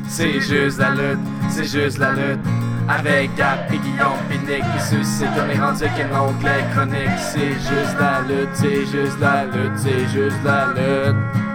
C'est 0.08 0.40
juste 0.40 0.78
la 0.78 0.90
lutte, 0.90 1.18
c'est 1.48 1.64
juste 1.64 1.98
la 1.98 2.12
lutte. 2.12 2.40
Avec 2.88 3.34
Gap 3.36 3.70
et 3.72 3.78
Guillaume 3.78 4.18
Pinique 4.28 4.64
qui 4.76 4.80
suscite 4.96 5.32
comme 5.36 5.46
les 5.48 5.58
rendus 5.58 5.84
qui 5.94 6.04
n'ont 6.12 6.32
que 6.34 6.44
les 6.44 6.64
chroniques. 6.74 7.18
C'est 7.18 7.52
juste 7.52 7.96
la 8.00 8.20
lutte, 8.22 8.50
c'est 8.54 8.84
juste 8.86 9.20
la 9.20 9.44
lutte, 9.44 9.78
c'est 9.78 10.08
juste 10.08 10.36
la 10.44 10.66
lutte. 10.74 11.49